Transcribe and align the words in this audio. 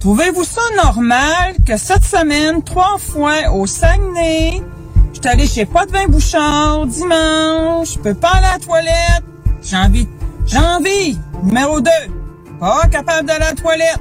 Trouvez-vous 0.00 0.44
ça 0.44 0.62
normal 0.82 1.56
que 1.66 1.76
cette 1.76 2.04
semaine, 2.04 2.62
trois 2.62 2.96
fois 2.96 3.52
au 3.52 3.66
Saguenay, 3.66 4.62
je 5.12 5.20
suis 5.20 5.28
allé 5.28 5.46
chez 5.46 5.66
Pas 5.66 5.84
de 5.84 5.92
vin 5.92 6.06
Bouchard 6.08 6.86
dimanche, 6.86 7.92
je 7.92 7.98
peux 7.98 8.14
pas 8.14 8.30
aller 8.30 8.46
à 8.46 8.52
la 8.52 8.58
toilette, 8.58 9.24
j'ai 9.62 9.76
envie, 9.76 10.08
j'ai 10.46 10.56
envie, 10.56 11.18
numéro 11.42 11.82
2, 11.82 11.90
pas 12.58 12.86
capable 12.90 13.28
d'aller 13.28 13.44
à 13.44 13.50
la 13.50 13.54
toilette. 13.54 14.00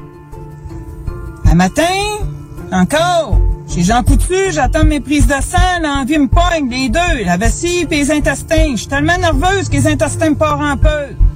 Un 1.52 1.56
matin, 1.56 1.84
encore, 2.72 3.38
chez 3.68 3.84
Jean 3.84 4.02
Coutu, 4.02 4.52
j'attends 4.52 4.86
mes 4.86 5.02
prises 5.02 5.28
de 5.28 5.34
sang, 5.42 5.82
l'envie 5.84 6.18
me 6.18 6.30
pogne, 6.30 6.70
les 6.70 6.88
deux, 6.88 7.26
la 7.26 7.36
vessie 7.36 7.86
et 7.92 7.94
les 7.94 8.10
intestins. 8.10 8.72
Je 8.72 8.78
suis 8.78 8.88
tellement 8.88 9.18
nerveuse 9.18 9.68
que 9.68 9.74
les 9.74 9.88
intestins 9.88 10.30
me 10.30 10.36
partent 10.36 10.62
un 10.62 10.78
peu. 10.78 11.29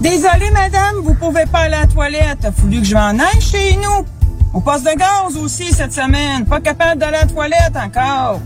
Désolée, 0.00 0.50
madame, 0.50 0.96
vous 1.02 1.12
pouvez 1.12 1.44
pas 1.44 1.60
aller 1.60 1.74
à 1.74 1.80
la 1.80 1.86
toilette. 1.86 2.44
A 2.44 2.52
fallu 2.52 2.80
que 2.80 2.86
je 2.86 2.94
m'en 2.94 3.10
aille 3.10 3.40
chez 3.40 3.76
nous. 3.76 4.06
Au 4.54 4.60
poste 4.60 4.84
de 4.84 4.96
gaz 4.96 5.36
aussi 5.36 5.72
cette 5.72 5.92
semaine. 5.92 6.46
Pas 6.46 6.60
capable 6.60 6.98
d'aller 6.98 7.18
à 7.18 7.20
la 7.20 7.26
toilette 7.26 7.76
encore. 7.76 8.40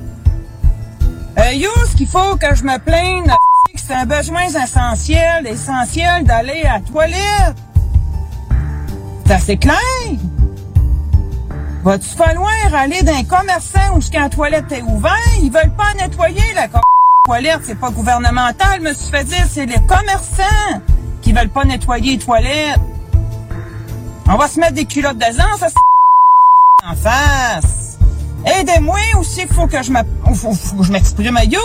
Euh, 1.39 1.43
ce 1.89 1.97
qu'il 1.97 2.09
faut 2.09 2.37
que 2.37 2.55
je 2.55 2.65
me 2.65 2.77
plaigne, 2.79 3.33
c'est 3.77 3.95
un 3.95 4.05
besoin 4.05 4.43
essentiel, 4.43 5.47
essentiel 5.47 6.25
d'aller 6.25 6.65
à 6.65 6.75
la 6.75 6.81
toilette. 6.81 7.57
C'est 9.25 9.33
assez 9.33 9.57
clair? 9.57 9.79
Va-tu 11.85 12.09
falloir 12.17 12.51
aller 12.75 13.03
d'un 13.03 13.23
commerçant 13.25 13.97
où 13.97 14.01
la 14.13 14.29
toilette 14.29 14.73
est 14.73 14.83
ouverte? 14.83 15.15
Ils 15.41 15.53
veulent 15.53 15.75
pas 15.77 15.95
nettoyer 16.01 16.43
la 16.55 16.69
toilette. 17.27 17.61
C'est 17.63 17.79
pas 17.79 17.91
gouvernemental, 17.91 18.81
me 18.81 18.93
suis 18.93 19.11
fait 19.11 19.25
dire, 19.25 19.47
c'est 19.49 19.67
les 19.67 19.81
commerçants 19.87 20.81
qui 21.25 21.33
veulent 21.33 21.49
pas 21.49 21.65
nettoyer 21.65 22.13
les 22.13 22.19
toilettes. 22.19 22.79
On 24.29 24.37
va 24.37 24.47
se 24.47 24.61
mettre 24.61 24.75
des 24.75 24.85
culottes 24.85 25.19
d'azan, 25.19 25.57
ça 25.59 25.69
en 26.87 26.95
face. 26.95 27.99
Aidez-moi 28.45 28.99
aussi, 29.19 29.41
il 29.49 29.55
faut 29.55 29.67
que 29.67 29.83
je 29.83 29.91
m'exprime. 30.93 31.39
Yo! 31.51 31.61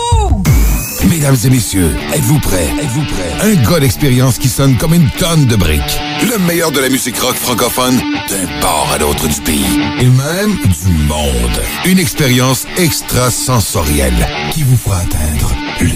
Mesdames 1.08 1.36
et 1.44 1.50
messieurs, 1.50 1.94
êtes-vous 2.14 2.40
prêts? 2.40 2.68
Êtes-vous 2.80 3.04
prêts? 3.04 3.34
Un 3.42 3.70
gars 3.70 3.80
d'expérience 3.80 4.38
qui 4.38 4.48
sonne 4.48 4.76
comme 4.76 4.94
une 4.94 5.10
tonne 5.10 5.46
de 5.46 5.56
briques. 5.56 6.00
Le 6.22 6.38
meilleur 6.46 6.72
de 6.72 6.80
la 6.80 6.88
musique 6.88 7.18
rock 7.18 7.34
francophone 7.34 7.96
d'un 7.96 8.60
port 8.60 8.88
à 8.94 8.98
l'autre 8.98 9.28
du 9.28 9.40
pays. 9.40 9.80
Et 10.00 10.06
même 10.06 10.56
du 10.56 10.92
monde. 11.06 11.62
Une 11.86 11.98
expérience 11.98 12.66
extrasensorielle 12.78 14.26
qui 14.52 14.62
vous 14.62 14.76
fera 14.76 14.98
atteindre 14.98 15.54
le 15.80 15.92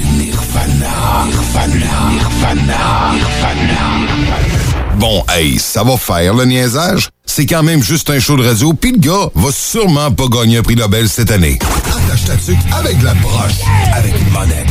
Bon, 4.96 5.24
hey, 5.28 5.58
ça 5.58 5.82
va 5.82 5.96
faire 5.96 6.34
le 6.34 6.44
niaisage? 6.44 7.10
C'est 7.26 7.46
quand 7.46 7.62
même 7.62 7.82
juste 7.82 8.10
un 8.10 8.20
show 8.20 8.36
de 8.36 8.46
radio, 8.46 8.72
pis 8.72 8.92
le 8.92 8.98
gars 8.98 9.28
va 9.34 9.50
sûrement 9.50 10.10
pas 10.12 10.28
gagner 10.28 10.58
un 10.58 10.62
prix 10.62 10.76
Nobel 10.76 11.08
cette 11.08 11.30
année. 11.30 11.58
Attache 11.60 12.24
ta 12.24 12.76
avec 12.78 13.02
la 13.02 13.14
broche, 13.14 13.60
avec 13.92 14.14
une 14.20 14.30
monette. 14.30 14.68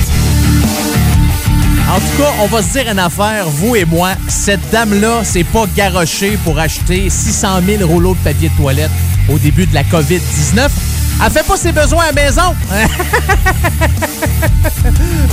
En 1.90 2.00
tout 2.00 2.18
cas, 2.18 2.32
on 2.40 2.48
va 2.48 2.64
se 2.64 2.72
dire 2.72 2.90
une 2.90 3.00
affaire, 3.00 3.50
vous 3.50 3.76
et 3.76 3.86
moi, 3.86 4.12
cette 4.28 4.68
dame-là, 4.72 5.22
c'est 5.24 5.44
pas 5.44 5.66
garoché 5.76 6.38
pour 6.44 6.58
acheter 6.58 7.10
600 7.10 7.62
000 7.66 7.86
rouleaux 7.86 8.16
de 8.16 8.20
papier 8.20 8.50
de 8.50 8.56
toilette 8.56 8.92
au 9.30 9.38
début 9.38 9.66
de 9.66 9.74
la 9.74 9.84
COVID-19. 9.84 10.70
Elle 11.22 11.32
fait 11.32 11.44
pas 11.44 11.58
ses 11.58 11.72
besoins 11.72 12.06
à 12.10 12.12
maison. 12.12 12.56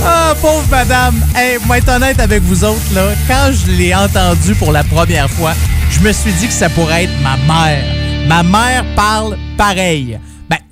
ah, 0.05 0.33
pauvre 0.41 0.67
madame. 0.69 1.15
Hey, 1.35 1.57
moi, 1.65 1.77
être 1.77 1.89
honnête 1.89 2.19
avec 2.19 2.41
vous 2.43 2.63
autres, 2.63 2.93
là, 2.93 3.09
quand 3.27 3.51
je 3.51 3.71
l'ai 3.71 3.93
entendu 3.93 4.55
pour 4.55 4.71
la 4.71 4.83
première 4.83 5.29
fois, 5.29 5.53
je 5.89 5.99
me 5.99 6.11
suis 6.11 6.33
dit 6.33 6.47
que 6.47 6.53
ça 6.53 6.69
pourrait 6.69 7.03
être 7.05 7.21
ma 7.21 7.37
mère. 7.37 7.83
Ma 8.27 8.43
mère 8.43 8.85
parle 8.95 9.37
pareil 9.57 10.19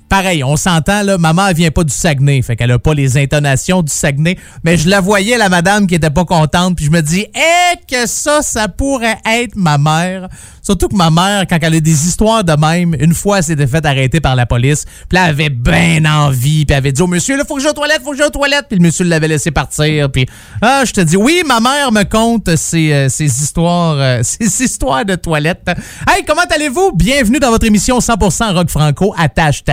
pareil, 0.10 0.44
on 0.44 0.58
s'entend, 0.58 1.04
là, 1.04 1.18
maman, 1.18 1.48
elle 1.48 1.56
vient 1.56 1.72
pas 1.72 1.84
du 1.84 1.94
Saguenay, 1.94 2.42
fait 2.42 2.56
qu'elle 2.56 2.72
a 2.72 2.80
pas 2.80 2.94
les 2.94 3.18
intonations 3.18 3.82
du 3.82 3.92
Saguenay, 3.92 4.38
mais 4.64 4.78
je 4.78 4.90
la 4.90 5.02
voyais, 5.02 5.38
la 5.38 5.50
madame, 5.50 5.88
qui 5.88 5.96
était 5.96 6.10
pas 6.10 6.26
contente, 6.26 6.76
puis 6.76 6.86
je 6.86 6.92
me 6.92 7.02
dis, 7.02 7.28
eh, 7.36 7.78
que 7.88 8.08
ça, 8.08 8.42
ça 8.42 8.68
pourrait 8.68 9.20
être 9.26 9.56
ma 9.56 9.78
mère. 9.78 10.30
Surtout 10.70 10.88
que 10.88 10.96
ma 10.96 11.10
mère, 11.10 11.46
quand 11.50 11.58
elle 11.62 11.74
a 11.74 11.80
des 11.80 12.08
histoires 12.08 12.44
de 12.44 12.54
même, 12.54 12.96
une 13.00 13.16
fois, 13.16 13.40
elle 13.40 13.44
s'était 13.44 13.66
faite 13.66 13.88
arrêter 13.88 14.20
par 14.20 14.36
la 14.36 14.46
police. 14.46 14.86
Puis 15.08 15.18
elle 15.18 15.30
avait 15.30 15.50
bien 15.50 16.06
envie. 16.06 16.64
Puis 16.64 16.74
elle 16.74 16.78
avait 16.78 16.92
dit 16.92 17.02
au 17.02 17.08
monsieur, 17.08 17.38
là, 17.38 17.44
faut 17.44 17.56
que 17.56 17.62
j'aille 17.62 17.72
aux 17.72 17.74
toilettes, 17.74 18.02
faut 18.04 18.12
que 18.12 18.18
j'aille 18.18 18.28
aux 18.28 18.30
toilettes. 18.30 18.66
Puis 18.70 18.78
le 18.78 18.84
monsieur 18.84 19.04
l'avait 19.06 19.28
laissé 19.28 19.50
partir. 19.50 20.12
Puis, 20.12 20.28
ah, 20.62 20.84
je 20.86 20.92
te 20.92 21.02
dis, 21.02 21.18
oui, 21.18 21.42
ma 21.44 21.60
mère 21.60 21.92
me 21.92 22.04
conte 22.04 22.56
ces, 22.56 22.94
euh, 22.94 23.08
histoires, 23.20 23.96
euh, 23.98 24.22
histoires 24.40 25.06
de 25.06 25.16
toilettes. 25.16 25.68
Hey, 26.08 26.24
comment 26.24 26.46
allez-vous? 26.54 26.92
Bienvenue 26.94 27.40
dans 27.40 27.50
votre 27.50 27.66
émission 27.66 27.98
100% 27.98 28.54
rock 28.54 28.70
franco, 28.70 29.16
attache 29.18 29.64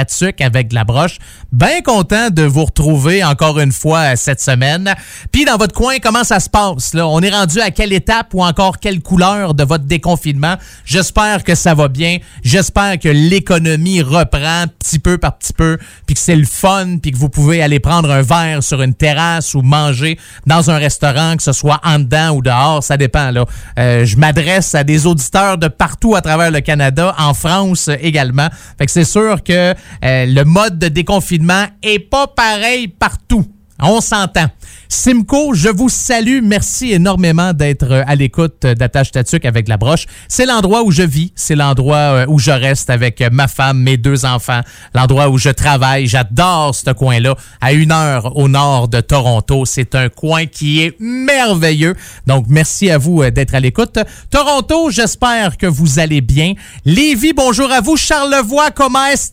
Avec 0.41 0.73
la 0.73 0.85
broche. 0.85 1.19
Bien 1.53 1.81
content 1.83 2.31
de 2.31 2.43
vous 2.43 2.65
retrouver 2.65 3.23
encore 3.25 3.59
une 3.61 3.73
fois 3.73 4.13
euh, 4.13 4.17
cette 4.17 4.41
semaine. 4.41 4.95
Puis 5.33 5.45
dans 5.45 5.57
votre 5.57 5.75
coin, 5.75 5.99
comment 6.03 6.25
ça 6.25 6.41
se 6.41 6.51
passe? 6.51 6.95
Là? 6.95 7.07
On 7.07 7.21
est 7.21 7.31
rendu 7.31 7.61
à 7.61 7.71
quelle 7.71 7.93
étape 7.93 8.35
ou 8.35 8.43
encore 8.43 8.79
quelle 8.79 9.01
couleur 9.01 9.55
de 9.55 9.65
votre 9.65 9.85
déconfinement? 9.85 10.57
J'espère 10.85 11.45
que 11.45 11.55
ça 11.55 11.75
va 11.75 11.89
bien. 11.89 12.19
J'espère 12.43 12.99
que 12.99 13.09
l'économie 13.09 14.03
reprend 14.03 14.65
petit 14.79 14.99
peu 14.99 15.19
par 15.19 15.37
petit 15.39 15.53
peu, 15.53 15.79
puis 16.07 16.15
que 16.15 16.21
c'est 16.21 16.37
le 16.37 16.47
fun, 16.47 16.99
puis 17.03 17.11
que 17.11 17.17
vous 17.17 17.29
pouvez 17.29 17.63
aller 17.63 17.81
prendre 17.81 18.11
un 18.11 18.23
verre 18.23 18.63
sur 18.63 18.83
une 18.83 18.95
terrasse 18.95 19.55
ou 19.55 19.63
manger 19.63 20.19
dans 20.47 20.71
un 20.71 20.79
restaurant, 20.79 21.37
que 21.37 21.43
ce 21.43 21.53
soit 21.53 21.81
en 21.85 21.99
dedans 21.99 22.31
ou 22.31 22.43
dehors, 22.43 22.83
ça 22.83 22.97
dépend. 22.97 23.31
Là. 23.31 23.45
Euh, 23.79 24.05
je 24.05 24.17
m'adresse 24.17 24.75
à 24.75 24.85
des 24.85 25.07
auditeurs 25.07 25.59
de 25.59 25.69
partout 25.69 26.15
à 26.15 26.21
travers 26.21 26.51
le 26.51 26.61
Canada, 26.61 27.15
en 27.19 27.35
France 27.35 27.91
également. 28.01 28.49
Fait 28.79 28.87
que 28.87 28.93
c'est 28.93 29.05
sûr 29.05 29.43
que 29.43 29.75
euh, 30.05 30.16
le 30.25 30.45
mode 30.45 30.79
de 30.79 30.89
déconfinement 30.89 31.67
est 31.83 31.99
pas 31.99 32.27
pareil 32.27 32.89
partout. 32.89 33.45
On 33.81 34.01
s'entend. 34.01 34.47
Simco, 34.89 35.53
je 35.53 35.69
vous 35.69 35.89
salue. 35.89 36.41
Merci 36.43 36.93
énormément 36.93 37.53
d'être 37.53 37.91
euh, 37.91 38.03
à 38.07 38.15
l'écoute 38.15 38.63
d'Attache 38.63 39.11
Tatuc 39.11 39.45
avec 39.45 39.69
la 39.69 39.77
broche. 39.77 40.07
C'est 40.29 40.47
l'endroit 40.47 40.83
où 40.83 40.91
je 40.91 41.03
vis, 41.03 41.33
c'est 41.35 41.57
l'endroit 41.57 41.97
euh, 41.97 42.27
où 42.29 42.39
je 42.39 42.53
reste 42.53 42.89
avec 42.89 43.21
euh, 43.21 43.29
ma 43.31 43.49
femme, 43.49 43.79
mes 43.79 43.99
deux 43.99 44.25
enfants, 44.25 44.61
l'endroit 44.95 45.29
où 45.29 45.37
je 45.37 45.51
travaille. 45.51 46.07
J'adore 46.07 46.75
ce 46.75 46.91
coin-là, 46.91 47.37
à 47.61 47.73
une 47.73 47.93
heure 47.93 48.37
au 48.37 48.49
nord 48.49 48.89
de 48.89 49.01
Toronto. 49.01 49.65
C'est 49.67 49.95
un 49.95 50.09
coin 50.09 50.47
qui 50.47 50.83
est 50.83 50.99
merveilleux. 51.01 51.95
Donc, 52.27 52.47
merci 52.49 52.91
à 52.91 52.97
vous 52.97 53.29
d'être 53.31 53.55
à 53.55 53.61
l'écoute. 53.61 53.99
Toronto, 54.31 54.91
j'espère 54.91 55.59
que 55.59 55.67
vous 55.67 55.99
allez 55.99 56.23
bien. 56.23 56.55
Lévis, 56.85 57.35
bonjour 57.35 57.71
à 57.71 57.81
vous. 57.81 57.97
Charlevoix, 57.97 58.71
comment 58.71 59.05
est-ce 59.07 59.27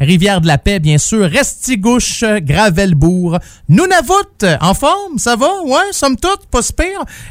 Rivière 0.00 0.40
de 0.40 0.46
la 0.46 0.58
Paix, 0.58 0.78
bien 0.78 0.98
sûr. 0.98 1.28
Restigouche, 1.30 2.24
Gravelbourg, 2.40 3.38
Nunavut, 3.68 4.44
en 4.60 4.74
forme, 4.74 5.18
ça 5.18 5.34
va? 5.34 5.50
Ouais, 5.64 5.90
somme 5.90 6.16
toute, 6.16 6.46
pas 6.50 6.62
si. 6.62 6.72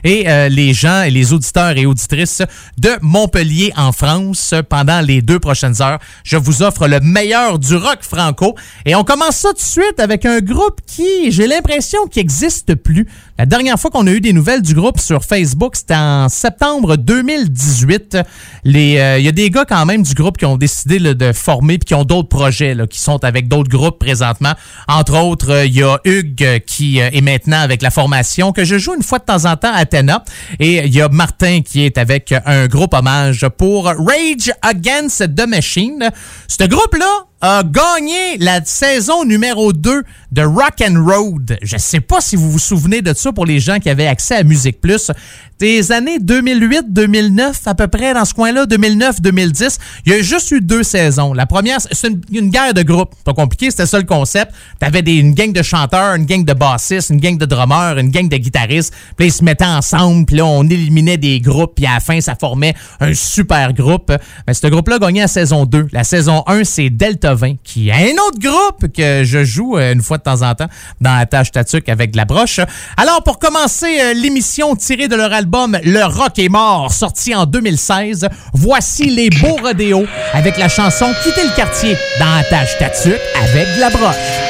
Et 0.03 0.27
euh, 0.27 0.49
les 0.49 0.73
gens 0.73 1.03
et 1.03 1.09
les 1.09 1.31
auditeurs 1.31 1.77
et 1.77 1.85
auditrices 1.85 2.41
de 2.77 2.89
Montpellier 3.01 3.71
en 3.77 3.91
France, 3.91 4.53
pendant 4.69 4.99
les 4.99 5.21
deux 5.21 5.39
prochaines 5.39 5.81
heures, 5.81 5.99
je 6.23 6.35
vous 6.35 6.61
offre 6.61 6.87
le 6.87 6.99
meilleur 6.99 7.57
du 7.57 7.75
rock 7.75 7.99
franco. 8.01 8.55
Et 8.85 8.95
on 8.95 9.03
commence 9.03 9.37
ça 9.37 9.49
tout 9.49 9.55
de 9.55 9.61
suite 9.61 9.99
avec 9.99 10.25
un 10.25 10.39
groupe 10.39 10.81
qui, 10.85 11.31
j'ai 11.31 11.47
l'impression, 11.47 12.07
qui 12.07 12.19
n'existe 12.19 12.75
plus. 12.75 13.07
La 13.37 13.45
dernière 13.45 13.77
fois 13.77 13.91
qu'on 13.91 14.07
a 14.07 14.11
eu 14.11 14.21
des 14.21 14.31
nouvelles 14.31 14.61
du 14.61 14.73
groupe 14.73 14.97
sur 14.97 15.25
Facebook, 15.25 15.75
c'était 15.75 15.93
en 15.93 16.29
septembre 16.29 16.95
2018. 16.95 18.17
Les, 18.63 18.97
euh, 18.97 19.19
il 19.19 19.25
y 19.25 19.27
a 19.27 19.33
des 19.33 19.49
gars 19.49 19.65
quand 19.65 19.85
même 19.85 20.03
du 20.03 20.13
groupe 20.13 20.37
qui 20.37 20.45
ont 20.45 20.55
décidé 20.55 20.99
de 20.99 21.33
former 21.33 21.77
puis 21.77 21.87
qui 21.87 21.95
ont 21.95 22.05
d'autres 22.05 22.29
projets, 22.29 22.77
qui 22.89 22.97
sont 22.97 23.21
avec 23.25 23.49
d'autres 23.49 23.69
groupes 23.69 23.99
présentement. 23.99 24.53
Entre 24.87 25.21
autres, 25.21 25.51
euh, 25.51 25.65
il 25.65 25.75
y 25.75 25.83
a 25.83 25.99
Hugues 26.05 26.63
qui 26.65 26.99
est 26.99 27.21
maintenant 27.21 27.59
avec 27.59 27.81
la 27.81 27.91
formation 27.91 28.53
que 28.53 28.63
je 28.63 28.77
joue 28.77 28.95
une 28.95 29.03
fois 29.03 29.19
de 29.19 29.25
temps 29.25 29.43
en 29.43 29.57
temps 29.57 29.73
à 29.73 29.79
Athéna. 29.79 30.23
Et 30.61 30.85
il 30.85 30.95
y 30.95 31.01
a 31.01 31.09
Martin 31.09 31.59
qui 31.59 31.83
est 31.83 31.97
avec 31.97 32.33
un 32.45 32.67
groupe 32.67 32.93
hommage 32.93 33.45
pour 33.57 33.87
Rage 33.87 34.53
Against 34.61 35.35
the 35.35 35.45
Machine. 35.45 36.09
Ce 36.47 36.63
groupe-là 36.63 37.25
a 37.41 37.63
gagné 37.63 38.37
la 38.39 38.63
saison 38.63 39.23
numéro 39.25 39.73
2 39.73 40.03
de 40.31 40.41
Rock 40.41 40.81
and 40.81 41.03
Road. 41.05 41.57
Je 41.61 41.77
sais 41.77 41.99
pas 41.99 42.19
si 42.21 42.35
vous 42.35 42.49
vous 42.49 42.59
souvenez 42.59 43.01
de 43.01 43.13
ça 43.13 43.31
pour 43.31 43.45
les 43.45 43.59
gens 43.59 43.79
qui 43.79 43.89
avaient 43.89 44.07
accès 44.07 44.35
à 44.35 44.43
Musique 44.43 44.81
Plus. 44.81 45.11
Des 45.59 45.93
années 45.93 46.17
2008-2009, 46.17 47.53
à 47.65 47.75
peu 47.75 47.87
près 47.87 48.13
dans 48.13 48.25
ce 48.25 48.33
coin-là, 48.33 48.65
2009-2010, 48.65 49.77
il 50.05 50.11
y 50.11 50.15
a 50.15 50.21
juste 50.21 50.51
eu 50.51 50.59
deux 50.59 50.83
saisons. 50.83 51.33
La 51.33 51.45
première, 51.45 51.77
c'est 51.79 52.09
une, 52.31 52.49
guerre 52.49 52.73
de 52.73 52.81
groupe. 52.81 53.15
Pas 53.23 53.33
compliqué, 53.33 53.71
c'était 53.71 53.85
ça 53.85 53.97
le 53.97 54.03
concept. 54.03 54.51
T'avais 54.79 55.01
des, 55.01 55.13
une 55.13 55.33
gang 55.33 55.53
de 55.53 55.61
chanteurs, 55.61 56.15
une 56.15 56.25
gang 56.25 56.43
de 56.43 56.53
bassistes, 56.53 57.09
une 57.09 57.21
gang 57.21 57.37
de 57.37 57.45
drummers, 57.45 57.97
une 57.97 58.09
gang 58.09 58.27
de 58.27 58.35
guitaristes. 58.35 58.93
Puis 59.15 59.27
ils 59.27 59.31
se 59.31 59.45
mettaient 59.45 59.63
ensemble, 59.63 60.25
puis 60.25 60.35
là, 60.35 60.45
on 60.45 60.63
éliminait 60.63 61.17
des 61.17 61.39
groupes, 61.39 61.75
puis 61.75 61.85
à 61.85 61.93
la 61.93 61.99
fin, 62.01 62.19
ça 62.19 62.35
formait 62.35 62.73
un 62.99 63.13
super 63.13 63.71
groupe. 63.71 64.11
Mais 64.47 64.53
ce 64.53 64.67
groupe-là 64.67 64.97
a 64.97 64.99
gagné 64.99 65.21
la 65.21 65.27
saison 65.27 65.65
2. 65.65 65.87
La 65.93 66.03
saison 66.03 66.34
1, 66.47 66.63
c'est 66.63 66.89
Delta 66.89 67.29
Tovin, 67.29 67.55
qui 67.63 67.89
est 67.89 67.93
un 68.11 68.13
autre 68.27 68.39
groupe 68.39 68.91
que 68.91 69.23
je 69.23 69.43
joue 69.43 69.77
euh, 69.77 69.93
une 69.93 70.01
fois 70.01 70.17
de 70.17 70.23
temps 70.23 70.41
en 70.41 70.53
temps 70.55 70.67
dans 71.01 71.15
la 71.15 71.25
tâche 71.25 71.51
Tatuc 71.51 71.87
avec 71.89 72.11
de 72.11 72.17
la 72.17 72.25
broche. 72.25 72.59
Alors, 72.97 73.23
pour 73.23 73.39
commencer 73.39 73.99
euh, 73.99 74.13
l'émission 74.13 74.75
tirée 74.75 75.07
de 75.07 75.15
leur 75.15 75.31
album 75.31 75.77
Le 75.83 76.03
Rock 76.03 76.39
est 76.39 76.49
mort, 76.49 76.91
sorti 76.91 77.33
en 77.33 77.45
2016, 77.45 78.27
voici 78.53 79.05
les 79.05 79.29
beaux 79.29 79.57
rodéos 79.61 80.05
avec 80.33 80.57
la 80.57 80.69
chanson 80.69 81.07
Quitter 81.23 81.43
le 81.43 81.55
quartier 81.55 81.95
dans 82.19 82.35
la 82.35 82.43
tâche 82.43 82.77
Tatuc 82.79 83.19
avec 83.41 83.75
de 83.75 83.79
la 83.79 83.89
broche. 83.89 84.44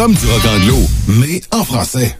Comme 0.00 0.14
du 0.14 0.24
rock 0.24 0.46
anglo, 0.46 0.78
mais 1.08 1.42
en 1.50 1.62
français. 1.62 2.19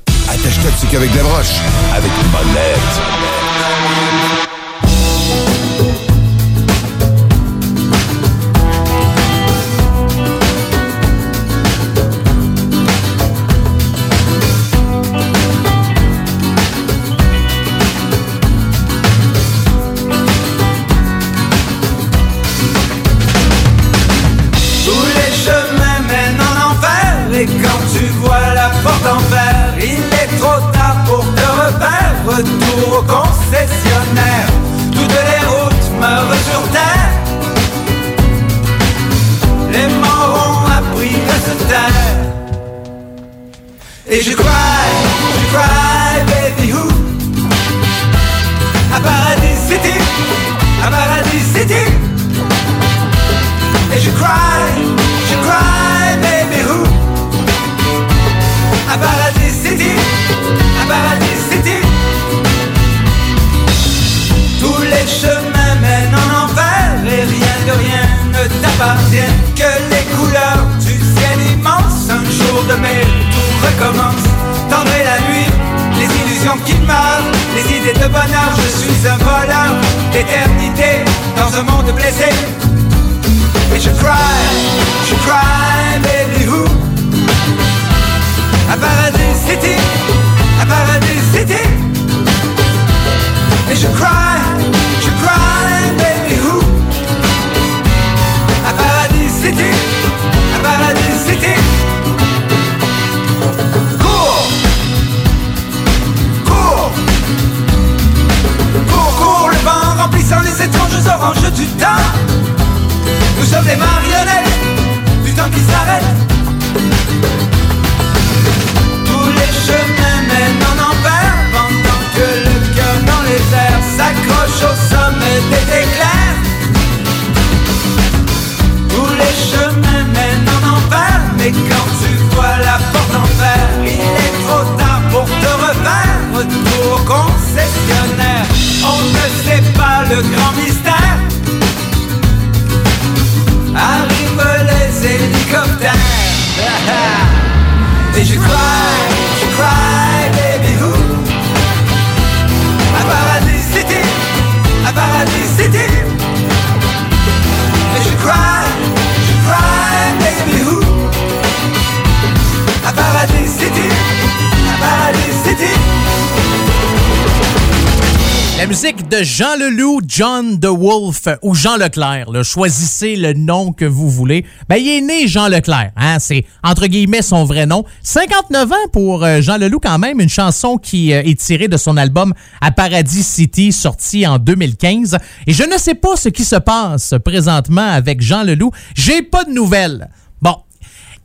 De 169.20 169.24
Jean 169.24 169.56
Leloup, 169.56 170.00
John 170.06 170.58
the 170.58 170.66
Wolf 170.66 171.28
ou 171.42 171.54
Jean 171.54 171.76
Leclerc. 171.76 172.26
Choisissez 172.42 173.16
le 173.16 173.34
nom 173.34 173.72
que 173.72 173.84
vous 173.84 174.08
voulez. 174.08 174.46
Ben, 174.68 174.76
il 174.76 174.88
est 174.88 175.00
né 175.02 175.28
Jean 175.28 175.48
Leclerc. 175.48 175.90
Hein? 175.96 176.18
C'est 176.18 176.46
entre 176.62 176.86
guillemets 176.86 177.20
son 177.20 177.44
vrai 177.44 177.66
nom. 177.66 177.84
59 178.02 178.72
ans 178.72 178.74
pour 178.92 179.22
euh, 179.22 179.42
Jean 179.42 179.58
Leloup 179.58 179.80
quand 179.80 179.98
même. 179.98 180.20
Une 180.20 180.30
chanson 180.30 180.78
qui 180.78 181.12
euh, 181.12 181.22
est 181.22 181.38
tirée 181.38 181.68
de 181.68 181.76
son 181.76 181.98
album 181.98 182.32
À 182.62 182.70
Paradis 182.70 183.22
City, 183.22 183.72
sorti 183.72 184.26
en 184.26 184.38
2015. 184.38 185.18
Et 185.46 185.52
je 185.52 185.64
ne 185.64 185.76
sais 185.76 185.94
pas 185.94 186.16
ce 186.16 186.30
qui 186.30 186.44
se 186.44 186.56
passe 186.56 187.14
présentement 187.22 187.92
avec 187.92 188.22
Jean 188.22 188.42
Leloup. 188.42 188.70
J'ai 188.94 189.20
pas 189.20 189.44
de 189.44 189.50
nouvelles. 189.50 190.08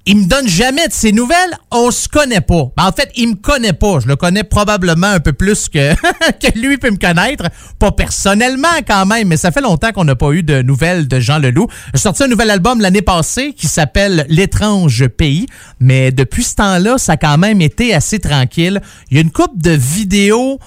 Il 0.08 0.18
me 0.18 0.26
donne 0.26 0.48
jamais 0.48 0.88
de 0.88 0.94
ses 0.94 1.12
nouvelles, 1.12 1.58
on 1.72 1.90
se 1.90 2.08
connaît 2.08 2.42
pas. 2.42 2.72
Ben, 2.78 2.86
en 2.86 2.92
fait, 2.92 3.10
il 3.16 3.30
me 3.30 3.36
connaît 3.36 3.74
pas. 3.74 4.00
Je 4.00 4.08
le 4.08 4.16
connais 4.16 4.44
probablement 4.44 5.08
un 5.08 5.20
peu 5.20 5.34
plus 5.34 5.68
que, 5.68 5.96
que 6.40 6.60
lui 6.60 6.78
peut 6.78 6.92
me 6.92 6.98
connaître. 6.98 7.46
Pas 7.80 7.92
personnellement 7.92 8.68
quand 8.88 9.08
même, 9.08 9.30
mais 9.30 9.38
ça 9.38 9.52
fait 9.52 9.62
longtemps 9.62 9.92
qu'on 9.94 10.04
n'a 10.04 10.16
pas 10.16 10.32
eu 10.32 10.44
de 10.44 10.62
nouvelles 10.62 11.08
de 11.08 11.20
Jean 11.20 11.40
Leloup. 11.40 11.68
J'ai 11.94 12.02
sorti 12.02 12.24
un 12.24 12.28
nouvel 12.28 12.52
album 12.52 12.82
l'année 12.82 13.02
passée 13.02 13.54
qui 13.54 13.68
s'appelle 13.68 14.28
L'étrange 14.30 15.08
pays, 15.08 15.48
mais 15.80 16.12
depuis 16.12 16.44
ce 16.44 16.54
temps-là, 16.56 17.00
ça 17.00 17.14
a 17.14 17.18
quand 17.18 17.40
même 17.40 17.62
été 17.62 17.96
assez 17.96 18.20
tranquille. 18.20 18.82
Il 19.10 19.18
y 19.18 19.20
a 19.20 19.24
une 19.24 19.32
coupe 19.32 19.60
de 19.60 19.72
vidéos 19.72 20.60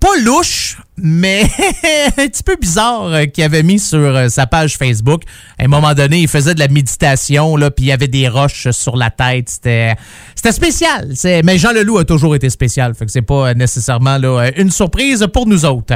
pas 0.00 0.16
louche, 0.22 0.78
mais 1.00 1.42
un 2.18 2.26
petit 2.26 2.42
peu 2.42 2.56
bizarre 2.56 3.06
euh, 3.06 3.24
qu'il 3.26 3.44
avait 3.44 3.62
mis 3.62 3.78
sur 3.78 3.98
euh, 3.98 4.28
sa 4.28 4.46
page 4.46 4.76
Facebook. 4.76 5.22
À 5.58 5.64
un 5.64 5.68
moment 5.68 5.94
donné, 5.94 6.20
il 6.20 6.28
faisait 6.28 6.54
de 6.54 6.60
la 6.60 6.68
méditation, 6.68 7.56
là, 7.56 7.70
puis 7.70 7.86
il 7.86 7.88
y 7.88 7.92
avait 7.92 8.08
des 8.08 8.28
roches 8.28 8.70
sur 8.70 8.96
la 8.96 9.10
tête. 9.10 9.48
C'était, 9.48 9.94
c'était 10.34 10.52
spécial. 10.52 11.12
Mais 11.44 11.58
Jean 11.58 11.72
Leloup 11.72 11.98
a 11.98 12.04
toujours 12.04 12.34
été 12.34 12.50
spécial, 12.50 12.94
c'est 13.06 13.22
pas 13.22 13.54
nécessairement 13.54 14.18
là, 14.18 14.50
une 14.56 14.70
surprise 14.70 15.26
pour 15.32 15.46
nous 15.46 15.64
autres. 15.64 15.94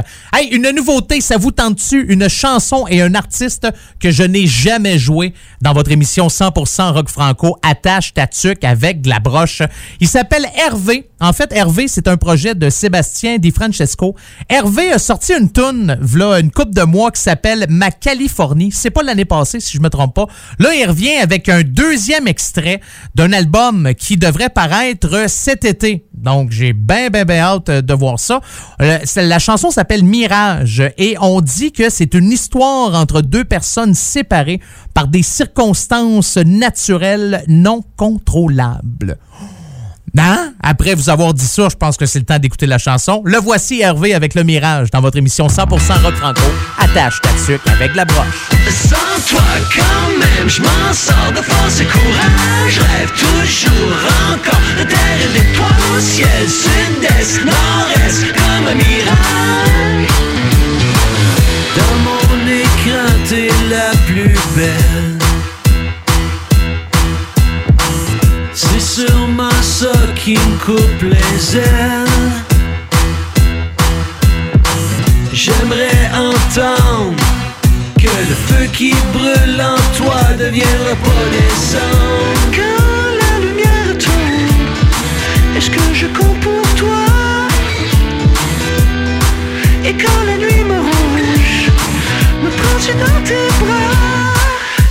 Une 0.51 0.69
nouveauté, 0.71 1.21
ça 1.21 1.37
vous 1.37 1.51
tente-tu? 1.51 2.05
Une 2.07 2.27
chanson 2.29 2.85
et 2.89 3.01
un 3.01 3.15
artiste 3.15 3.67
que 3.99 4.11
je 4.11 4.23
n'ai 4.23 4.47
jamais 4.47 4.97
joué 4.97 5.33
dans 5.61 5.73
votre 5.73 5.91
émission 5.91 6.27
100% 6.27 6.93
rock 6.93 7.09
franco, 7.09 7.57
Attache 7.61 8.13
ta 8.13 8.27
avec 8.63 9.01
de 9.01 9.09
la 9.09 9.19
broche. 9.19 9.61
Il 9.99 10.07
s'appelle 10.07 10.45
Hervé. 10.55 11.09
En 11.19 11.33
fait, 11.33 11.51
Hervé, 11.53 11.87
c'est 11.87 12.07
un 12.07 12.17
projet 12.17 12.55
de 12.55 12.69
Sébastien 12.69 13.37
Di 13.37 13.51
Francesco. 13.51 14.15
Hervé 14.49 14.92
a 14.93 14.99
sorti 14.99 15.33
une 15.33 15.51
toune, 15.51 15.97
voilà, 16.01 16.39
une 16.39 16.51
coupe 16.51 16.75
de 16.75 16.83
mois 16.83 17.09
qui 17.09 17.19
s'appelle 17.19 17.65
Ma 17.67 17.89
Californie. 17.89 18.71
C'est 18.71 18.91
pas 18.91 19.01
l'année 19.01 19.25
passée, 19.25 19.59
si 19.59 19.75
je 19.75 19.81
me 19.81 19.89
trompe 19.89 20.13
pas. 20.13 20.27
Là, 20.59 20.75
il 20.75 20.85
revient 20.85 21.15
avec 21.15 21.49
un 21.49 21.63
deuxième 21.63 22.27
extrait 22.27 22.79
d'un 23.15 23.33
album 23.33 23.93
qui 23.97 24.17
devrait 24.17 24.49
paraître 24.49 25.25
cet 25.27 25.65
été. 25.65 26.05
Donc, 26.13 26.51
j'ai 26.51 26.73
bien, 26.73 27.09
bien, 27.09 27.25
bien 27.25 27.39
hâte 27.39 27.71
de 27.71 27.93
voir 27.95 28.19
ça. 28.19 28.39
Euh, 28.83 28.99
la 29.15 29.39
chanson 29.39 29.71
s'appelle 29.71 30.03
Mirage 30.03 30.83
et 30.99 31.15
on 31.19 31.41
dit 31.41 31.71
que 31.71 31.89
c'est 31.89 32.13
une 32.13 32.31
histoire 32.31 32.93
entre 32.93 33.21
deux 33.21 33.45
personnes 33.45 33.95
séparées 33.95 34.59
par 34.93 35.07
des 35.07 35.23
circonstances 35.23 36.37
naturelles 36.37 37.43
non 37.47 37.83
contrôlables. 37.97 39.17
Hein? 40.17 40.53
Après 40.61 40.93
vous 40.93 41.09
avoir 41.09 41.33
dit 41.33 41.45
ça, 41.45 41.67
je 41.69 41.75
pense 41.75 41.97
que 41.97 42.05
c'est 42.05 42.19
le 42.19 42.25
temps 42.25 42.39
d'écouter 42.39 42.67
la 42.67 42.77
chanson. 42.77 43.21
Le 43.25 43.37
voici 43.37 43.81
Hervé 43.81 44.13
avec 44.13 44.35
le 44.35 44.43
Mirage 44.43 44.91
dans 44.91 45.01
votre 45.01 45.17
émission 45.17 45.47
100% 45.47 46.01
rock 46.03 46.15
franco. 46.15 46.41
Attache 46.79 47.19
ta 47.21 47.29
sucre 47.37 47.63
avec 47.71 47.95
la 47.95 48.05
broche. 48.05 48.49
Sans 48.69 48.95
toi 49.27 49.43
quand 49.75 50.19
même, 50.19 50.49
je 50.49 50.61
m'en 50.61 50.93
sors 50.93 51.31
de 51.35 51.41
force 51.41 51.81
et 51.81 51.85
courage. 51.85 52.79
Rêve 52.79 53.11
toujours 53.11 53.97
encore 54.31 54.59
de 54.79 54.83
terre 54.83 55.19
et 55.23 55.39
d'étoiles 55.39 55.97
au 55.97 55.99
ciel, 55.99 56.47
sud-est, 56.47 57.43
nord-est, 57.45 58.33
comme 58.33 58.67
un 58.67 58.75
mirage. 58.75 60.07
Dans 61.75 61.95
mon 62.03 62.47
écran, 62.47 63.13
t'es 63.27 63.49
la 63.69 63.91
plus 64.05 64.35
belle. 64.55 65.12
C'est 68.95 69.07
sûrement 69.07 69.49
ça 69.61 69.91
qui 70.15 70.33
me 70.33 70.57
coupe 70.63 71.01
les 71.01 71.57
ailes. 71.57 72.31
J'aimerais 75.33 76.11
entendre 76.13 77.15
que 77.97 78.03
le 78.03 78.35
feu 78.47 78.65
qui 78.71 78.93
brûle 79.11 79.61
en 79.61 79.97
toi 79.97 80.21
deviendra 80.37 80.95
descendre. 81.31 82.39
Quand 82.51 83.09
la 83.21 83.39
lumière 83.39 83.97
tombe, 83.97 85.57
est-ce 85.57 85.71
que 85.71 85.81
je 85.93 86.05
compte 86.07 86.39
pour 86.41 86.75
toi? 86.75 87.07
Et 89.85 89.93
quand 89.93 90.23
la 90.27 90.37
nuit 90.37 90.63
me 90.65 90.79
rouge, 90.81 91.71
me 92.43 92.49
prends-tu 92.49 92.93
dans 92.93 93.21
tes 93.23 93.47
bras? 93.59 94.22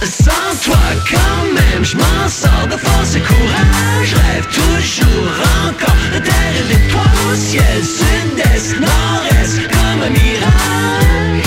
Sans 0.05 0.57
toi 0.65 0.77
quand 1.09 1.53
même, 1.55 1.85
je 1.85 1.97
m'en 1.97 2.29
sors 2.29 2.67
de 2.67 2.77
force 2.77 3.15
et 3.15 3.21
courage. 3.21 4.15
Rêve 4.15 4.47
toujours 4.49 5.33
encore 5.69 5.95
de 6.13 6.19
terre 6.19 6.55
et 6.59 6.75
d'étoiles 6.75 7.31
au 7.31 7.37
ciel, 7.37 7.85
sud-est, 7.85 8.81
nord-est, 8.81 9.61
comme 9.69 10.03
un 10.03 10.11
mirage. 10.11 11.45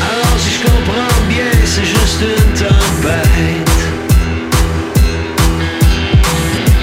Alors 0.00 0.38
si 0.38 0.50
je 0.54 0.60
comprends 0.62 1.20
bien, 1.28 1.50
c'est 1.64 1.84
juste 1.84 2.22
une 2.22 2.52
tempête. 2.54 3.80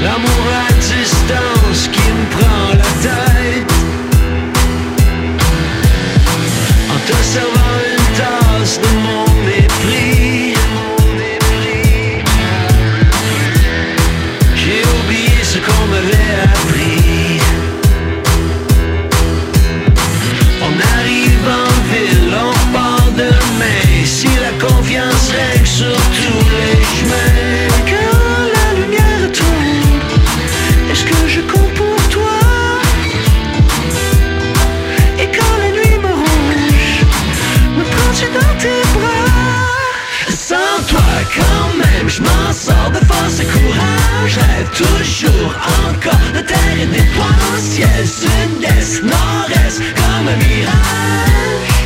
L'amour 0.03 0.45
à 0.67 0.73
distance 0.73 1.87
qui 1.93 2.11
me 2.11 2.25
prend 2.37 2.73
la 2.73 2.91
tête. 3.01 3.73
En 6.91 6.99
te 7.07 7.15
servant 7.23 7.79
une 7.93 8.07
tasse 8.17 8.79
de 8.81 8.97
mon 8.97 9.26
ciel, 47.59 48.07
sud-est, 48.07 49.03
nord-est, 49.03 49.79
comme 49.95 50.27
un 50.27 50.37
mirage. 50.37 51.76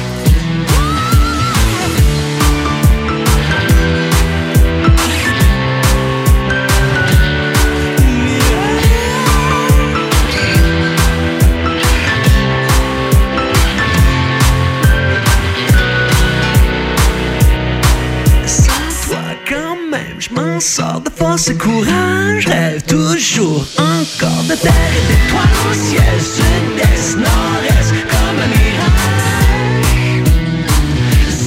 Sors 20.62 21.02
de 21.02 21.10
force 21.10 21.50
et 21.50 21.56
courage. 21.56 22.46
Rêve 22.46 22.84
toujours 22.84 23.66
encore 23.78 24.44
de 24.48 24.54
terre 24.56 24.94
et 25.00 25.06
d'étoiles 25.08 25.58
au 25.70 25.74
ciel, 25.74 26.22
sud-est, 26.22 27.18
nord-est, 27.18 27.92
comme 28.12 28.40
un 28.46 28.48
mirage. 28.48 30.22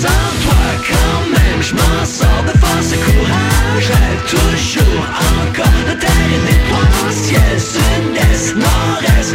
Sans 0.03 0.31
toi 0.43 0.67
quand 0.91 1.23
même, 1.31 1.63
je 1.63 1.75
m'en 1.75 2.05
sors 2.05 2.43
de 2.43 2.59
force 2.59 2.93
et 2.93 2.99
courage. 2.99 3.87
Rêve 3.87 4.23
toujours 4.29 5.07
encore 5.43 5.83
de 5.89 5.95
terre 6.01 6.31
et 6.37 6.43
d'étoiles 6.47 6.97
au 7.07 7.13
ciel, 7.13 7.55
sud-est, 7.57 8.57
nord-est, 8.57 9.33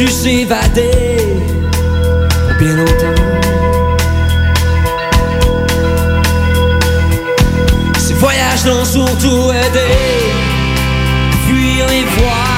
dû 0.00 0.08
s'évader 0.08 1.18
pour 2.30 2.58
bien 2.58 2.74
longtemps. 2.74 3.22
Ces 7.98 8.14
voyages 8.14 8.64
l'ont 8.64 8.86
surtout 8.86 9.52
aidé 9.52 9.90
à 11.32 11.36
fuir 11.46 11.86
les 11.88 12.04
voix 12.16 12.48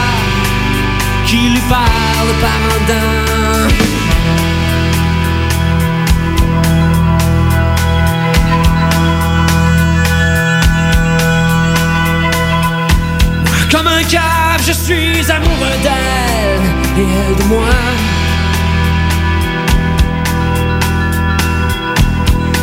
qui 1.27 1.49
lui 1.49 1.61
parlent 1.69 2.39
par 2.41 2.61
un. 2.69 3.69
Comme 13.69 13.89
un 13.89 14.03
cas 14.05 14.42
je 14.65 14.73
suis 14.73 15.31
amoureux 15.31 15.77
d'elle 15.83 16.63
et 16.99 17.07
elle 17.27 17.37
de 17.37 17.45
moi. 17.45 17.67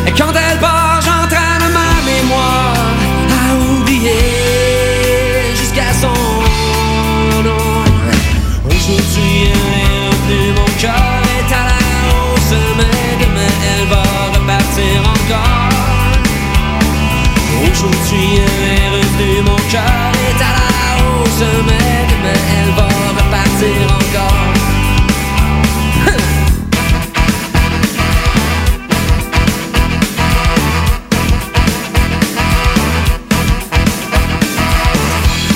Et 0.06 0.12
quand 0.12 0.32
elle 0.32 0.58
part, 0.58 1.00
j'entraîne 1.02 1.66
ma 1.72 1.92
mémoire 2.10 2.74
à 3.40 3.80
oublier 3.80 5.54
jusqu'à 5.54 5.92
son 6.00 6.14
nom. 7.44 7.84
Aujourd'hui, 8.66 9.50
elle 9.50 9.58
est 9.84 10.08
revenue, 10.08 10.52
mon 10.56 10.70
cœur 10.80 11.22
est 11.38 11.52
à 11.52 11.64
la 11.70 11.80
hausse, 12.08 12.56
mais 12.78 13.24
demain 13.24 13.54
elle 13.72 13.86
va 13.88 14.04
repartir 14.32 15.00
encore. 15.02 15.68
Aujourd'hui, 17.70 18.28
elle 18.36 18.64
est 18.78 18.88
revenue, 18.88 19.42
mon 19.42 19.60
cœur 19.70 20.12
est 20.28 20.42
à 20.42 20.52
la 20.56 20.68
hausse, 21.04 21.44
mais 21.66 21.89
mais 22.22 22.38
elle 22.56 22.72
va 22.74 22.88
repartir 23.18 23.82
encore. 23.98 24.44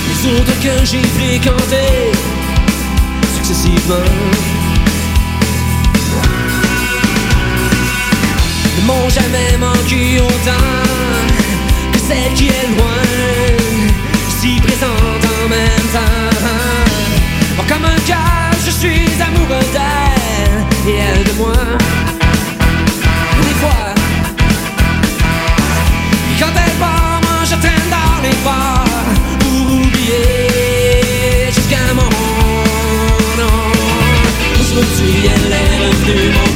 Les 0.08 0.20
autres 0.32 0.56
que 0.62 0.74
j'ai 0.84 1.04
fréquentés 1.18 2.12
successivement. 3.36 4.10
Ne 8.76 8.82
m'ont 8.86 9.08
jamais 9.10 9.56
manqué 9.58 10.20
autant. 10.20 10.83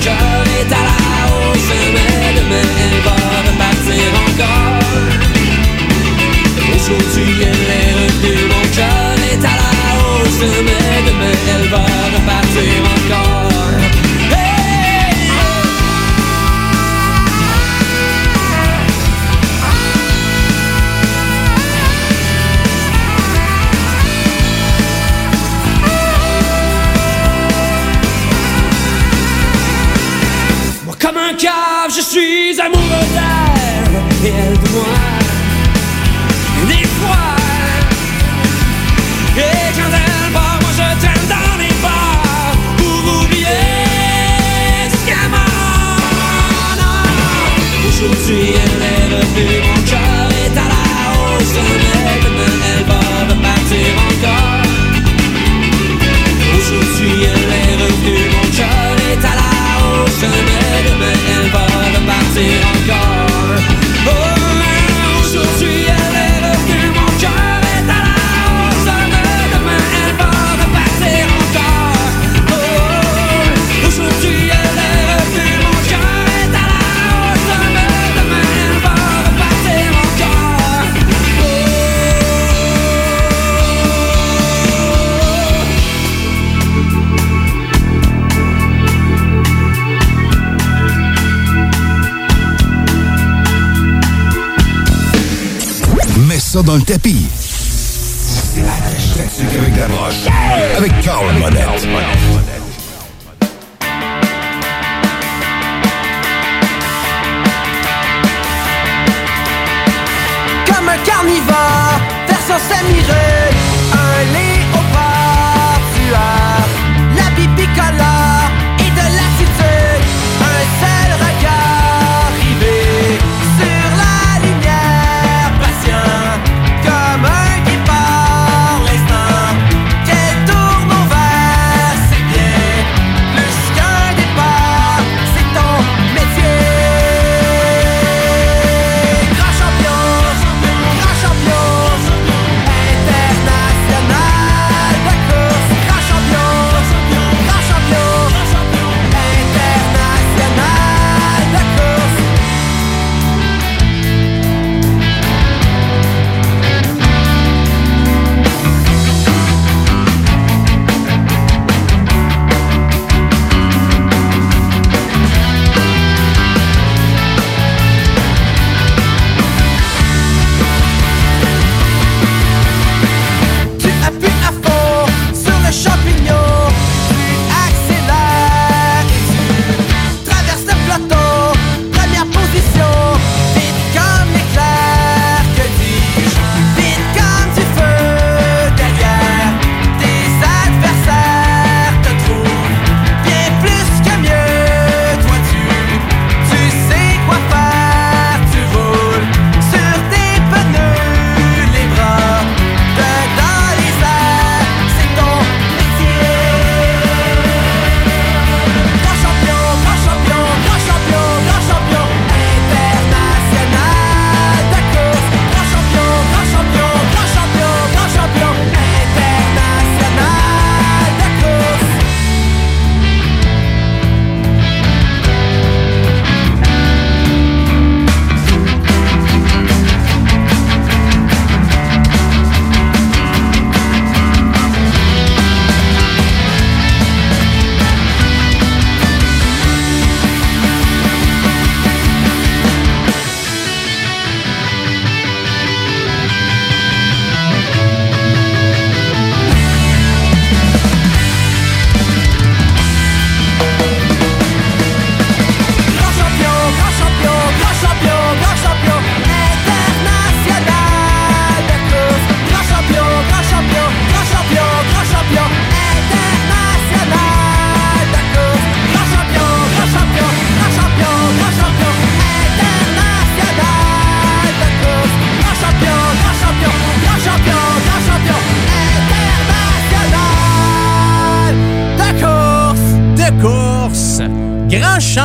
God. 0.01 0.38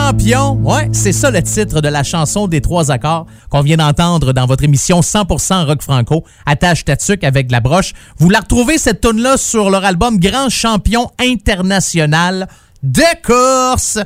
Champion, 0.05 0.59
ouais, 0.63 0.89
c'est 0.91 1.13
ça 1.13 1.31
le 1.31 1.41
titre 1.41 1.79
de 1.79 1.87
la 1.87 2.03
chanson 2.03 2.47
des 2.47 2.59
trois 2.59 2.91
accords 2.91 3.25
qu'on 3.49 3.61
vient 3.61 3.77
d'entendre 3.77 4.33
dans 4.33 4.45
votre 4.45 4.65
émission 4.65 4.99
100% 4.99 5.65
rock 5.65 5.81
franco, 5.81 6.25
attache 6.45 6.83
tatuc 6.83 7.23
avec 7.23 7.49
la 7.49 7.61
broche. 7.61 7.93
Vous 8.17 8.29
la 8.29 8.41
retrouvez 8.41 8.77
cette 8.77 8.99
tune 8.99 9.21
là 9.21 9.37
sur 9.37 9.69
leur 9.69 9.85
album 9.85 10.19
Grand 10.19 10.49
champion 10.49 11.09
international 11.19 12.49
de 12.81 13.03
course. 13.25 13.97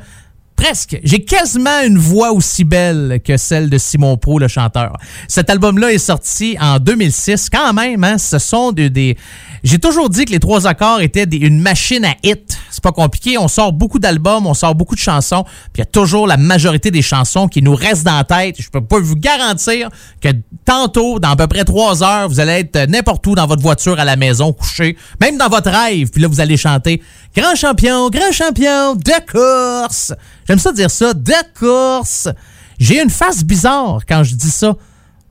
Presque. 0.56 1.00
J'ai 1.04 1.24
quasiment 1.24 1.82
une 1.84 1.98
voix 1.98 2.32
aussi 2.32 2.64
belle 2.64 3.20
que 3.24 3.38
celle 3.38 3.70
de 3.70 3.80
Simon 3.80 4.18
Pro, 4.18 4.38
le 4.38 4.48
chanteur. 4.48 4.98
Cet 5.28 5.50
album-là 5.50 5.94
est 5.94 5.98
sorti 5.98 6.58
en 6.60 6.78
2006. 6.78 7.50
Quand 7.50 7.74
même, 7.74 8.04
hein, 8.04 8.18
ce 8.20 8.38
sont 8.38 8.72
des... 8.72 9.18
J'ai 9.64 9.80
toujours 9.80 10.10
dit 10.10 10.26
que 10.26 10.32
les 10.32 10.40
trois 10.40 10.68
accords 10.68 11.02
étaient 11.02 11.24
une 11.24 11.60
machine 11.60 12.06
à 12.06 12.14
hit. 12.24 12.58
C'est 12.70 12.84
pas 12.84 12.92
compliqué. 12.92 13.38
On 13.38 13.48
sort 13.48 13.74
beaucoup 13.74 14.00
d'albums, 14.00 14.46
on 14.46 14.54
sort 14.54 14.76
beaucoup 14.76 14.96
de 14.96 15.00
chansons, 15.00 15.44
puis 15.44 15.78
il 15.78 15.80
y 15.80 15.82
a 15.82 15.86
toujours 15.86 16.28
la 16.28 16.38
majorité 16.38 16.92
des 16.92 17.02
chansons 17.02 17.48
qui 17.48 17.62
nous 17.62 17.76
restent 17.76 18.04
dans 18.04 18.18
la 18.18 18.24
tête. 18.24 18.56
Je 18.60 18.70
peux 18.70 18.82
pas 18.82 19.00
vous 19.00 19.16
garantir 19.16 19.90
que 20.22 20.30
tantôt, 20.66 21.20
dans 21.20 21.30
à 21.30 21.36
peu 21.36 21.48
près 21.48 21.64
trois 21.64 22.04
heures, 22.04 22.30
vous 22.30 22.40
allez 22.40 22.54
être 22.54 22.90
n'importe 22.90 23.26
où 23.28 23.36
dans 23.36 23.48
votre 23.48 23.62
voiture, 23.62 24.00
à 24.00 24.06
la 24.06 24.16
maison, 24.16 24.54
couché, 24.54 24.98
même 25.20 25.38
dans 25.38 25.50
votre 25.50 25.70
rêve, 25.70 26.10
puis 26.10 26.22
là, 26.22 26.28
vous 26.28 26.40
allez 26.40 26.58
chanter 26.58 27.02
Grand 27.36 27.56
champion, 27.56 28.10
grand 28.10 28.32
champion 28.32 28.96
de 28.96 29.32
course. 29.32 30.14
J'aime 30.48 30.60
ça 30.60 30.72
dire 30.72 30.90
ça, 30.90 31.14
de 31.14 31.34
course. 31.58 32.30
J'ai 32.80 33.02
une 33.02 33.10
face 33.10 33.44
bizarre 33.44 34.00
quand 34.08 34.24
je 34.24 34.36
dis 34.36 34.52
ça. 34.52 34.76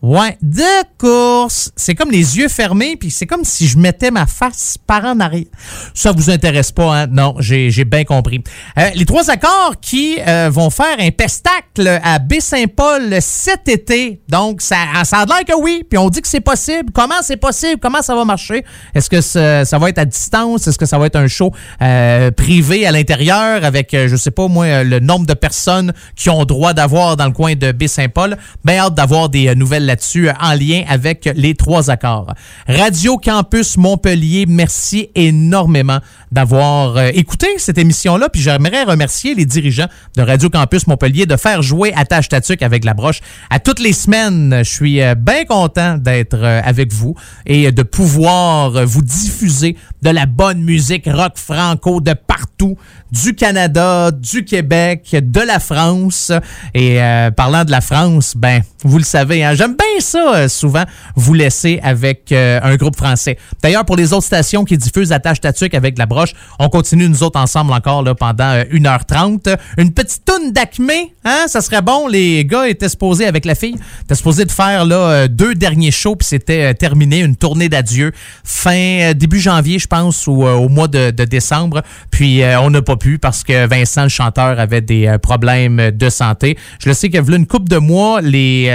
Ouais, 0.06 0.38
de 0.40 0.62
course. 0.98 1.72
C'est 1.74 1.96
comme 1.96 2.12
les 2.12 2.38
yeux 2.38 2.46
fermés, 2.46 2.94
puis 2.94 3.10
c'est 3.10 3.26
comme 3.26 3.42
si 3.42 3.66
je 3.66 3.76
mettais 3.76 4.12
ma 4.12 4.26
face 4.26 4.78
par 4.86 5.04
en 5.04 5.18
arrière. 5.18 5.46
Ça 5.94 6.12
vous 6.12 6.30
intéresse 6.30 6.70
pas, 6.70 6.96
hein? 6.96 7.06
Non, 7.08 7.34
j'ai 7.40 7.84
bien 7.84 8.04
compris. 8.04 8.40
Euh, 8.78 8.88
les 8.94 9.04
trois 9.04 9.28
accords 9.28 9.74
qui 9.82 10.18
euh, 10.24 10.48
vont 10.48 10.70
faire 10.70 10.94
un 11.00 11.10
pestacle 11.10 11.98
à 12.04 12.20
Baie-Saint-Paul 12.20 13.16
cet 13.20 13.68
été. 13.68 14.20
Donc, 14.28 14.62
ça, 14.62 14.76
ça 15.02 15.18
a 15.18 15.26
l'air 15.26 15.44
que 15.44 15.60
oui, 15.60 15.82
puis 15.90 15.98
on 15.98 16.08
dit 16.08 16.22
que 16.22 16.28
c'est 16.28 16.38
possible. 16.38 16.92
Comment 16.94 17.22
c'est 17.22 17.36
possible? 17.36 17.80
Comment 17.80 18.00
ça 18.00 18.14
va 18.14 18.24
marcher? 18.24 18.64
Est-ce 18.94 19.10
que 19.10 19.20
ça, 19.20 19.76
va 19.76 19.88
être 19.88 19.98
à 19.98 20.04
distance? 20.04 20.68
Est-ce 20.68 20.78
que 20.78 20.86
ça 20.86 20.98
va 20.98 21.06
être 21.06 21.16
un 21.16 21.26
show 21.26 21.50
euh, 21.82 22.30
privé 22.30 22.86
à 22.86 22.92
l'intérieur 22.92 23.64
avec, 23.64 23.90
je 23.90 24.14
sais 24.14 24.30
pas 24.30 24.46
moi, 24.46 24.84
le 24.84 25.00
nombre 25.00 25.26
de 25.26 25.34
personnes 25.34 25.92
qui 26.14 26.30
ont 26.30 26.44
droit 26.44 26.74
d'avoir 26.74 27.16
dans 27.16 27.26
le 27.26 27.32
coin 27.32 27.56
de 27.56 27.72
Baie-Saint-Paul? 27.72 28.36
Bien 28.64 28.84
hâte 28.84 28.94
d'avoir 28.94 29.30
des 29.30 29.52
nouvelles 29.56 29.95
là-dessus 29.96 30.28
en 30.28 30.52
lien 30.52 30.82
avec 30.88 31.30
les 31.35 31.54
trois 31.54 31.90
accords. 31.90 32.35
Radio 32.68 33.16
Campus 33.16 33.78
Montpellier, 33.78 34.44
merci 34.46 35.09
énormément 35.14 36.00
d'avoir 36.30 36.98
euh, 36.98 37.09
écouté 37.14 37.46
cette 37.56 37.78
émission-là. 37.78 38.28
Puis 38.28 38.42
j'aimerais 38.42 38.85
remercier 38.85 39.35
les 39.35 39.46
dirigeants 39.46 39.87
de 40.16 40.22
Radio 40.22 40.50
Campus 40.50 40.87
Montpellier 40.87 41.24
de 41.24 41.37
faire 41.37 41.62
jouer 41.62 41.94
Attache 41.96 42.28
Tatuc 42.28 42.62
avec 42.62 42.85
la 42.85 42.92
broche 42.92 43.20
à 43.48 43.59
toutes 43.59 43.78
les 43.78 43.94
semaines. 43.94 44.56
Je 44.59 44.70
suis 44.70 45.00
euh, 45.00 45.14
bien 45.14 45.44
content 45.46 45.96
d'être 45.96 46.37
euh, 46.42 46.61
avec 46.62 46.92
vous 46.92 47.14
et 47.46 47.72
de 47.72 47.82
pouvoir 47.82 48.85
vous 48.85 49.02
diffuser 49.02 49.76
de 50.02 50.11
la 50.11 50.26
bonne 50.26 50.62
musique 50.62 51.06
rock 51.06 51.37
franco 51.37 52.02
de 52.02 52.12
partout 52.12 52.76
du 53.12 53.35
Canada, 53.35 54.11
du 54.11 54.44
Québec, 54.44 55.16
de 55.18 55.40
la 55.40 55.59
France. 55.59 56.32
Et 56.74 56.98
parlant 57.37 57.64
de 57.64 57.70
la 57.70 57.80
France, 57.80 58.35
ben, 58.37 58.62
vous 58.82 58.98
le 58.98 59.04
savez, 59.04 59.44
hein, 59.44 59.54
j'aime 59.54 59.75
bien 59.76 60.00
ça 60.00 60.48
souvent 60.48 60.84
vous 61.14 61.34
laisser 61.34 61.80
avec 61.82 62.32
un 62.32 62.76
groupe 62.76 62.96
français. 62.96 63.38
D'ailleurs, 63.62 63.84
pour 63.84 63.96
les 63.96 64.12
autres 64.12 64.26
stations 64.26 64.64
qui 64.64 64.76
diffusent 64.76 65.12
Attache 65.12 65.40
Tatuc 65.40 65.74
avec 65.74 65.98
la 65.98 66.06
broche, 66.06 66.32
on 66.58 66.68
continue, 66.68 67.08
nous 67.08 67.22
autres, 67.22 67.38
ensemble 67.38 67.72
encore 67.72 68.02
là, 68.02 68.14
pendant 68.14 68.54
1h30. 68.54 69.48
Euh, 69.48 69.56
Une 69.78 69.92
petite 69.92 70.24
toune 70.24 70.52
d'acmé, 70.52 71.12
hein? 71.24 71.44
Ça 71.48 71.60
serait 71.60 71.82
bon. 71.82 72.08
Les 72.08 72.44
gars 72.44 72.68
étaient 72.68 72.88
supposés, 72.88 73.26
avec 73.26 73.44
la 73.44 73.54
fille, 73.54 73.76
étaient 74.02 74.14
supposés 74.14 74.44
de 74.44 74.52
faire 74.52 74.84
là, 74.84 74.96
euh, 74.96 75.28
deux 75.28 75.54
derniers 75.54 75.90
shows, 75.90 76.16
puis 76.16 76.26
c'était 76.26 76.70
euh, 76.70 76.72
terminé, 76.72 77.20
une 77.20 77.36
tournée 77.36 77.68
d'adieu 77.68 78.12
fin, 78.44 79.12
début 79.14 79.40
janvier, 79.40 79.78
je 79.78 79.86
pense, 79.86 80.26
ou 80.26 80.44
au 80.44 80.68
mois 80.68 80.88
de, 80.88 81.10
décembre. 81.10 81.82
Puis 82.10 82.42
on 82.60 82.70
n'a 82.70 82.82
pas 82.82 82.96
pu 82.96 83.18
parce 83.18 83.42
que 83.42 83.66
Vincent, 83.66 84.04
le 84.04 84.08
chanteur, 84.08 84.60
avait 84.60 84.80
des 84.80 85.16
problèmes 85.20 85.90
de 85.90 86.08
santé. 86.08 86.56
Je 86.78 86.88
le 86.88 86.94
sais 86.94 87.08
qu'il 87.08 87.16
y 87.16 87.32
a 87.32 87.36
une 87.36 87.46
couple 87.46 87.68
de 87.68 87.78
mois, 87.78 88.20
les, 88.20 88.66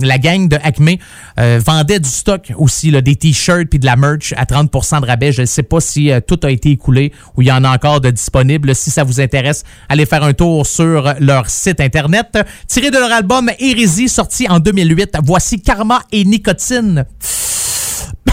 la 0.00 0.18
gang 0.18 0.37
de 0.46 0.56
Acme 0.62 0.96
vendait 1.36 2.00
du 2.00 2.08
stock 2.08 2.52
aussi, 2.56 2.90
là, 2.90 3.00
des 3.00 3.16
t-shirts 3.16 3.68
puis 3.68 3.78
de 3.78 3.86
la 3.86 3.96
merch 3.96 4.34
à 4.36 4.44
30% 4.44 5.00
de 5.00 5.06
rabais. 5.06 5.32
Je 5.32 5.40
ne 5.40 5.46
sais 5.46 5.62
pas 5.62 5.80
si 5.80 6.10
tout 6.26 6.38
a 6.42 6.50
été 6.50 6.70
écoulé 6.70 7.12
ou 7.36 7.42
il 7.42 7.48
y 7.48 7.52
en 7.52 7.64
a 7.64 7.70
encore 7.70 8.00
de 8.00 8.10
disponibles. 8.10 8.74
Si 8.74 8.90
ça 8.90 9.04
vous 9.04 9.20
intéresse, 9.20 9.64
allez 9.88 10.06
faire 10.06 10.22
un 10.22 10.34
tour 10.34 10.66
sur 10.66 11.14
leur 11.20 11.48
site 11.50 11.80
internet. 11.80 12.38
Tiré 12.66 12.90
de 12.90 12.98
leur 12.98 13.12
album 13.12 13.50
Hérésie, 13.58 14.08
sorti 14.08 14.48
en 14.48 14.58
2008, 14.60 15.18
voici 15.24 15.60
Karma 15.60 16.02
et 16.12 16.24
Nicotine. 16.24 17.04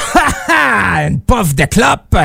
Une 0.49 1.19
puff 1.21 1.55
de 1.55 1.65
clope. 1.65 2.17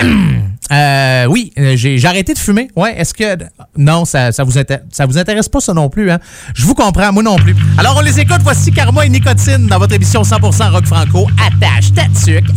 Euh, 0.72 1.26
oui, 1.26 1.52
j'ai 1.74 2.04
arrêté 2.06 2.32
de 2.34 2.38
fumer. 2.38 2.68
Ouais, 2.76 2.98
est-ce 2.98 3.12
que 3.12 3.36
non, 3.76 4.04
ça, 4.04 4.32
ça 4.32 4.44
vous 4.44 4.58
intéresse 4.58 5.48
pas 5.48 5.60
ça 5.60 5.74
non 5.74 5.88
plus 5.88 6.10
hein? 6.10 6.18
Je 6.54 6.64
vous 6.64 6.74
comprends, 6.74 7.12
moi 7.12 7.22
non 7.22 7.36
plus. 7.36 7.54
Alors 7.78 7.96
on 7.98 8.00
les 8.00 8.18
écoute. 8.18 8.40
Voici 8.42 8.72
Karma 8.72 9.04
et 9.06 9.08
Nicotine 9.08 9.66
dans 9.66 9.78
votre 9.78 9.94
émission 9.94 10.22
100% 10.22 10.70
rock 10.70 10.86
franco. 10.86 11.28
Attache 11.46 11.92
ta 11.92 12.02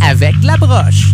avec 0.02 0.36
la 0.44 0.58
broche. 0.58 1.14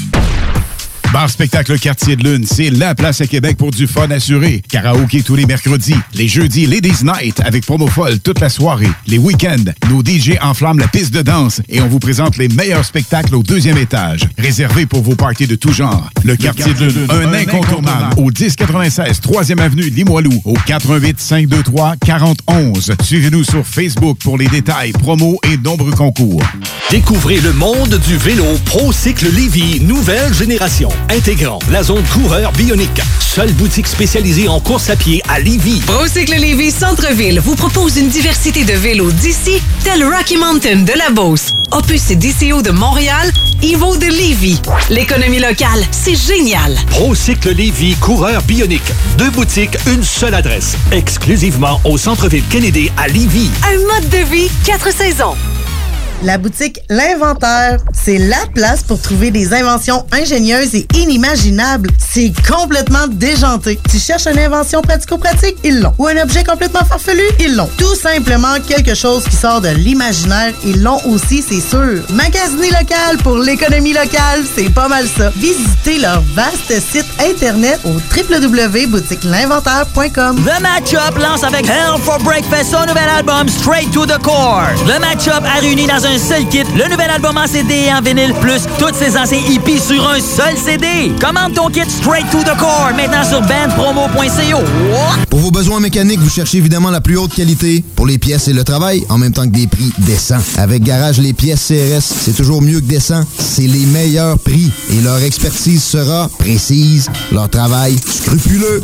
Bar 1.13 1.29
Spectacle 1.29 1.77
Quartier 1.77 2.15
de 2.15 2.23
Lune, 2.23 2.45
c'est 2.47 2.69
la 2.69 2.95
place 2.95 3.19
à 3.19 3.27
Québec 3.27 3.57
pour 3.57 3.71
du 3.71 3.85
fun 3.85 4.09
assuré. 4.11 4.61
Karaoke 4.69 5.23
tous 5.23 5.35
les 5.35 5.45
mercredis. 5.45 5.95
Les 6.13 6.29
jeudis, 6.29 6.65
Ladies 6.65 7.03
Night 7.03 7.41
avec 7.43 7.65
promo 7.65 7.87
folle 7.87 8.19
toute 8.19 8.39
la 8.39 8.47
soirée. 8.47 8.89
Les 9.07 9.17
week-ends, 9.17 9.71
nos 9.89 10.01
DJ 10.01 10.37
enflamment 10.41 10.79
la 10.79 10.87
piste 10.87 11.13
de 11.13 11.21
danse 11.21 11.61
et 11.67 11.81
on 11.81 11.87
vous 11.89 11.99
présente 11.99 12.37
les 12.37 12.47
meilleurs 12.47 12.85
spectacles 12.85 13.35
au 13.35 13.43
deuxième 13.43 13.77
étage. 13.77 14.21
Réservé 14.37 14.85
pour 14.85 15.01
vos 15.01 15.15
parties 15.15 15.47
de 15.47 15.55
tout 15.55 15.73
genre. 15.73 16.09
Le, 16.23 16.37
Quartier, 16.37 16.73
de 16.73 16.85
Lune, 16.85 17.07
un, 17.09 17.33
incontournable. 17.33 18.13
Au 18.17 18.29
1096 18.31 19.19
3e 19.19 19.59
Avenue 19.59 19.89
Limoilou. 19.89 20.41
Au 20.45 20.53
418 20.65 21.19
523 21.19 21.95
4011. 22.05 22.93
Suivez-nous 23.03 23.43
sur 23.43 23.67
Facebook 23.67 24.17
pour 24.19 24.37
les 24.37 24.47
détails, 24.47 24.93
promos 24.93 25.37
et 25.51 25.57
nombreux 25.57 25.91
concours. 25.91 26.41
Découvrez 26.89 27.39
le 27.41 27.51
monde 27.53 27.99
du 28.07 28.17
vélo 28.17 28.45
ProCycle 28.65 29.29
Lévy, 29.33 29.81
nouvelle 29.81 30.33
génération 30.33 30.89
intégrant 31.09 31.59
la 31.69 31.83
zone 31.83 32.03
coureur 32.13 32.51
bionique. 32.53 33.01
Seule 33.19 33.51
boutique 33.53 33.87
spécialisée 33.87 34.47
en 34.47 34.59
course 34.59 34.89
à 34.89 34.95
pied 34.95 35.21
à 35.29 35.39
Lévis. 35.39 35.81
Procycle 35.85 36.35
Lévis 36.35 36.71
Centre-Ville 36.71 37.39
vous 37.39 37.55
propose 37.55 37.97
une 37.97 38.09
diversité 38.09 38.63
de 38.63 38.73
vélos 38.73 39.11
d'ici, 39.11 39.61
tel 39.83 40.03
Rocky 40.03 40.37
Mountain 40.37 40.83
de 40.83 40.93
la 40.97 41.09
Beauce, 41.09 41.51
Opus 41.71 42.11
et 42.11 42.15
DCO 42.15 42.61
de 42.61 42.71
Montréal, 42.71 43.31
Evo 43.61 43.95
de 43.97 44.07
Lévis. 44.07 44.59
L'économie 44.89 45.39
locale, 45.39 45.83
c'est 45.91 46.15
génial. 46.15 46.75
Procycle 46.87 47.51
Lévis, 47.53 47.95
coureur 47.95 48.41
bionique. 48.43 48.91
Deux 49.17 49.29
boutiques, 49.29 49.77
une 49.87 50.03
seule 50.03 50.33
adresse. 50.33 50.75
Exclusivement 50.91 51.79
au 51.83 51.97
Centre-Ville 51.97 52.45
Kennedy 52.49 52.91
à 52.97 53.07
Lévis. 53.07 53.49
Un 53.65 53.77
mode 53.93 54.09
de 54.09 54.29
vie, 54.29 54.49
quatre 54.65 54.91
saisons. 54.93 55.35
La 56.23 56.37
boutique 56.37 56.79
L'Inventaire, 56.87 57.79
c'est 57.93 58.19
la 58.19 58.45
place 58.53 58.83
pour 58.83 59.01
trouver 59.01 59.31
des 59.31 59.55
inventions 59.55 60.05
ingénieuses 60.11 60.75
et 60.75 60.85
inimaginables. 60.95 61.89
C'est 61.97 62.31
complètement 62.47 63.07
déjanté. 63.07 63.79
Tu 63.89 63.97
cherches 63.97 64.27
une 64.27 64.37
invention 64.37 64.83
pratico-pratique? 64.83 65.57
Ils 65.63 65.81
l'ont. 65.81 65.95
Ou 65.97 66.05
un 66.07 66.17
objet 66.21 66.43
complètement 66.43 66.85
farfelu? 66.85 67.23
Ils 67.39 67.55
l'ont. 67.55 67.67
Tout 67.77 67.95
simplement 67.95 68.53
quelque 68.67 68.93
chose 68.93 69.23
qui 69.23 69.35
sort 69.35 69.61
de 69.61 69.69
l'imaginaire? 69.69 70.53
Ils 70.63 70.83
l'ont 70.83 71.01
aussi, 71.07 71.41
c'est 71.41 71.59
sûr. 71.59 72.03
Magasiner 72.09 72.69
local 72.69 73.17
pour 73.23 73.39
l'économie 73.39 73.93
locale, 73.93 74.43
c'est 74.55 74.69
pas 74.69 74.87
mal 74.87 75.07
ça. 75.07 75.31
Visitez 75.37 75.97
leur 75.97 76.21
vaste 76.35 76.71
site 76.91 77.07
internet 77.19 77.79
au 77.85 77.93
www.boutiquelinventaire.com. 78.15 80.45
The 80.45 80.61
Matchup 80.61 81.17
lance 81.17 81.43
avec 81.43 81.67
Hell 81.67 81.97
for 82.03 82.19
Breakfast 82.19 82.69
son 82.71 82.85
nouvel 82.85 83.09
album 83.09 83.49
Straight 83.49 83.89
to 83.91 84.05
the 84.05 84.19
Core. 84.21 84.67
Le 84.85 84.99
Matchup 84.99 85.43
a 85.45 85.55
réuni 85.59 85.87
dans 85.87 86.05
un 86.05 86.10
seul 86.17 86.47
kit 86.47 86.63
le 86.75 86.89
nouvel 86.89 87.09
album 87.09 87.37
en 87.37 87.47
CD 87.47 87.85
et 87.87 87.93
en 87.93 88.01
vinyle, 88.01 88.33
plus 88.41 88.61
toutes 88.79 88.95
ses 88.95 89.17
anciens 89.17 89.39
hippies 89.49 89.79
sur 89.79 90.07
un 90.09 90.19
seul 90.19 90.57
CD. 90.57 91.11
Commande 91.19 91.53
ton 91.53 91.69
kit 91.69 91.89
Straight 91.89 92.29
to 92.31 92.39
the 92.39 92.57
Core 92.57 92.91
maintenant 92.95 93.23
sur 93.23 93.41
bandpromo.co. 93.41 94.63
Pour 95.29 95.39
vos 95.39 95.51
besoins 95.51 95.79
mécaniques, 95.79 96.19
vous 96.19 96.29
cherchez 96.29 96.57
évidemment 96.57 96.91
la 96.91 97.01
plus 97.01 97.17
haute 97.17 97.33
qualité 97.33 97.83
pour 97.95 98.05
les 98.05 98.17
pièces 98.17 98.47
et 98.47 98.53
le 98.53 98.63
travail, 98.63 99.03
en 99.09 99.17
même 99.17 99.31
temps 99.31 99.43
que 99.45 99.53
des 99.53 99.67
prix 99.67 99.91
décents. 99.99 100.41
Avec 100.57 100.83
Garage 100.83 101.19
Les 101.19 101.33
Pièces 101.33 101.67
CRS, 101.67 102.01
c'est 102.01 102.35
toujours 102.35 102.61
mieux 102.61 102.79
que 102.79 102.85
décent. 102.85 103.23
C'est 103.37 103.67
les 103.67 103.85
meilleurs 103.85 104.39
prix 104.39 104.71
et 104.89 105.01
leur 105.01 105.21
expertise 105.21 105.83
sera 105.83 106.29
précise, 106.39 107.09
leur 107.31 107.49
travail 107.49 107.95
scrupuleux. 107.97 108.83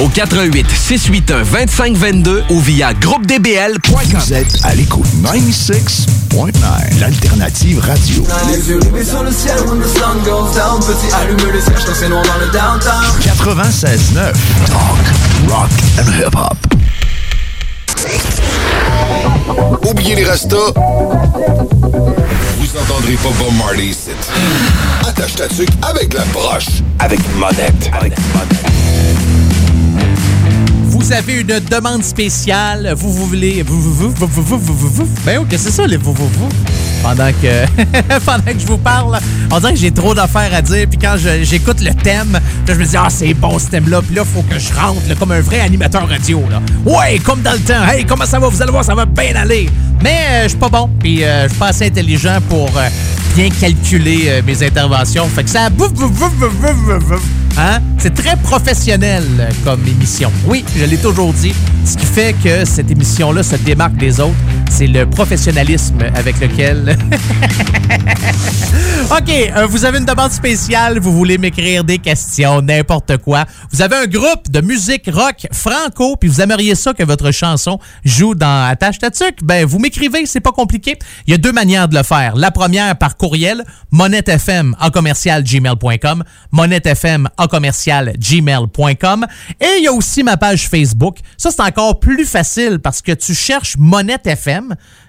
au 0.00 0.08
88 0.08 0.66
681 0.70 1.44
2522 1.44 2.44
ou 2.50 2.60
via 2.60 2.92
groupedbl.com. 2.94 3.98
Vous 4.14 4.32
êtes 4.32 4.58
à 4.64 4.74
l'écoute 4.74 5.06
96.9, 5.24 7.00
l'alternative 7.00 7.80
radio. 7.80 8.24
Les 8.48 8.68
yeux 8.68 8.78
rivés 8.80 9.04
sur 9.04 9.22
le 9.22 9.30
ciel 9.32 9.58
when 9.66 9.80
the 9.80 9.86
sun 9.86 10.18
goes 10.24 10.52
down 10.54 10.80
Petit 10.80 11.12
allume 11.14 11.38
les 11.52 11.60
cierges 11.60 11.84
quand 11.84 11.94
c'est 11.94 12.08
noir 12.08 12.22
dans 12.22 12.38
le 12.38 12.46
downtown 12.52 13.04
96.9, 13.22 14.32
talk, 14.66 15.04
rock 15.48 15.70
and 15.98 16.08
hip-hop. 16.18 16.56
Oubliez 19.88 20.14
les 20.14 20.24
restos. 20.24 20.72
Vous 20.74 22.76
entendrez 22.76 23.14
pas 23.14 23.30
Bob 23.38 23.54
Marley 23.58 23.86
ici. 23.86 24.10
Attache 25.06 25.34
ta 25.34 25.48
tuque 25.48 25.70
avec 25.82 26.12
la 26.14 26.24
broche. 26.26 26.66
Avec 26.98 27.18
monette. 27.36 27.90
Avec 27.92 28.12
monette 28.34 29.27
vous 30.98 31.12
avez 31.12 31.40
une 31.40 31.60
demande 31.60 32.02
spéciale, 32.02 32.92
vous, 32.96 33.12
vous 33.12 33.26
voulez... 33.26 33.62
Vous, 33.62 33.80
vous, 33.80 34.10
vous, 34.10 35.08
Ben 35.24 35.38
ok, 35.38 35.48
c'est 35.50 35.70
ça 35.70 35.86
les 35.86 35.96
vous, 35.96 36.12
vous, 36.12 36.28
vous. 36.28 36.48
Pendant 37.02 37.30
que, 37.30 38.18
pendant 38.26 38.52
que 38.52 38.58
je 38.58 38.66
vous 38.66 38.78
parle, 38.78 39.18
on 39.50 39.60
dirait 39.60 39.74
que 39.74 39.78
j'ai 39.78 39.92
trop 39.92 40.12
d'affaires 40.12 40.52
à 40.52 40.60
dire. 40.60 40.86
Puis 40.88 40.98
quand 40.98 41.16
j'écoute 41.42 41.80
le 41.80 41.94
thème, 41.94 42.32
là, 42.32 42.40
je 42.66 42.74
me 42.74 42.84
dis, 42.84 42.96
ah, 42.96 43.06
c'est 43.08 43.32
bon 43.34 43.58
ce 43.58 43.68
thème-là. 43.68 44.02
Puis 44.02 44.16
là, 44.16 44.24
faut 44.24 44.42
que 44.42 44.58
je 44.58 44.74
rentre 44.74 45.00
comme 45.18 45.32
un 45.32 45.40
vrai 45.40 45.60
animateur 45.60 46.08
radio. 46.08 46.42
Ouais, 46.84 47.18
comme 47.20 47.42
dans 47.42 47.52
le 47.52 47.60
temps. 47.60 47.86
Hey, 47.88 48.04
comment 48.04 48.26
ça 48.26 48.40
va? 48.40 48.48
Vous 48.48 48.60
allez 48.60 48.72
voir, 48.72 48.84
ça 48.84 48.94
va 48.94 49.06
bien 49.06 49.36
aller. 49.36 49.70
Mais 50.02 50.18
euh, 50.30 50.42
je 50.44 50.48
suis 50.48 50.58
pas 50.58 50.68
bon. 50.68 50.90
Puis 50.98 51.22
euh, 51.22 51.44
je 51.44 51.48
suis 51.50 51.58
pas 51.58 51.68
assez 51.68 51.86
intelligent 51.86 52.38
pour 52.48 52.70
euh, 52.76 52.88
bien 53.36 53.48
calculer 53.50 54.42
mes 54.44 54.62
interventions. 54.62 55.28
Fait 55.28 55.44
que 55.44 55.50
ça. 55.50 55.68
Hein? 57.58 57.80
C'est 57.98 58.14
très 58.14 58.36
professionnel 58.36 59.24
comme 59.64 59.84
émission. 59.84 60.30
Oui, 60.46 60.64
je 60.76 60.84
l'ai 60.84 60.96
toujours 60.96 61.32
dit. 61.32 61.52
Ce 61.84 61.96
qui 61.96 62.06
fait 62.06 62.32
que 62.44 62.64
cette 62.64 62.88
émission-là 62.88 63.42
se 63.42 63.56
démarque 63.56 63.96
des 63.96 64.20
autres, 64.20 64.36
c'est 64.70 64.86
le 64.86 65.08
professionnalisme 65.08 66.02
avec 66.14 66.40
lequel... 66.40 66.96
OK, 69.10 69.30
euh, 69.30 69.66
vous 69.66 69.84
avez 69.84 69.98
une 69.98 70.04
demande 70.04 70.32
spéciale, 70.32 70.98
vous 70.98 71.12
voulez 71.12 71.38
m'écrire 71.38 71.84
des 71.84 71.98
questions, 71.98 72.60
n'importe 72.60 73.16
quoi. 73.18 73.44
Vous 73.72 73.80
avez 73.80 73.96
un 73.96 74.06
groupe 74.06 74.50
de 74.50 74.60
musique 74.60 75.08
rock 75.10 75.46
franco, 75.52 76.16
puis 76.16 76.28
vous 76.28 76.40
aimeriez 76.40 76.74
ça 76.74 76.92
que 76.92 77.02
votre 77.02 77.30
chanson 77.30 77.78
joue 78.04 78.34
dans 78.34 78.68
Attache 78.68 78.98
Tatuc, 78.98 79.38
ben 79.42 79.64
vous 79.64 79.78
m'écrivez, 79.78 80.26
c'est 80.26 80.40
pas 80.40 80.52
compliqué. 80.52 80.98
Il 81.26 81.30
y 81.30 81.34
a 81.34 81.38
deux 81.38 81.52
manières 81.52 81.88
de 81.88 81.96
le 81.96 82.02
faire. 82.02 82.36
La 82.36 82.50
première 82.50 82.96
par 82.98 83.16
courriel, 83.16 83.64
monettefm 83.90 84.74
en 84.78 84.90
commercial 84.90 85.42
gmail.com, 85.42 86.24
en. 86.52 86.68
Et 89.60 89.66
il 89.78 89.84
y 89.84 89.86
a 89.86 89.92
aussi 89.92 90.22
ma 90.22 90.36
page 90.36 90.68
Facebook. 90.68 91.18
Ça, 91.36 91.50
c'est 91.50 91.62
encore 91.62 92.00
plus 92.00 92.24
facile 92.24 92.78
parce 92.82 93.02
que 93.02 93.12
tu 93.12 93.34
cherches 93.34 93.76
Monette 93.78 94.26
FM, 94.26 94.57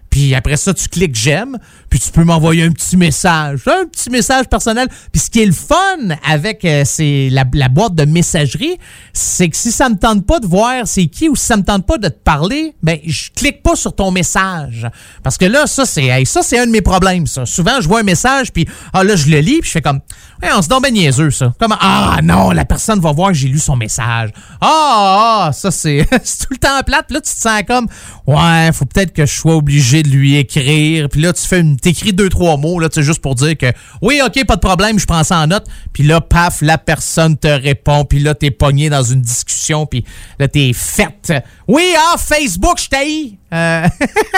puis 0.09 0.35
après 0.35 0.57
ça, 0.57 0.73
tu 0.73 0.87
cliques 0.87 1.15
j'aime, 1.15 1.57
puis 1.89 1.99
tu 1.99 2.11
peux 2.11 2.23
m'envoyer 2.23 2.63
un 2.63 2.71
petit 2.71 2.97
message, 2.97 3.61
un 3.67 3.85
petit 3.85 4.09
message 4.09 4.45
personnel. 4.47 4.87
Puis 5.11 5.21
ce 5.21 5.29
qui 5.29 5.41
est 5.41 5.45
le 5.45 5.51
fun 5.51 6.15
avec 6.27 6.63
euh, 6.63 6.83
c'est 6.85 7.29
la, 7.31 7.45
la 7.53 7.67
boîte 7.67 7.95
de 7.95 8.05
messagerie, 8.05 8.77
c'est 9.13 9.49
que 9.49 9.57
si 9.57 9.71
ça 9.71 9.89
me 9.89 9.95
tente 9.95 10.25
pas 10.25 10.39
de 10.39 10.45
voir 10.45 10.85
c'est 10.85 11.07
qui 11.07 11.29
ou 11.29 11.35
si 11.35 11.45
ça 11.45 11.57
me 11.57 11.63
tente 11.63 11.85
pas 11.85 11.97
de 11.97 12.07
te 12.07 12.19
parler, 12.23 12.75
ben 12.83 12.99
je 13.05 13.29
clique 13.35 13.63
pas 13.63 13.75
sur 13.75 13.93
ton 13.93 14.11
message. 14.11 14.87
Parce 15.23 15.37
que 15.37 15.45
là, 15.45 15.65
ça 15.65 15.85
c'est 15.85 16.05
hey, 16.05 16.25
ça 16.25 16.43
c'est 16.43 16.59
un 16.59 16.67
de 16.67 16.71
mes 16.71 16.81
problèmes. 16.81 17.25
Ça. 17.25 17.45
Souvent, 17.45 17.81
je 17.81 17.87
vois 17.87 18.01
un 18.01 18.03
message 18.03 18.51
puis 18.51 18.67
ah 18.93 19.03
là 19.03 19.15
je 19.15 19.27
le 19.27 19.39
lis 19.39 19.59
puis 19.59 19.67
je 19.67 19.71
fais 19.71 19.81
comme 19.81 19.99
ouais, 20.43 20.49
on 20.55 20.61
se 20.61 20.67
donne 20.67 20.81
ben 20.81 20.93
niaiseux 20.93 21.31
ça. 21.31 21.53
Comme 21.59 21.75
ah 21.79 22.19
non, 22.23 22.51
la 22.51 22.65
personne 22.65 22.99
va 22.99 23.11
voir 23.11 23.29
que 23.29 23.35
j'ai 23.35 23.47
lu 23.47 23.59
son 23.59 23.75
message. 23.75 24.29
Ah, 24.61 25.47
ah 25.47 25.51
ça 25.53 25.71
c'est 25.71 26.07
c'est 26.23 26.45
tout 26.45 26.53
le 26.53 26.57
temps 26.57 26.81
plate. 26.85 27.11
Là 27.11 27.21
tu 27.21 27.33
te 27.33 27.39
sens 27.39 27.63
comme 27.67 27.87
ouais, 28.27 28.69
faut 28.73 28.85
peut-être 28.85 29.13
que 29.13 29.25
je 29.25 29.33
sois 29.33 29.55
obligé 29.55 30.03
de 30.03 30.09
lui 30.09 30.37
écrire. 30.37 31.09
Puis 31.09 31.21
là 31.21 31.33
tu 31.33 31.45
fais 31.45 31.59
une 31.59 31.78
t'écris 31.81 32.13
deux 32.13 32.29
trois 32.29 32.57
mots 32.57 32.79
là, 32.79 32.89
tu 32.89 32.95
sais 32.95 33.03
juste 33.03 33.21
pour 33.21 33.35
dire 33.35 33.57
que 33.57 33.67
oui, 34.01 34.21
OK, 34.25 34.45
pas 34.45 34.55
de 34.55 34.61
problème, 34.61 34.99
je 34.99 35.05
prends 35.05 35.23
ça 35.23 35.39
en 35.39 35.47
note. 35.47 35.65
Puis 35.93 36.03
là 36.03 36.21
paf, 36.21 36.61
la 36.61 36.77
personne 36.77 37.37
te 37.37 37.47
répond, 37.47 38.05
puis 38.05 38.19
là 38.19 38.35
t'es 38.35 38.51
pogné 38.51 38.89
dans 38.89 39.03
une 39.03 39.21
discussion, 39.21 39.85
puis 39.85 40.05
là 40.39 40.47
t'es 40.47 40.71
faite. 40.73 41.33
Oui, 41.67 41.93
ah 41.97 42.17
Facebook, 42.17 42.79
je 42.81 42.89
t'haïs. 42.89 43.39
Euh, 43.51 43.87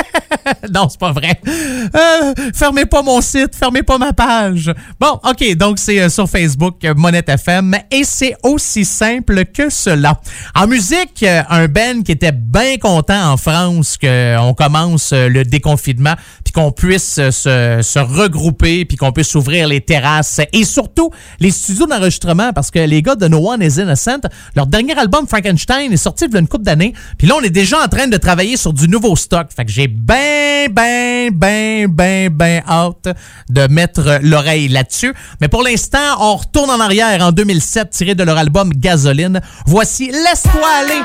non, 0.74 0.88
c'est 0.90 1.00
pas 1.00 1.12
vrai. 1.12 1.40
Euh, 1.48 2.34
fermez 2.54 2.86
pas 2.86 3.02
mon 3.02 3.22
site, 3.22 3.56
fermez 3.56 3.84
pas 3.84 3.98
ma 3.98 4.14
page. 4.14 4.72
Bon, 5.00 5.20
OK, 5.24 5.56
donc 5.56 5.80
c'est 5.80 6.00
euh, 6.02 6.10
sur 6.10 6.30
Facebook, 6.30 6.84
euh, 6.86 6.94
Monette 6.96 7.30
FM, 7.30 7.76
et 7.92 8.04
c'est 8.04 8.36
aussi 8.44 8.86
simple 8.86 9.46
que 9.46 9.70
cela. 9.70 10.20
En 10.56 10.68
musique, 10.68 11.26
un 11.50 11.68
Ben 11.68 12.04
qui 12.04 12.14
était 12.14 12.32
bien 12.32 12.78
content 12.78 13.32
en 13.32 13.38
France 13.38 13.98
qu'on 13.98 14.54
commence 14.54 15.12
le 15.14 15.44
déconfinement, 15.44 16.16
puis 16.44 16.54
qu'on 16.54 16.72
puisse 16.72 17.31
se, 17.32 18.00
regrouper, 18.00 18.86
puis 18.86 18.98
qu'on 18.98 19.12
puisse 19.12 19.34
ouvrir 19.36 19.68
les 19.68 19.82
terrasses, 19.82 20.42
et 20.54 20.64
surtout 20.64 21.12
les 21.40 21.52
studios 21.52 21.88
d'enregistrement, 21.88 22.54
parce 22.54 22.72
que 22.72 22.80
les 22.80 23.02
gars 23.02 23.16
de 23.16 23.28
No 23.28 23.52
One 23.52 23.62
is 23.62 23.82
Innocent, 23.82 24.22
leur 24.56 24.68
dernier 24.68 24.98
album 24.98 25.28
Frankenstein 25.28 25.92
est 25.92 25.98
sorti 25.98 26.26
il 26.26 26.34
y 26.34 26.38
a 26.38 26.40
une 26.40 26.48
couple 26.48 26.64
d'années, 26.64 26.94
puis 27.18 27.28
là 27.28 27.36
on 27.38 27.42
est 27.42 27.50
déjà 27.50 27.84
en 27.84 27.88
train 27.88 28.08
de 28.08 28.18
travailler 28.18 28.58
sur 28.58 28.74
du 28.74 28.88
nouveau 28.88 29.16
stock. 29.16 29.48
Fait 29.56 29.66
que 29.66 29.72
j'ai 29.72 29.88
ben, 29.88 30.68
ben, 30.72 31.30
ben, 31.32 31.88
ben, 31.88 32.30
ben 32.30 32.62
hâte 32.68 33.10
de 33.50 33.68
mettre 33.68 34.20
l'oreille 34.22 34.68
là-dessus. 34.68 35.14
Mais 35.40 35.48
pour 35.48 35.64
l'instant, 35.64 36.18
on 36.20 36.36
retourne 36.36 36.70
en 36.70 36.80
arrière 36.80 37.22
en 37.22 37.32
2007, 37.32 37.90
tiré 37.90 38.16
de 38.16 38.24
leur 38.24 38.38
album 38.38 38.72
Gasoline. 38.74 39.42
Voici 39.66 40.12
Laisse-toi 40.12 40.68
aller. 40.80 41.02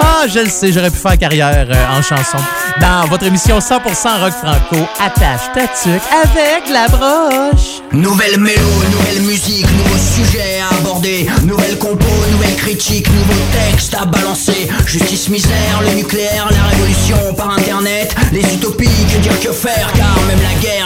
Ah, 0.00 0.24
je 0.32 0.40
le 0.40 0.48
sais, 0.48 0.72
j'aurais 0.72 0.90
pu 0.90 0.98
faire 0.98 1.18
carrière 1.18 1.66
euh, 1.70 1.98
en 1.98 2.02
chanson. 2.02 2.38
Dans 2.80 3.06
votre 3.08 3.24
émission 3.24 3.58
100% 3.58 4.20
rock 4.20 4.32
franco, 4.32 4.86
attache 5.00 5.52
ta 5.54 5.68
tuque 5.68 6.02
avec 6.12 6.68
la 6.72 6.88
broche. 6.88 7.82
Nouvelle 7.92 8.40
mélo, 8.40 8.60
nouvelle 8.90 9.22
musique, 9.22 9.66
nouveaux 9.72 9.98
sujets 9.98 10.60
à 10.60 10.76
aborder 10.76 11.28
Nouvelle 11.44 11.78
compo, 11.78 12.06
nouvelle 12.32 12.56
critique, 12.56 13.06
nouveaux 13.08 13.44
textes 13.52 13.94
à 13.94 14.04
balancer 14.04 14.68
Justice, 14.86 15.28
misère, 15.28 15.80
le 15.82 15.94
nucléaire, 15.94 16.48
la 16.50 16.70
révolution 16.70 17.34
par 17.36 17.50
internet 17.50 18.14
Les 18.32 18.42
utopies, 18.54 18.88
que 19.12 19.18
dire 19.18 19.40
que 19.40 19.52
faire 19.52 19.92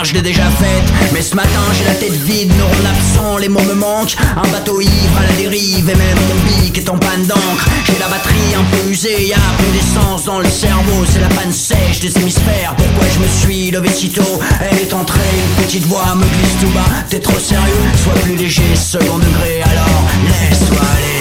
je 0.09 0.15
l'ai 0.15 0.23
déjà 0.23 0.45
faite. 0.45 0.85
Mais 1.13 1.21
ce 1.21 1.35
matin, 1.35 1.61
j'ai 1.77 1.85
la 1.85 1.95
tête 1.95 2.15
vide, 2.25 2.51
neurones 2.57 2.87
absents, 2.87 3.37
les 3.37 3.49
mots 3.49 3.63
me 3.63 3.75
manquent. 3.75 4.17
Un 4.37 4.49
bateau 4.49 4.81
ivre 4.81 5.19
à 5.19 5.27
la 5.27 5.33
dérive 5.33 5.89
et 5.89 5.95
même 5.95 6.19
mon 6.29 6.63
bic 6.63 6.79
est 6.79 6.89
en 6.89 6.97
panne 6.97 7.27
d'encre. 7.27 7.69
J'ai 7.87 7.99
la 7.99 8.09
batterie 8.09 8.55
un 8.57 8.65
peu 8.65 8.91
usée, 8.91 9.27
y'a 9.27 9.37
plus 9.59 9.73
d'essence 9.73 10.25
dans 10.25 10.41
le 10.41 10.49
cerveau. 10.49 11.05
C'est 11.13 11.21
la 11.21 11.29
panne 11.29 11.53
sèche 11.53 12.01
des 12.01 12.17
hémisphères. 12.17 12.75
Pourquoi 12.77 13.07
je 13.15 13.19
me 13.19 13.29
suis 13.29 13.71
levé 13.71 13.91
si 13.91 14.09
tôt? 14.09 14.41
Elle 14.71 14.79
est 14.79 14.95
entrée, 14.95 15.21
une 15.35 15.65
petite 15.65 15.85
voix 15.85 16.15
me 16.15 16.25
glisse 16.25 16.57
tout 16.61 16.71
bas. 16.71 16.89
T'es 17.11 17.21
trop 17.21 17.39
sérieux, 17.39 17.85
sois 18.03 18.15
plus 18.23 18.37
léger, 18.37 18.75
second 18.75 19.19
degré. 19.19 19.63
Alors 19.63 20.05
laisse-toi 20.25 20.79
aller 20.97 21.18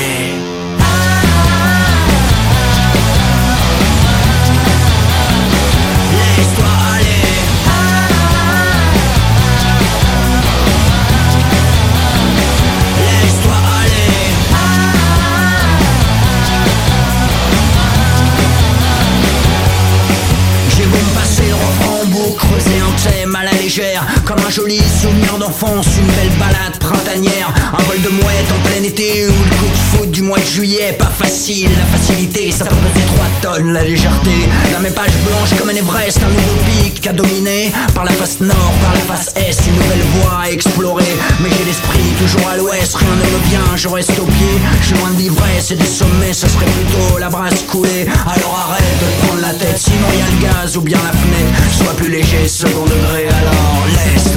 thème 23.78 24.16
un 24.48 24.50
joli 24.50 24.80
souvenir 25.02 25.38
d'enfance, 25.38 25.88
une 26.00 26.08
belle 26.08 26.38
balade 26.39 26.78
printanière 26.80 27.54
Un 27.74 27.84
vol 27.84 28.02
de 28.02 28.10
mouette 28.10 28.50
en 28.56 28.68
plein 28.68 28.84
été 28.84 29.28
ou 29.28 29.32
le 29.32 29.56
coup 29.56 29.66
de 29.66 29.98
foot 29.98 30.12
du 30.12 30.22
mois 30.22 30.39
de 30.39 30.45
juillet. 30.45 30.95
Pas 30.98 31.12
facile, 31.12 31.70
la 31.78 31.98
facilité, 31.98 32.52
ça 32.52 32.64
peut 32.64 32.76
peser 32.76 33.06
3 33.41 33.56
tonnes 33.56 33.74
La 33.74 33.84
légèreté, 33.84 34.32
la 34.72 34.80
même 34.80 34.93
page 34.93 35.12
blanche 35.26 35.60
comme 35.60 35.70
un 35.70 35.76
Everest 35.76 36.20
Un 36.24 36.30
nouveau 36.30 36.82
pic 36.82 37.06
à 37.08 37.14
dominer. 37.14 37.74
Par 37.93 38.06
la 38.06 38.12
face 38.12 38.39
nord, 38.39 38.74
par 38.82 38.93
la 38.93 39.16
face 39.16 39.34
est, 39.36 39.68
une 39.68 39.76
nouvelle 39.76 40.06
voie 40.16 40.39
à 40.45 40.50
explorer. 40.50 41.12
Mais 41.41 41.50
j'ai 41.58 41.66
l'esprit 41.66 42.00
toujours 42.18 42.48
à 42.50 42.56
l'ouest, 42.56 42.95
rien 42.95 43.10
ne 43.10 43.16
me 43.16 43.50
vient, 43.50 43.76
je 43.76 43.89
reste 43.89 44.18
au 44.18 44.26
pied. 44.26 44.56
Je 44.82 44.88
suis 44.88 44.95
loin 44.95 45.12
de 45.12 45.18
l'ivresse 45.18 45.72
et 45.72 45.76
des 45.76 45.86
sommets, 45.86 46.34
ça 46.34 46.48
serait 46.48 46.66
plutôt 46.66 47.18
la 47.18 47.28
brasse 47.28 47.64
coulée. 47.64 48.08
Alors 48.26 48.70
arrête 48.70 48.98
de 49.02 49.26
prendre 49.26 49.41
la 49.41 49.54
tête, 49.54 49.78
sinon 49.78 50.08
y 50.18 50.22
a 50.22 50.48
le 50.48 50.54
gaz 50.54 50.78
ou 50.78 50.82
bien 50.82 51.00
la 51.04 51.12
fenêtre. 51.12 51.78
Sois 51.78 51.95
plus 51.98 52.10
léger, 52.10 52.48
second 52.48 52.86
degré, 52.86 53.28
alors 53.28 53.86
laisse-toi 53.88 54.37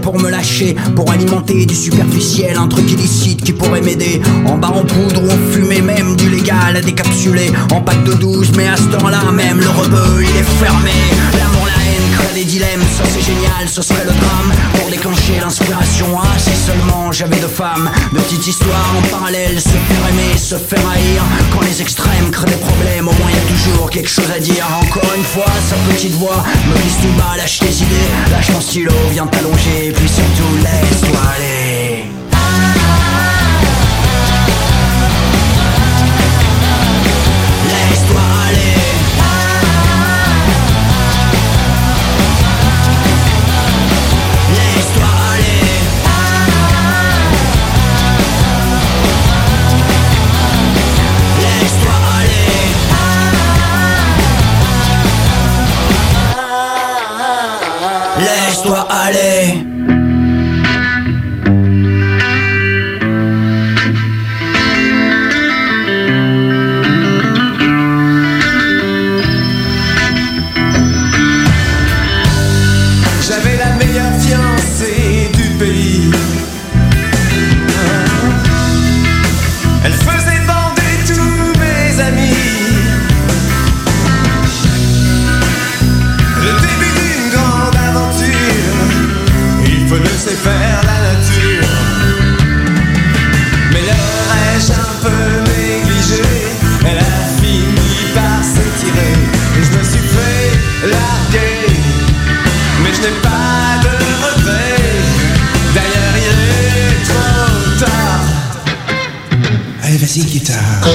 Pour 0.00 0.18
me 0.18 0.30
lâcher, 0.30 0.74
pour 0.96 1.12
alimenter 1.12 1.66
du 1.66 1.74
superficiel, 1.74 2.56
un 2.56 2.68
truc 2.68 2.90
illicite 2.90 3.42
qui 3.42 3.52
pourrait 3.52 3.82
m'aider. 3.82 4.22
En 4.46 4.56
barre 4.56 4.78
en 4.78 4.84
poudre 4.84 5.22
ou 5.22 5.30
en 5.30 5.52
fumée, 5.52 5.82
même 5.82 6.16
du 6.16 6.30
légal 6.30 6.80
décapsulé, 6.82 7.50
en 7.70 7.82
pack 7.82 8.02
de 8.04 8.14
12, 8.14 8.52
mais 8.56 8.66
à 8.66 8.76
ce 8.78 8.84
temps-là, 8.84 9.30
même 9.30 9.58
le 9.60 9.68
rebeu 9.68 10.22
il 10.22 10.40
est 10.40 10.64
fermé. 10.64 11.57
Haine, 11.88 12.10
crée 12.12 12.34
des 12.34 12.44
dilemmes, 12.44 12.82
ça 12.96 13.04
c'est 13.12 13.20
génial, 13.22 13.68
ce 13.68 13.82
serait 13.82 14.04
le 14.04 14.12
drame. 14.12 14.52
Pour 14.74 14.90
déclencher 14.90 15.40
l'inspiration, 15.40 16.06
ah 16.18 16.38
si 16.38 16.54
seulement 16.54 17.10
j'avais 17.12 17.40
de 17.40 17.46
femmes, 17.48 17.90
de 18.12 18.18
petites 18.20 18.46
histoires 18.46 18.94
en 18.98 19.02
parallèle, 19.08 19.60
se 19.60 19.68
faire 19.68 20.04
aimer, 20.10 20.38
se 20.38 20.56
faire 20.56 20.86
haïr. 20.90 21.22
Quand 21.52 21.62
les 21.62 21.80
extrêmes 21.80 22.30
créent 22.30 22.50
des 22.50 22.62
problèmes, 22.68 23.08
au 23.08 23.12
moins 23.12 23.30
y 23.30 23.38
a 23.38 23.46
toujours 23.54 23.90
quelque 23.90 24.10
chose 24.10 24.30
à 24.34 24.38
dire. 24.38 24.66
Encore 24.82 25.12
une 25.16 25.24
fois, 25.24 25.52
sa 25.68 25.76
petite 25.90 26.14
voix 26.14 26.44
me 26.68 26.74
glisse 26.80 26.98
tout 27.02 27.14
bas, 27.18 27.36
lâche 27.36 27.58
tes 27.60 27.66
idées, 27.66 28.08
lâche 28.30 28.48
ton 28.48 28.60
stylo, 28.60 28.92
viens 29.12 29.26
t'allonger, 29.26 29.92
puis 29.96 30.08
surtout 30.08 30.54
laisse-toi 30.62 31.20
aller. 31.36 32.27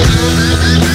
thank 0.02 0.93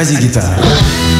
vas-y, 0.00 0.16
guitare. 0.16 1.19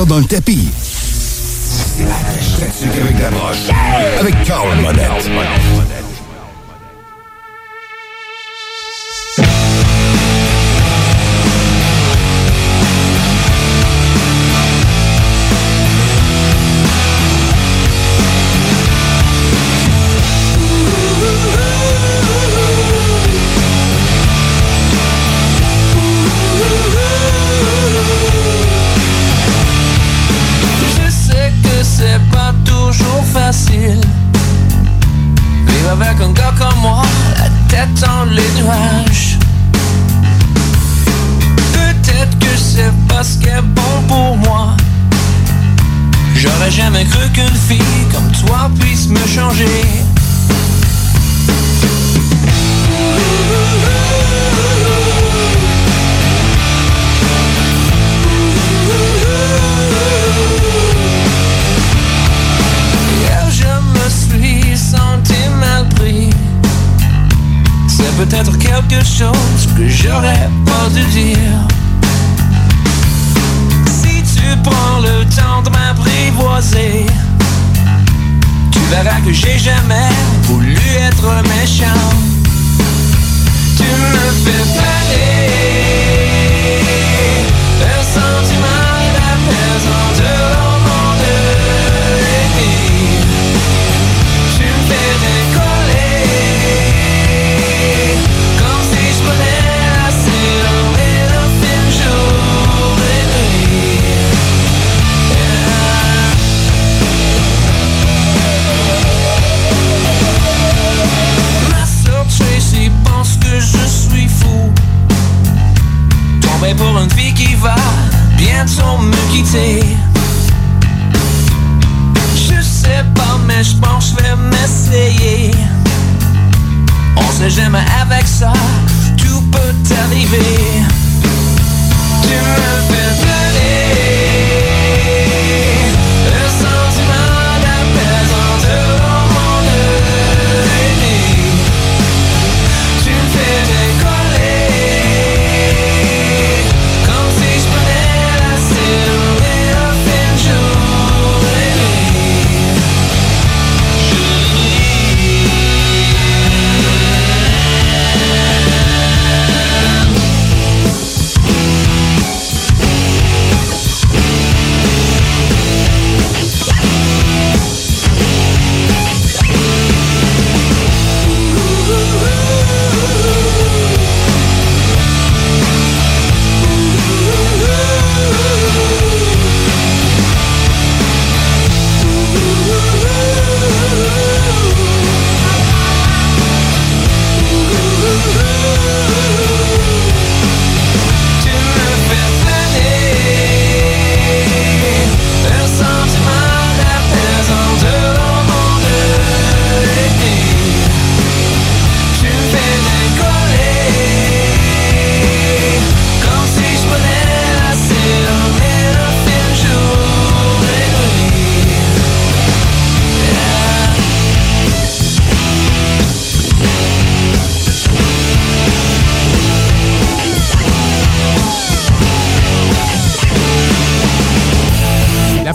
Ça 0.00 0.06
dans 0.06 0.18
le 0.18 0.24
tapis. 0.24 0.79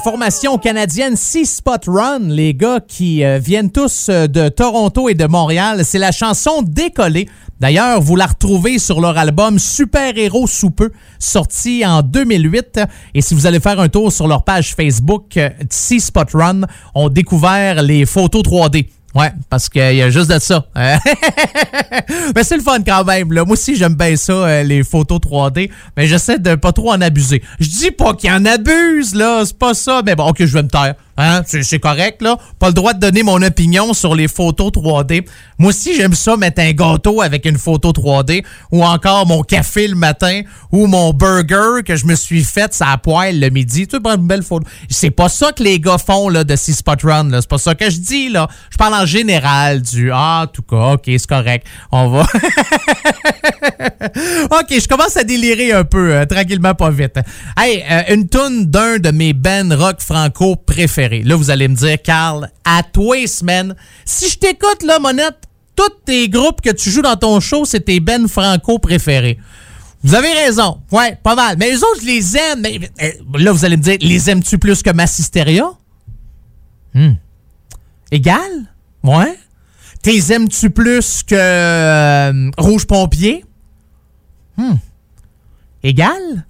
Formation 0.05 0.59
canadienne 0.59 1.15
Sea 1.15 1.45
Spot 1.45 1.83
Run, 1.87 2.27
les 2.27 2.53
gars 2.53 2.79
qui 2.79 3.23
euh, 3.23 3.39
viennent 3.39 3.71
tous 3.71 4.05
euh, 4.09 4.27
de 4.27 4.49
Toronto 4.49 5.09
et 5.09 5.15
de 5.15 5.25
Montréal, 5.25 5.81
c'est 5.83 5.97
la 5.97 6.11
chanson 6.11 6.61
Décoller. 6.61 7.27
D'ailleurs, 7.59 8.01
vous 8.01 8.15
la 8.15 8.27
retrouvez 8.27 8.77
sur 8.77 9.01
leur 9.01 9.17
album 9.17 9.57
Super 9.57 10.15
Héros 10.15 10.45
sous 10.45 10.69
peu, 10.69 10.91
sorti 11.17 11.83
en 11.83 12.03
2008. 12.03 12.81
Et 13.15 13.23
si 13.23 13.33
vous 13.33 13.47
allez 13.47 13.59
faire 13.59 13.79
un 13.79 13.89
tour 13.89 14.11
sur 14.11 14.27
leur 14.27 14.43
page 14.43 14.75
Facebook, 14.75 15.37
euh, 15.37 15.49
Sea 15.71 15.99
Spot 15.99 16.29
Run, 16.35 16.61
ont 16.93 17.09
découvert 17.09 17.81
les 17.81 18.05
photos 18.05 18.43
3D. 18.43 18.85
Ouais, 19.15 19.31
parce 19.49 19.69
qu'il 19.69 19.95
y 19.95 20.01
a 20.01 20.09
juste 20.09 20.29
de 20.29 20.39
ça. 20.39 20.65
mais 20.75 22.43
c'est 22.43 22.57
le 22.57 22.61
fun 22.61 22.79
quand 22.85 23.05
même. 23.05 23.31
Là. 23.31 23.45
Moi 23.45 23.53
aussi, 23.53 23.77
j'aime 23.77 23.95
bien 23.95 24.15
ça, 24.17 24.33
euh, 24.33 24.63
les 24.63 24.83
photos 24.83 25.19
3D. 25.19 25.71
Mais 25.95 26.05
j'essaie 26.05 26.37
de 26.37 26.55
pas 26.55 26.73
trop 26.73 26.91
en 26.91 26.99
abuser. 26.99 27.41
Je 27.61 27.69
dis 27.69 27.91
pas 27.91 28.13
qu'il 28.13 28.29
en 28.29 28.43
abuse, 28.43 29.15
là. 29.15 29.43
C'est 29.45 29.57
pas 29.57 29.73
ça. 29.73 30.01
Mais 30.05 30.15
bon, 30.15 30.27
ok, 30.27 30.37
je 30.39 30.53
vais 30.53 30.63
me 30.63 30.67
taire. 30.67 30.95
Hein? 31.17 31.43
C'est 31.45 31.79
correct, 31.79 32.21
là. 32.21 32.37
Pas 32.59 32.67
le 32.67 32.73
droit 32.73 32.93
de 32.93 32.99
donner 32.99 33.23
mon 33.23 33.41
opinion 33.41 33.93
sur 33.93 34.15
les 34.15 34.27
photos 34.27 34.71
3D. 34.71 35.25
Moi 35.57 35.69
aussi, 35.69 35.95
j'aime 35.95 36.13
ça 36.13 36.35
mettre 36.35 36.61
un 36.61 36.73
gâteau 36.73 37.21
avec 37.21 37.45
une 37.45 37.57
photo 37.57 37.91
3D. 37.91 38.43
Ou 38.71 38.83
encore 38.83 39.25
mon 39.25 39.41
café 39.41 39.87
le 39.87 39.95
matin. 39.95 40.41
Ou 40.71 40.87
mon 40.87 41.13
burger 41.13 41.83
que 41.85 41.95
je 41.95 42.05
me 42.05 42.15
suis 42.15 42.43
fait 42.43 42.73
ça 42.73 42.89
à 42.91 42.97
poêle 42.97 43.39
le 43.39 43.49
midi. 43.49 43.87
Tu 43.87 44.01
prendre 44.01 44.19
une 44.21 44.27
belle 44.27 44.43
photo. 44.43 44.67
C'est 44.89 45.11
pas 45.11 45.29
ça 45.29 45.53
que 45.53 45.63
les 45.63 45.79
gars 45.79 45.97
font, 45.97 46.27
là, 46.27 46.43
de 46.43 46.55
Sea 46.55 46.73
Spot 46.73 47.01
Run, 47.03 47.29
là. 47.29 47.39
C'est 47.41 47.49
pas 47.49 47.59
ça 47.59 47.75
que 47.75 47.89
je 47.89 47.97
dis, 47.97 48.29
là. 48.29 48.49
Je 48.69 48.77
parle 48.77 48.95
en 48.95 49.05
général 49.05 49.81
du 49.81 50.11
Ah, 50.11 50.41
en 50.43 50.47
tout 50.47 50.63
cas, 50.63 50.93
ok, 50.93 51.03
c'est 51.05 51.27
correct. 51.27 51.65
On 51.91 52.09
va. 52.09 52.21
ok, 54.51 54.67
je 54.69 54.87
commence 54.87 55.15
à 55.15 55.23
délirer 55.23 55.71
un 55.71 55.85
peu, 55.85 56.13
euh, 56.13 56.25
tranquillement, 56.25 56.73
pas 56.73 56.89
vite. 56.89 57.19
Hey, 57.57 57.83
euh, 57.89 58.13
une 58.13 58.27
toune 58.27 58.65
d'un 58.65 58.97
de 58.97 59.11
mes 59.11 59.31
bands 59.33 59.69
rock 59.77 60.01
franco 60.01 60.57
préférés. 60.57 61.04
Là, 61.09 61.35
vous 61.35 61.49
allez 61.49 61.67
me 61.67 61.75
dire, 61.75 62.01
Carl, 62.01 62.49
à 62.63 62.83
toi, 62.83 63.27
semaine. 63.27 63.75
Si 64.05 64.29
je 64.29 64.37
t'écoute, 64.37 64.83
là, 64.83 64.99
Monette, 64.99 65.47
tous 65.75 65.89
tes 66.05 66.29
groupes 66.29 66.61
que 66.61 66.71
tu 66.71 66.89
joues 66.89 67.01
dans 67.01 67.15
ton 67.15 67.39
show, 67.39 67.65
c'est 67.65 67.81
tes 67.81 67.99
bands 67.99 68.27
franco 68.27 68.79
préférés. 68.79 69.37
Vous 70.03 70.13
avez 70.13 70.31
raison. 70.33 70.81
Ouais, 70.91 71.17
pas 71.23 71.35
mal. 71.35 71.57
Mais 71.57 71.71
les 71.71 71.77
autres, 71.77 72.01
je 72.01 72.05
les 72.05 72.37
aime. 72.37 72.61
Mais, 72.61 72.79
euh, 73.01 73.11
là, 73.39 73.51
vous 73.51 73.65
allez 73.65 73.77
me 73.77 73.81
dire, 73.81 73.97
les 74.01 74.29
aimes-tu 74.29 74.57
plus 74.59 74.83
que 74.83 74.91
Massisteria? 74.91 75.65
Hmm. 76.93 77.13
Égal? 78.11 78.73
Ouais. 79.03 79.37
T'es 80.01 80.31
aimes-tu 80.31 80.69
plus 80.69 81.23
que 81.23 81.35
euh, 81.35 82.51
Rouge 82.57 82.85
Pompier? 82.85 83.43
Hmm. 84.57 84.75
Égal? 85.81 86.45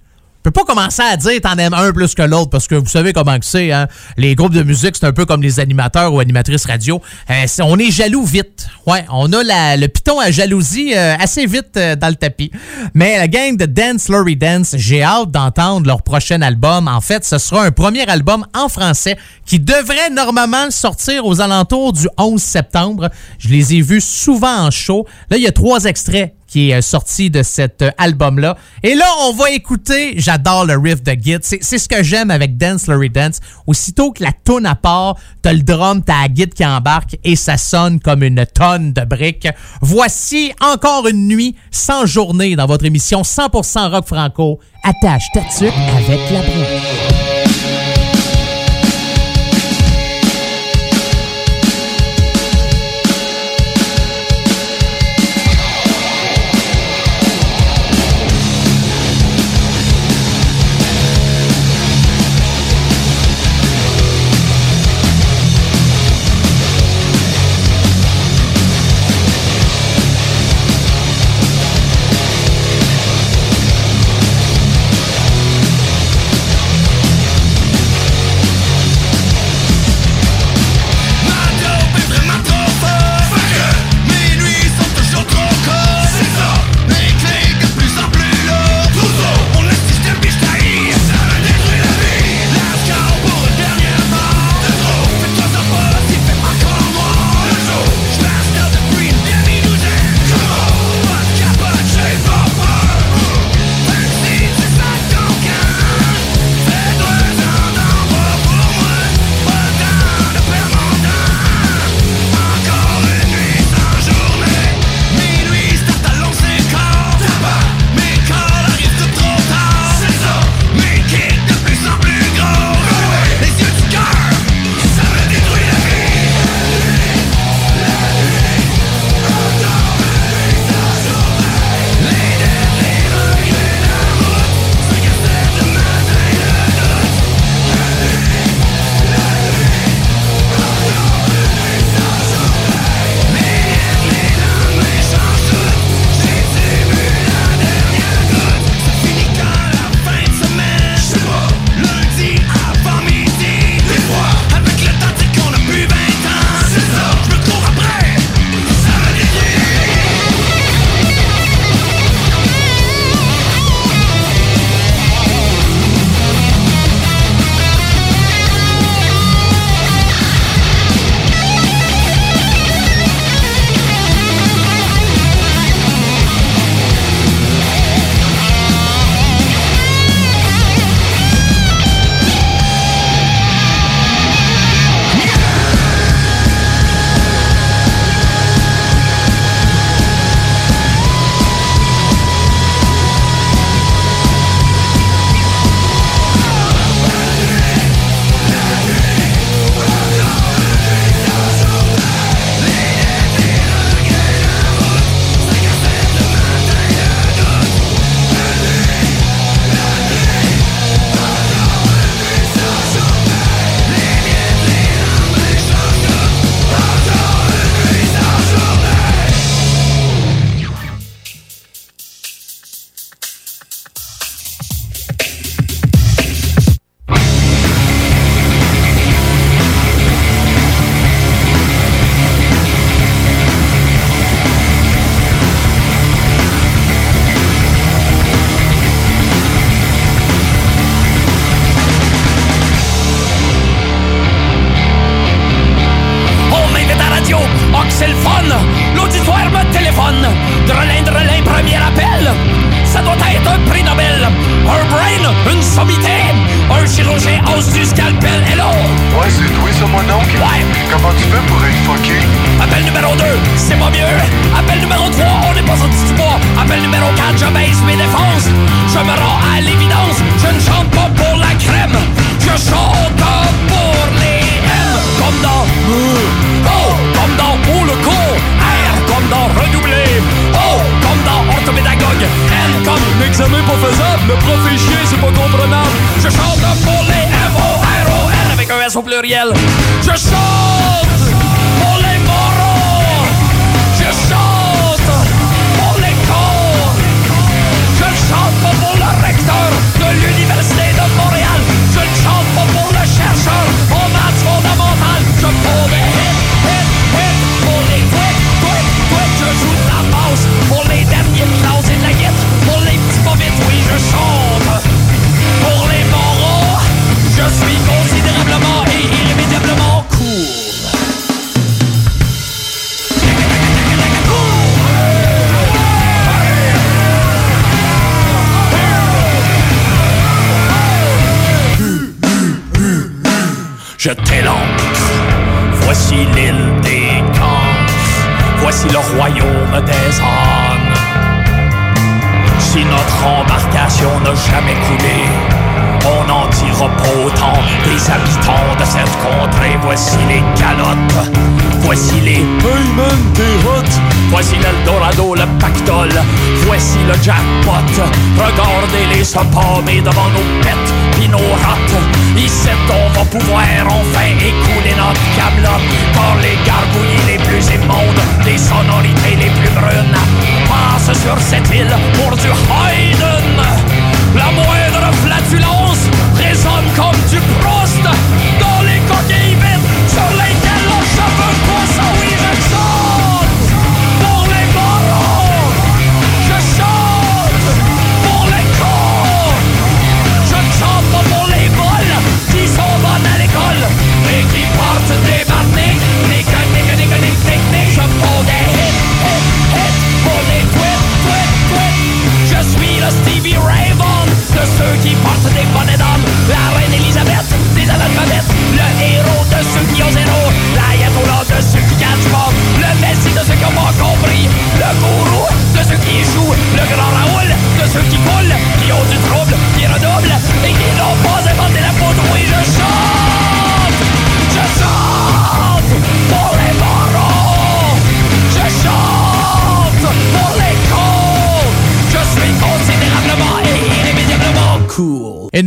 Je 0.46 0.50
peux 0.52 0.64
pas 0.64 0.72
commencer 0.72 1.02
à 1.02 1.16
dire 1.16 1.40
t'en 1.42 1.58
aimes 1.58 1.74
un 1.74 1.92
plus 1.92 2.14
que 2.14 2.22
l'autre 2.22 2.50
parce 2.50 2.68
que 2.68 2.76
vous 2.76 2.86
savez 2.86 3.12
comment 3.12 3.36
c'est. 3.42 3.72
Hein? 3.72 3.88
Les 4.16 4.36
groupes 4.36 4.52
de 4.54 4.62
musique, 4.62 4.94
c'est 4.94 5.04
un 5.04 5.12
peu 5.12 5.26
comme 5.26 5.42
les 5.42 5.58
animateurs 5.58 6.14
ou 6.14 6.20
animatrices 6.20 6.66
radio. 6.66 7.02
Euh, 7.28 7.46
on 7.64 7.76
est 7.80 7.90
jaloux 7.90 8.24
vite. 8.24 8.68
Ouais, 8.86 9.04
on 9.10 9.32
a 9.32 9.76
le 9.76 9.88
piton 9.88 10.20
à 10.20 10.30
jalousie 10.30 10.94
euh, 10.94 11.16
assez 11.18 11.46
vite 11.46 11.76
euh, 11.76 11.96
dans 11.96 12.06
le 12.10 12.14
tapis. 12.14 12.52
Mais 12.94 13.18
la 13.18 13.26
gang 13.26 13.56
de 13.56 13.66
Dance 13.66 14.08
Lurry 14.08 14.36
Dance, 14.36 14.76
j'ai 14.78 15.02
hâte 15.02 15.32
d'entendre 15.32 15.88
leur 15.88 16.02
prochain 16.02 16.40
album. 16.42 16.86
En 16.86 17.00
fait, 17.00 17.24
ce 17.24 17.38
sera 17.38 17.64
un 17.64 17.72
premier 17.72 18.08
album 18.08 18.46
en 18.54 18.68
français 18.68 19.18
qui 19.46 19.58
devrait 19.58 20.10
normalement 20.10 20.70
sortir 20.70 21.26
aux 21.26 21.40
alentours 21.40 21.92
du 21.92 22.06
11 22.18 22.40
septembre. 22.40 23.10
Je 23.40 23.48
les 23.48 23.74
ai 23.74 23.80
vus 23.80 24.00
souvent 24.00 24.66
en 24.66 24.70
show. 24.70 25.08
Là, 25.28 25.38
il 25.38 25.42
y 25.42 25.48
a 25.48 25.52
trois 25.52 25.86
extraits 25.86 26.36
qui 26.56 26.70
est 26.70 26.76
euh, 26.76 26.80
sorti 26.80 27.28
de 27.28 27.42
cet 27.42 27.82
euh, 27.82 27.90
album-là. 27.98 28.56
Et 28.82 28.94
là, 28.94 29.04
on 29.24 29.34
va 29.34 29.50
écouter, 29.50 30.14
j'adore 30.16 30.64
le 30.64 30.78
riff 30.78 31.02
de 31.02 31.12
Git. 31.12 31.36
C'est 31.42 31.60
ce 31.60 31.86
que 31.86 32.02
j'aime 32.02 32.30
avec 32.30 32.56
Dance 32.56 32.86
Larry 32.86 33.10
Dance. 33.10 33.40
Aussitôt 33.66 34.10
que 34.10 34.24
la 34.24 34.32
tune 34.32 34.64
à 34.64 34.74
part, 34.74 35.16
t'as 35.42 35.52
le 35.52 35.60
drum, 35.60 36.02
t'as 36.02 36.22
la 36.22 36.34
Git 36.34 36.48
qui 36.48 36.64
embarque 36.64 37.18
et 37.24 37.36
ça 37.36 37.58
sonne 37.58 38.00
comme 38.00 38.22
une 38.22 38.46
tonne 38.46 38.94
de 38.94 39.04
briques. 39.04 39.48
Voici 39.82 40.50
encore 40.62 41.06
une 41.06 41.28
nuit 41.28 41.56
sans 41.70 42.06
journée 42.06 42.56
dans 42.56 42.66
votre 42.66 42.86
émission 42.86 43.20
100% 43.20 43.90
rock 43.90 44.06
franco. 44.06 44.58
Attache 44.82 45.24
ta 45.34 45.40
tuque 45.40 45.74
avec 45.74 46.20
la 46.30 46.40
brique. 46.40 47.25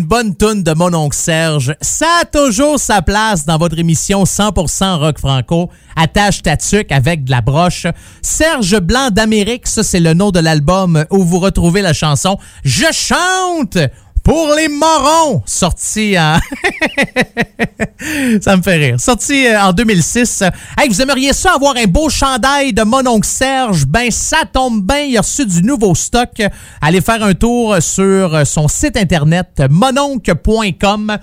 Bonne 0.09 0.35
toune 0.35 0.63
de 0.63 0.73
mon 0.73 0.91
oncle 0.95 1.15
Serge, 1.15 1.75
ça 1.81 2.07
a 2.23 2.25
toujours 2.25 2.79
sa 2.79 3.03
place 3.03 3.45
dans 3.45 3.59
votre 3.59 3.77
émission 3.77 4.23
100% 4.23 4.97
rock 4.97 5.19
franco. 5.19 5.69
Attache 5.95 6.41
ta 6.41 6.57
tuque 6.57 6.91
avec 6.91 7.25
de 7.25 7.29
la 7.29 7.41
broche. 7.41 7.85
Serge 8.23 8.79
Blanc 8.79 9.11
d'Amérique, 9.11 9.67
ça 9.67 9.83
c'est 9.83 9.99
le 9.99 10.15
nom 10.15 10.31
de 10.31 10.39
l'album 10.39 11.05
où 11.11 11.23
vous 11.23 11.37
retrouvez 11.37 11.83
la 11.83 11.93
chanson 11.93 12.39
Je 12.63 12.87
chante 12.91 13.77
pour 14.29 14.53
les 14.53 14.67
morons, 14.67 15.41
sorti 15.47 16.15
en... 16.15 16.37
ça 18.41 18.55
me 18.55 18.61
fait 18.61 18.75
rire. 18.75 18.99
Sorti 18.99 19.47
euh, 19.47 19.59
en 19.59 19.73
2006. 19.73 20.43
Hey, 20.77 20.87
vous 20.87 21.01
aimeriez 21.01 21.33
ça 21.33 21.53
avoir 21.55 21.75
un 21.77 21.85
beau 21.85 22.09
chandail 22.09 22.71
de 22.71 22.83
mon 22.83 23.07
oncle 23.07 23.27
Serge? 23.27 23.87
Ben, 23.87 24.11
ça 24.11 24.43
tombe 24.53 24.85
bien. 24.85 24.99
Il 24.99 25.17
a 25.17 25.21
reçu 25.21 25.47
du 25.47 25.63
nouveau 25.63 25.95
stock. 25.95 26.43
Allez 26.79 27.01
faire 27.01 27.23
un 27.23 27.33
tour 27.33 27.77
sur 27.81 28.45
son 28.45 28.67
site 28.67 28.97
internet 28.97 29.63
mononcle.com 29.67 31.17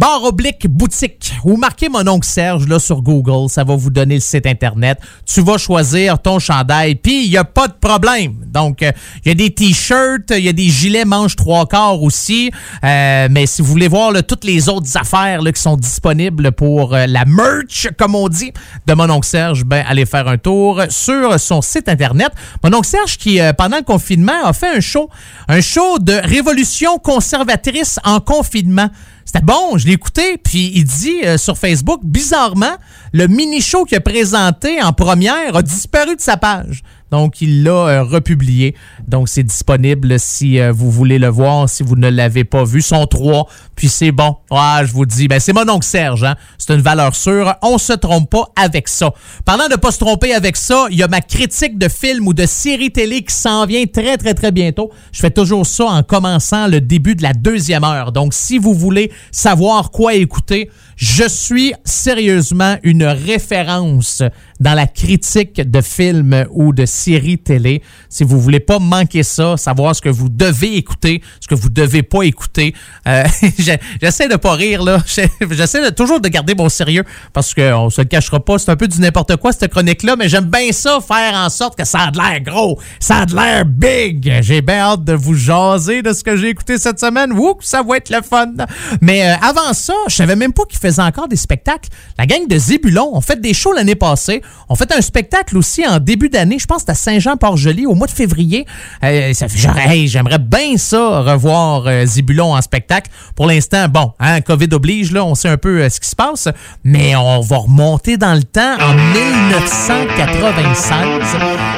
barre 0.00 0.24
oblique 0.24 0.66
boutique 0.66 1.30
ou 1.44 1.58
marquez 1.58 1.90
mon 1.90 2.08
oncle 2.08 2.26
Serge 2.26 2.66
là 2.66 2.78
sur 2.78 3.02
Google, 3.02 3.50
ça 3.50 3.64
va 3.64 3.76
vous 3.76 3.90
donner 3.90 4.14
le 4.14 4.22
site 4.22 4.46
internet. 4.46 4.98
Tu 5.26 5.42
vas 5.42 5.58
choisir 5.58 6.18
ton 6.18 6.38
chandail, 6.38 6.94
puis 6.94 7.26
il 7.26 7.30
y 7.30 7.36
a 7.36 7.44
pas 7.44 7.68
de 7.68 7.74
problème. 7.74 8.36
Donc 8.46 8.82
euh, 8.82 8.92
il 9.22 9.28
y 9.28 9.30
a 9.32 9.34
des 9.34 9.50
t-shirts, 9.50 10.30
il 10.30 10.42
y 10.42 10.48
a 10.48 10.54
des 10.54 10.70
gilets 10.70 11.04
manches 11.04 11.36
trois 11.36 11.66
quarts 11.66 12.02
aussi. 12.02 12.50
Euh, 12.82 13.28
mais 13.30 13.44
si 13.44 13.60
vous 13.60 13.68
voulez 13.68 13.88
voir 13.88 14.14
toutes 14.26 14.44
les 14.44 14.70
autres 14.70 14.96
affaires 14.96 15.42
là, 15.42 15.52
qui 15.52 15.60
sont 15.60 15.76
disponibles 15.76 16.52
pour 16.52 16.94
euh, 16.94 17.04
la 17.06 17.26
merch, 17.26 17.88
comme 17.98 18.14
on 18.14 18.30
dit, 18.30 18.52
de 18.86 18.94
mon 18.94 19.10
oncle 19.10 19.28
Serge, 19.28 19.64
ben 19.64 19.84
allez 19.86 20.06
faire 20.06 20.28
un 20.28 20.38
tour 20.38 20.80
sur 20.88 21.38
son 21.38 21.60
site 21.60 21.90
internet. 21.90 22.32
Mon 22.64 22.72
oncle 22.72 22.88
Serge 22.88 23.18
qui 23.18 23.38
pendant 23.58 23.76
le 23.76 23.82
confinement 23.82 24.44
a 24.44 24.54
fait 24.54 24.74
un 24.74 24.80
show, 24.80 25.10
un 25.46 25.60
show 25.60 25.98
de 25.98 26.14
révolution 26.14 26.98
conservatrice 26.98 27.98
en 28.02 28.20
confinement. 28.20 28.88
C'était 29.24 29.44
bon, 29.44 29.76
je 29.76 29.86
l'ai 29.86 29.92
écouté, 29.92 30.38
puis 30.38 30.72
il 30.74 30.84
dit 30.84 31.20
euh, 31.24 31.38
sur 31.38 31.56
Facebook, 31.56 32.00
bizarrement, 32.02 32.76
le 33.12 33.26
mini-show 33.26 33.84
qu'il 33.84 33.98
a 33.98 34.00
présenté 34.00 34.82
en 34.82 34.92
première 34.92 35.56
a 35.56 35.62
disparu 35.62 36.16
de 36.16 36.20
sa 36.20 36.36
page. 36.36 36.82
Donc, 37.10 37.40
il 37.40 37.64
l'a 37.64 37.70
euh, 37.72 38.02
republié. 38.02 38.74
Donc, 39.06 39.28
c'est 39.28 39.42
disponible 39.42 40.18
si 40.18 40.60
euh, 40.60 40.72
vous 40.72 40.90
voulez 40.90 41.18
le 41.18 41.28
voir, 41.28 41.68
si 41.68 41.82
vous 41.82 41.96
ne 41.96 42.08
l'avez 42.08 42.44
pas 42.44 42.64
vu. 42.64 42.82
Son 42.82 43.06
3, 43.06 43.46
puis 43.74 43.88
c'est 43.88 44.12
bon. 44.12 44.36
Ah, 44.50 44.82
je 44.84 44.92
vous 44.92 45.06
dis, 45.06 45.28
ben, 45.28 45.40
c'est 45.40 45.52
mon 45.52 45.68
oncle 45.68 45.86
Serge, 45.86 46.24
hein? 46.24 46.36
C'est 46.58 46.72
une 46.74 46.80
valeur 46.80 47.14
sûre. 47.14 47.54
On 47.62 47.78
se 47.78 47.92
trompe 47.92 48.30
pas 48.30 48.48
avec 48.56 48.88
ça. 48.88 49.12
Parlant 49.44 49.68
de 49.68 49.76
pas 49.76 49.90
se 49.90 49.98
tromper 49.98 50.34
avec 50.34 50.56
ça, 50.56 50.86
il 50.90 50.98
y 50.98 51.02
a 51.02 51.08
ma 51.08 51.20
critique 51.20 51.78
de 51.78 51.88
film 51.88 52.28
ou 52.28 52.34
de 52.34 52.46
série 52.46 52.90
télé 52.90 53.22
qui 53.22 53.34
s'en 53.34 53.66
vient 53.66 53.84
très, 53.86 54.16
très, 54.16 54.34
très 54.34 54.52
bientôt. 54.52 54.90
Je 55.12 55.20
fais 55.20 55.30
toujours 55.30 55.66
ça 55.66 55.86
en 55.86 56.02
commençant 56.02 56.68
le 56.68 56.80
début 56.80 57.14
de 57.14 57.22
la 57.22 57.32
deuxième 57.32 57.84
heure. 57.84 58.12
Donc, 58.12 58.34
si 58.34 58.58
vous 58.58 58.74
voulez 58.74 59.10
savoir 59.32 59.90
quoi 59.90 60.14
écouter, 60.14 60.70
je 60.96 61.26
suis 61.26 61.72
sérieusement 61.84 62.76
une 62.82 63.04
référence 63.04 64.22
dans 64.60 64.74
la 64.74 64.86
critique 64.86 65.60
de 65.70 65.80
films 65.80 66.44
ou 66.50 66.74
de 66.74 66.84
séries 66.84 66.99
télé. 67.44 67.82
Si 68.08 68.24
vous 68.24 68.40
voulez 68.40 68.60
pas 68.60 68.78
manquer 68.78 69.22
ça, 69.22 69.56
savoir 69.56 69.94
ce 69.94 70.00
que 70.00 70.08
vous 70.08 70.28
devez 70.28 70.76
écouter, 70.76 71.22
ce 71.40 71.48
que 71.48 71.54
vous 71.54 71.68
devez 71.68 72.02
pas 72.02 72.22
écouter, 72.22 72.74
euh, 73.06 73.24
j'essaie 74.00 74.28
de 74.28 74.36
pas 74.36 74.54
rire 74.54 74.82
là. 74.82 74.98
J'essaie 75.50 75.90
toujours 75.92 76.20
de 76.20 76.28
garder 76.28 76.54
mon 76.54 76.68
sérieux 76.68 77.04
parce 77.32 77.54
qu'on 77.54 77.90
se 77.90 78.00
le 78.00 78.06
cachera 78.06 78.40
pas, 78.40 78.58
c'est 78.58 78.70
un 78.70 78.76
peu 78.76 78.88
du 78.88 79.00
n'importe 79.00 79.36
quoi 79.36 79.52
cette 79.52 79.70
chronique-là, 79.70 80.16
mais 80.16 80.28
j'aime 80.28 80.44
bien 80.44 80.72
ça 80.72 80.98
faire 81.00 81.34
en 81.34 81.48
sorte 81.48 81.76
que 81.76 81.84
ça 81.84 82.00
a 82.00 82.10
de 82.10 82.18
l'air 82.18 82.40
gros, 82.40 82.78
ça 82.98 83.18
a 83.18 83.26
de 83.26 83.34
l'air 83.34 83.64
big. 83.64 84.40
J'ai 84.42 84.62
bien 84.62 84.80
hâte 84.80 85.04
de 85.04 85.12
vous 85.12 85.34
jaser 85.34 86.02
de 86.02 86.12
ce 86.12 86.22
que 86.24 86.36
j'ai 86.36 86.48
écouté 86.48 86.78
cette 86.78 87.00
semaine. 87.00 87.32
Ouh, 87.32 87.56
ça 87.60 87.82
va 87.82 87.96
être 87.96 88.10
le 88.10 88.22
fun. 88.22 88.52
Mais 89.00 89.28
euh, 89.28 89.34
avant 89.42 89.72
ça, 89.72 89.94
je 90.08 90.14
savais 90.14 90.36
même 90.36 90.52
pas 90.52 90.64
qu'ils 90.64 90.78
faisaient 90.78 91.02
encore 91.02 91.28
des 91.28 91.36
spectacles. 91.36 91.88
La 92.18 92.26
gang 92.26 92.46
de 92.46 92.58
Zébulon 92.58 93.10
ont 93.14 93.20
fait 93.20 93.40
des 93.40 93.54
shows 93.54 93.72
l'année 93.72 93.94
passée. 93.94 94.42
On 94.68 94.74
fait 94.74 94.92
un 94.92 95.00
spectacle 95.00 95.56
aussi 95.56 95.86
en 95.86 95.98
début 95.98 96.28
d'année, 96.28 96.58
je 96.58 96.66
pense 96.66 96.84
à 96.90 96.94
Saint-Jean-Port-Joli 96.94 97.86
au 97.86 97.94
mois 97.94 98.06
de 98.06 98.12
février. 98.12 98.66
Euh, 99.04 99.32
j'aimerais 99.54 100.38
bien 100.38 100.76
ça, 100.76 101.20
revoir 101.20 101.84
euh, 101.86 102.04
Zibulon 102.04 102.52
en 102.54 102.60
spectacle. 102.60 103.10
Pour 103.34 103.46
l'instant, 103.46 103.88
bon, 103.88 104.12
hein, 104.18 104.42
COVID 104.42 104.68
oblige, 104.72 105.12
là, 105.12 105.24
on 105.24 105.34
sait 105.34 105.48
un 105.48 105.56
peu 105.56 105.80
euh, 105.80 105.88
ce 105.88 106.00
qui 106.00 106.08
se 106.08 106.16
passe, 106.16 106.48
mais 106.84 107.16
on 107.16 107.40
va 107.40 107.56
remonter 107.58 108.16
dans 108.16 108.34
le 108.34 108.42
temps 108.42 108.74
en 108.80 108.94
1996. 108.94 110.96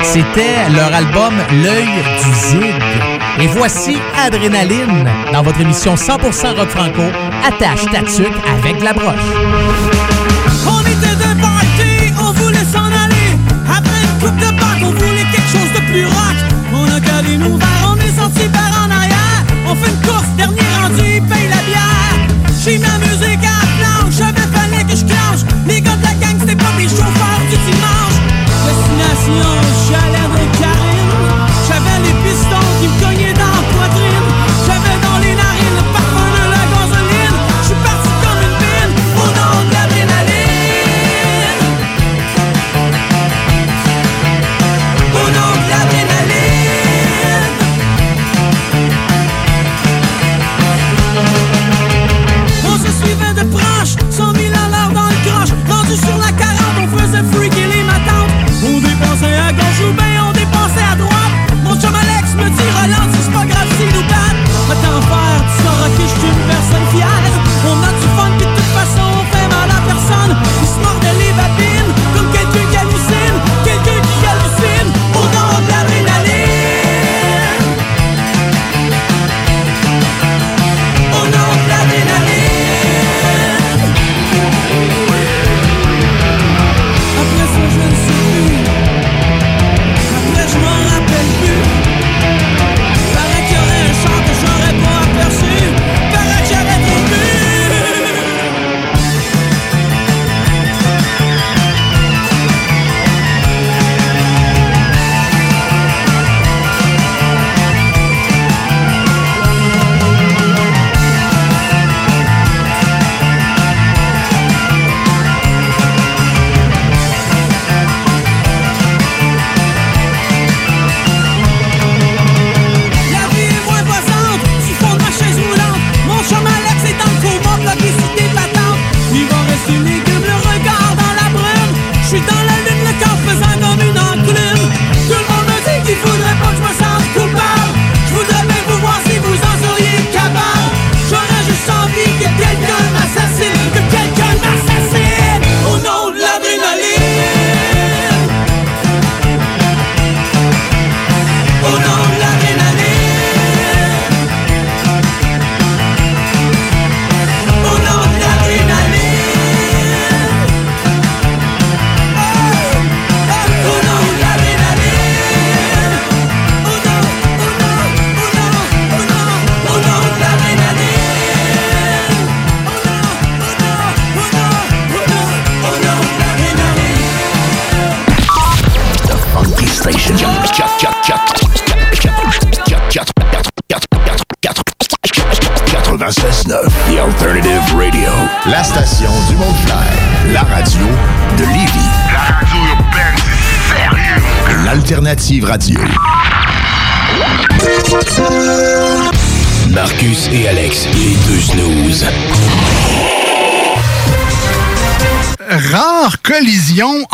C'était 0.02 0.70
leur 0.74 0.92
album 0.92 1.34
L'œil 1.62 1.84
du 1.84 2.34
Zig. 2.48 2.82
Et 3.40 3.46
voici 3.46 3.96
Adrénaline 4.18 5.08
dans 5.32 5.42
votre 5.42 5.60
émission 5.60 5.94
100% 5.94 6.56
rock 6.56 6.68
franco. 6.68 7.02
Attache 7.46 7.84
ta 7.92 8.02
tuque 8.02 8.34
avec 8.58 8.82
la 8.82 8.92
broche. 8.92 10.21
Coupe 14.22 14.36
de 14.36 14.50
bac, 14.56 14.78
on 14.82 14.92
voulait 14.92 15.26
quelque 15.32 15.50
chose 15.50 15.72
de 15.74 15.80
plus 15.90 16.06
rock. 16.06 16.38
On 16.72 16.84
a 16.84 17.00
calé 17.00 17.36
nos 17.38 17.56
verres, 17.56 17.88
on 17.92 17.96
est 17.96 18.14
sorti 18.16 18.46
par 18.50 18.86
en 18.86 18.88
arrière. 18.88 19.42
On 19.66 19.74
fait 19.74 19.90
une 19.90 20.00
course, 20.06 20.28
dernier 20.36 20.62
rendu, 20.80 21.02
il 21.16 21.22
paye 21.22 21.48
la 21.50 21.62
bière. 21.66 22.16
J'ai 22.62 22.78
la 22.78 22.98
musique 22.98 23.42
à 23.42 23.58
la 23.58 23.66
planche, 23.78 24.14
j'avais 24.16 24.46
fallait 24.54 24.84
que 24.84 24.94
je 24.94 25.04
clenche. 25.04 25.42
Les 25.66 25.80
gars 25.80 25.96
de 25.96 26.04
la 26.04 26.14
gang, 26.14 26.36
c'était 26.38 26.54
pas 26.54 26.70
des 26.78 26.88
chauffeurs 26.88 27.42
du 27.50 27.56
dimanche. 27.66 28.16
Destination, 28.62 29.61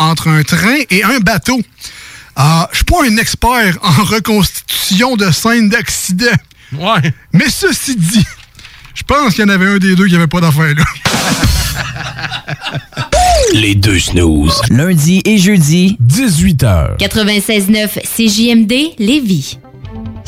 entre 0.09 0.27
un 0.27 0.43
train 0.43 0.77
et 0.89 1.03
un 1.03 1.19
bateau. 1.19 1.61
Ah, 2.35 2.67
je 2.71 2.77
suis 2.77 2.85
pas 2.85 3.03
un 3.05 3.17
expert 3.17 3.77
en 3.81 4.03
reconstitution 4.03 5.15
de 5.15 5.31
scènes 5.31 5.69
d'accident. 5.69 6.25
Ouais. 6.73 7.13
Mais 7.33 7.49
ceci 7.49 7.95
dit, 7.95 8.25
je 8.95 9.03
pense 9.03 9.33
qu'il 9.33 9.43
y 9.43 9.45
en 9.45 9.49
avait 9.49 9.67
un 9.67 9.77
des 9.77 9.95
deux 9.95 10.07
qui 10.07 10.15
avait 10.15 10.27
pas 10.27 10.41
d'affaire 10.41 10.73
là. 10.75 10.83
Les 13.53 13.75
deux 13.75 13.99
snooze. 13.99 14.61
Lundi 14.69 15.21
et 15.25 15.37
jeudi, 15.37 15.97
18h. 16.05 16.97
96.9 16.97 17.99
CJMD 18.03 18.95
Lévis. 18.99 19.57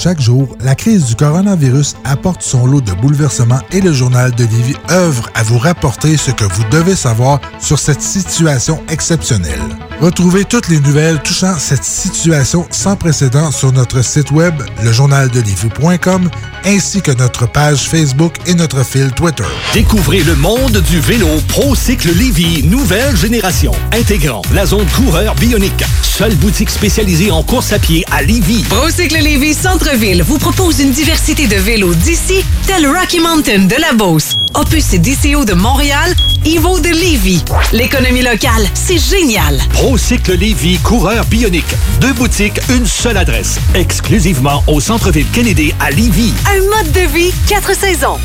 Chaque 0.01 0.19
jour, 0.19 0.57
la 0.61 0.73
crise 0.73 1.05
du 1.05 1.15
coronavirus 1.15 1.95
apporte 2.05 2.41
son 2.41 2.65
lot 2.65 2.81
de 2.81 2.91
bouleversements 2.91 3.61
et 3.71 3.81
le 3.81 3.93
journal 3.93 4.31
de 4.31 4.45
Lévis 4.45 4.75
œuvre 4.89 5.29
à 5.35 5.43
vous 5.43 5.59
rapporter 5.59 6.17
ce 6.17 6.31
que 6.31 6.43
vous 6.43 6.63
devez 6.71 6.95
savoir 6.95 7.39
sur 7.59 7.77
cette 7.77 8.01
situation 8.01 8.81
exceptionnelle. 8.89 9.61
Retrouvez 9.99 10.43
toutes 10.43 10.69
les 10.69 10.79
nouvelles 10.79 11.21
touchant 11.21 11.53
cette 11.59 11.83
situation 11.83 12.65
sans 12.71 12.95
précédent 12.95 13.51
sur 13.51 13.71
notre 13.73 14.03
site 14.03 14.31
web, 14.31 14.55
lejournaldelévis.com, 14.83 16.31
ainsi 16.65 17.01
que 17.01 17.11
notre 17.11 17.47
page 17.47 17.89
Facebook 17.89 18.35
et 18.45 18.53
notre 18.53 18.85
fil 18.85 19.11
Twitter. 19.11 19.43
Découvrez 19.73 20.23
le 20.23 20.35
monde 20.35 20.81
du 20.89 20.99
vélo 20.99 21.27
ProCycle 21.47 22.11
Lévy, 22.15 22.63
nouvelle 22.63 23.15
génération, 23.15 23.71
intégrant 23.91 24.41
la 24.53 24.65
zone 24.65 24.85
coureur 24.95 25.35
bionique. 25.35 25.83
Seule 26.03 26.35
boutique 26.35 26.69
spécialisée 26.69 27.31
en 27.31 27.43
course 27.43 27.71
à 27.73 27.79
pied 27.79 28.05
à 28.11 28.21
Lévy. 28.21 28.63
Procycle 28.69 29.17
Lévis 29.17 29.55
Centre-Ville 29.55 30.23
vous 30.23 30.37
propose 30.37 30.79
une 30.79 30.91
diversité 30.91 31.47
de 31.47 31.55
vélos 31.55 31.95
d'ici, 31.95 32.43
tel 32.67 32.85
Rocky 32.87 33.19
Mountain 33.19 33.65
de 33.65 33.75
la 33.79 33.93
Beauce, 33.93 34.35
Opus 34.53 34.93
et 34.93 34.99
DCO 34.99 35.45
de 35.45 35.53
Montréal, 35.53 36.13
Evo 36.45 36.79
de 36.79 36.89
Lévis. 36.89 37.43
L'économie 37.71 38.21
locale, 38.21 38.67
c'est 38.73 38.97
génial. 38.97 39.59
ProCycle 39.73 40.35
Lévy, 40.35 40.77
coureur 40.79 41.25
bionique. 41.25 41.75
Deux 41.99 42.13
boutiques, 42.13 42.59
une 42.69 42.85
seule 42.85 43.17
adresse. 43.17 43.59
Exclusivement 43.73 44.63
au 44.67 44.79
centre-ville 44.79 45.27
Kennedy 45.31 45.73
à 45.79 45.91
Lévy. 45.91 46.33
Un 46.51 46.59
mode 46.69 46.91
de 46.91 47.07
vie, 47.13 47.31
quatre 47.47 47.73
saisons. 47.73 48.17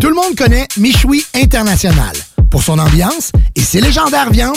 Tout 0.00 0.08
le 0.08 0.14
monde 0.14 0.34
connaît 0.34 0.66
Michoui 0.78 1.22
International. 1.34 2.16
Pour 2.50 2.62
son 2.62 2.78
ambiance 2.78 3.32
et 3.54 3.60
ses 3.60 3.82
légendaires 3.82 4.30
viandes, 4.30 4.56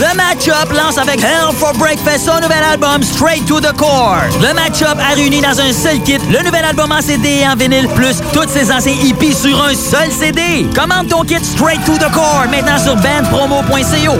The 0.00 0.16
Matchup 0.16 0.72
lance 0.72 0.98
avec 0.98 1.20
Hell 1.20 1.54
for 1.54 1.72
Breakfast 1.74 2.24
son 2.24 2.40
nouvel 2.40 2.62
album 2.62 3.02
Straight 3.02 3.44
to 3.46 3.60
the 3.60 3.72
Core. 3.76 4.22
Le 4.40 4.54
Matchup 4.54 4.96
a 4.98 5.14
réuni 5.14 5.40
dans 5.40 5.60
un 5.60 5.72
seul 5.72 6.02
kit 6.02 6.18
le 6.30 6.44
nouvel 6.44 6.64
album 6.64 6.90
en 6.90 7.00
CD 7.00 7.40
et 7.42 7.46
en 7.46 7.54
vinyle, 7.56 7.88
plus 7.94 8.16
toutes 8.32 8.48
ses 8.48 8.72
anciens 8.72 8.94
hippies 9.04 9.34
sur 9.34 9.62
un 9.62 9.74
seul 9.74 10.10
CD. 10.10 10.66
Commande 10.74 11.08
ton 11.08 11.22
kit 11.24 11.44
Straight 11.44 11.84
to 11.84 11.92
the 11.98 12.10
Core 12.12 12.46
maintenant 12.50 12.78
sur 12.82 12.96
bandpromo.co. 12.96 14.18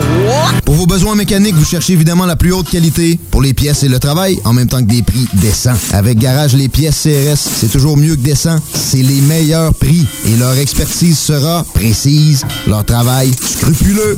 Pour 0.63 0.75
vos 0.75 0.85
besoins 0.85 1.15
mécaniques, 1.15 1.55
vous 1.55 1.65
cherchez 1.65 1.93
évidemment 1.93 2.25
la 2.25 2.35
plus 2.35 2.53
haute 2.53 2.69
qualité 2.69 3.19
pour 3.31 3.41
les 3.41 3.53
pièces 3.53 3.83
et 3.83 3.89
le 3.89 3.99
travail, 3.99 4.39
en 4.45 4.53
même 4.53 4.67
temps 4.67 4.79
que 4.79 4.89
des 4.89 5.01
prix 5.01 5.27
décents. 5.33 5.73
Avec 5.91 6.17
Garage, 6.19 6.53
les 6.53 6.69
pièces 6.69 7.03
CRS, 7.03 7.37
c'est 7.37 7.71
toujours 7.71 7.97
mieux 7.97 8.15
que 8.15 8.21
décent. 8.21 8.59
C'est 8.73 9.01
les 9.01 9.21
meilleurs 9.21 9.73
prix 9.73 10.05
et 10.25 10.37
leur 10.37 10.57
expertise 10.57 11.17
sera 11.17 11.65
précise, 11.73 12.45
leur 12.67 12.85
travail 12.85 13.31
scrupuleux. 13.41 14.17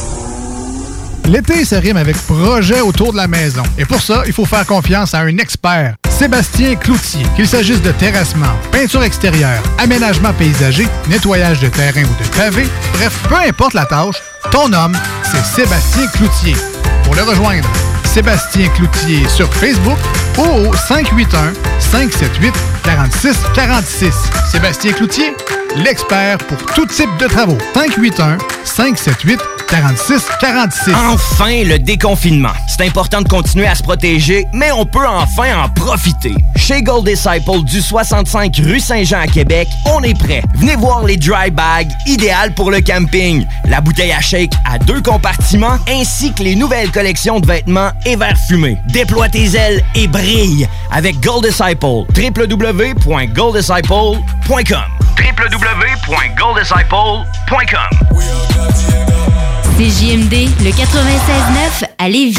681 1.25 1.25
4476. 1.25 1.31
L'été 1.31 1.65
se 1.65 1.75
rime 1.75 1.97
avec 1.97 2.17
projet 2.17 2.81
autour 2.81 3.11
de 3.11 3.17
la 3.17 3.27
maison. 3.27 3.63
Et 3.77 3.85
pour 3.85 4.01
ça, 4.01 4.23
il 4.25 4.33
faut 4.33 4.45
faire 4.45 4.65
confiance 4.65 5.13
à 5.13 5.19
un 5.19 5.37
expert, 5.37 5.95
Sébastien 6.09 6.75
Cloutier. 6.75 7.25
Qu'il 7.35 7.47
s'agisse 7.47 7.81
de 7.81 7.91
terrassement, 7.91 8.53
peinture 8.71 9.03
extérieure, 9.03 9.61
aménagement 9.77 10.33
paysager, 10.33 10.87
nettoyage 11.09 11.59
de 11.59 11.69
terrain 11.69 12.03
ou 12.03 12.23
de 12.23 12.29
pavé, 12.37 12.65
bref, 12.93 13.17
peu 13.27 13.35
importe 13.35 13.73
la 13.73 13.85
tâche, 13.85 14.17
ton 14.51 14.71
homme, 14.73 14.97
c'est 15.23 15.43
Sébastien 15.43 16.07
Cloutier. 16.07 16.55
Pour 17.03 17.15
le 17.15 17.23
rejoindre, 17.23 17.67
Sébastien 18.05 18.67
Cloutier 18.69 19.27
sur 19.27 19.51
Facebook 19.53 19.97
ou 20.37 20.69
au 20.69 20.73
581 20.73 21.53
578 21.79 22.53
46 22.83 23.37
46. 23.53 24.13
Sébastien 24.51 24.93
Cloutier, 24.93 25.33
l'expert 25.77 26.37
pour 26.39 26.57
tout 26.73 26.85
type 26.85 27.09
de 27.19 27.27
travaux. 27.27 27.57
581 27.73 28.37
578 28.63 29.39
46 29.67 30.27
46. 30.41 30.93
Enfin, 30.93 31.63
le 31.63 31.79
déconfinement. 31.79 32.51
C'est 32.67 32.85
important 32.85 33.21
de 33.21 33.27
continuer 33.29 33.67
à 33.67 33.75
se 33.75 33.83
protéger, 33.83 34.45
mais 34.53 34.69
on 34.71 34.85
peut 34.85 35.07
enfin 35.07 35.63
en 35.63 35.69
profiter. 35.69 36.35
Chez 36.57 36.81
Gold 36.81 37.05
Disciple 37.05 37.63
du 37.63 37.81
65 37.81 38.53
rue 38.57 38.81
Saint-Jean 38.81 39.21
à 39.21 39.27
Québec, 39.27 39.69
on 39.85 40.03
est 40.03 40.17
prêt. 40.17 40.43
Venez 40.55 40.75
voir 40.75 41.05
les 41.05 41.15
dry 41.15 41.51
bags, 41.51 41.89
idéales 42.05 42.53
pour 42.53 42.69
le 42.69 42.81
camping. 42.81 43.45
La 43.65 43.79
bouteille 43.79 44.11
à 44.11 44.19
shake 44.19 44.51
à 44.69 44.77
deux 44.77 45.01
compartiments, 45.01 45.77
ainsi 45.87 46.33
que 46.33 46.43
les 46.43 46.55
nouvelles 46.55 46.91
collections 46.91 47.39
de 47.39 47.47
vêtements 47.47 47.90
et 48.05 48.15
verres 48.15 48.37
fumés. 48.47 48.77
Déploie 48.87 49.27
tes 49.29 49.55
ailes 49.55 49.83
et 49.95 50.07
brille 50.07 50.67
avec 50.91 51.19
Gold 51.19 51.45
Disciple. 51.45 52.05
www.golddisciple.com 52.15 54.21
www.golddisciple.com 55.17 57.89
CJMD, 59.77 60.49
le 60.63 60.69
96.9 60.69 61.85
à 61.97 62.07
Lévis. 62.07 62.37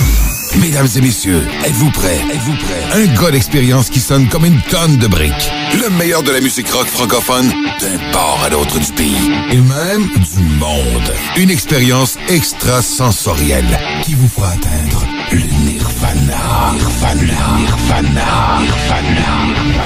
Mesdames 0.60 0.88
et 0.94 1.00
messieurs, 1.00 1.42
êtes-vous 1.64 1.90
prêts? 1.90 2.20
Êtes-vous 2.32 2.54
prêts? 2.54 2.84
Un 2.92 3.06
gars 3.20 3.30
d'expérience 3.30 3.88
qui 3.90 3.98
sonne 4.00 4.28
comme 4.28 4.44
une 4.44 4.60
tonne 4.62 4.96
de 4.98 5.06
briques. 5.08 5.50
Le 5.82 5.88
meilleur 5.90 6.22
de 6.22 6.30
la 6.30 6.40
musique 6.40 6.70
rock 6.70 6.86
francophone 6.86 7.50
d'un 7.80 7.98
port 8.12 8.40
à 8.44 8.48
l'autre 8.50 8.78
du 8.78 8.92
pays. 8.92 9.32
Et 9.50 9.56
même 9.56 10.06
du 10.08 10.42
monde. 10.58 11.12
Une 11.36 11.50
expérience 11.50 12.16
extrasensorielle 12.28 13.78
qui 14.04 14.14
vous 14.14 14.28
fera 14.28 14.50
atteindre 14.50 15.04
le 15.32 15.40
nirvana. 15.64 16.72
Nirvana. 16.74 17.58
Nirvana. 17.58 18.58
Nirvana. 18.60 19.82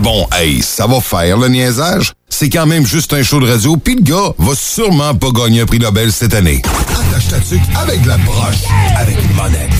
Bon, 0.00 0.26
hey, 0.32 0.62
ça 0.62 0.86
va 0.86 1.00
faire 1.00 1.36
le 1.36 1.48
niaisage. 1.48 2.12
C'est 2.28 2.48
quand 2.48 2.66
même 2.66 2.86
juste 2.86 3.12
un 3.12 3.22
show 3.22 3.40
de 3.40 3.50
radio, 3.50 3.76
pis 3.76 3.96
le 3.96 4.02
gars 4.02 4.32
va 4.38 4.54
sûrement 4.54 5.14
pas 5.14 5.30
gagner 5.30 5.62
un 5.62 5.66
prix 5.66 5.78
Nobel 5.78 6.12
cette 6.12 6.34
année. 6.34 6.62
Attache 6.64 7.28
ta 7.28 7.38
tuque 7.40 7.60
avec 7.74 8.06
la 8.06 8.16
broche, 8.18 8.64
avec 8.96 9.16
une 9.22 9.34
monette. 9.34 9.74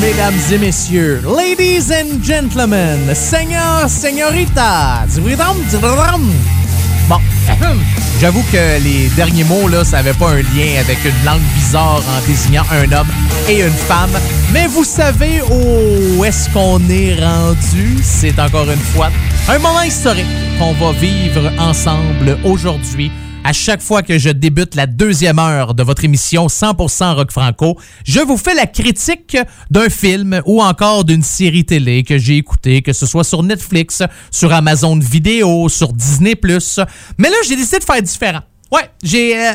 Mesdames 0.00 0.34
et 0.52 0.58
messieurs, 0.58 1.22
ladies 1.24 1.92
and 1.92 2.22
gentlemen, 2.22 3.14
seigneurs, 3.14 3.88
señoritas, 3.88 5.06
zibridam, 5.08 5.56
zibridam. 5.70 6.22
Bon, 7.08 7.18
j'avoue 8.20 8.42
que 8.50 8.82
les 8.82 9.08
derniers 9.14 9.44
mots, 9.44 9.68
là, 9.68 9.84
ça 9.84 9.98
n'avait 9.98 10.14
pas 10.14 10.30
un 10.30 10.36
lien 10.36 10.80
avec 10.80 10.98
une 11.04 11.24
langue 11.24 11.42
bizarre 11.54 12.02
en 12.08 12.26
désignant 12.26 12.64
un 12.70 12.90
homme 12.92 13.08
et 13.48 13.60
une 13.60 13.70
femme. 13.70 14.12
Mais 14.52 14.66
vous 14.66 14.84
savez 14.84 15.42
où 15.42 16.24
est-ce 16.24 16.48
qu'on 16.50 16.80
est 16.88 17.22
rendu? 17.22 17.98
C'est 18.02 18.38
encore 18.38 18.70
une 18.70 18.78
fois 18.78 19.10
un 19.48 19.58
moment 19.58 19.82
historique 19.82 20.26
qu'on 20.58 20.72
va 20.72 20.92
vivre 20.92 21.52
ensemble 21.58 22.38
aujourd'hui. 22.44 23.10
À 23.46 23.52
chaque 23.52 23.82
fois 23.82 24.02
que 24.02 24.18
je 24.18 24.30
débute 24.30 24.74
la 24.74 24.86
deuxième 24.86 25.38
heure 25.38 25.74
de 25.74 25.82
votre 25.82 26.02
émission 26.02 26.46
100% 26.46 27.12
Rock 27.14 27.30
Franco, 27.30 27.78
je 28.02 28.20
vous 28.20 28.38
fais 28.38 28.54
la 28.54 28.66
critique 28.66 29.36
d'un 29.70 29.90
film 29.90 30.40
ou 30.46 30.62
encore 30.62 31.04
d'une 31.04 31.22
série 31.22 31.66
télé 31.66 32.04
que 32.04 32.16
j'ai 32.16 32.38
écouté, 32.38 32.80
que 32.80 32.94
ce 32.94 33.04
soit 33.04 33.22
sur 33.22 33.42
Netflix, 33.42 34.02
sur 34.30 34.50
Amazon 34.50 34.98
Vidéo, 34.98 35.68
sur 35.68 35.92
Disney+. 35.92 36.40
Mais 37.18 37.28
là, 37.28 37.36
j'ai 37.46 37.56
décidé 37.56 37.80
de 37.80 37.84
faire 37.84 38.00
différent. 38.00 38.40
Ouais, 38.74 38.90
j'ai. 39.02 39.38
euh, 39.38 39.52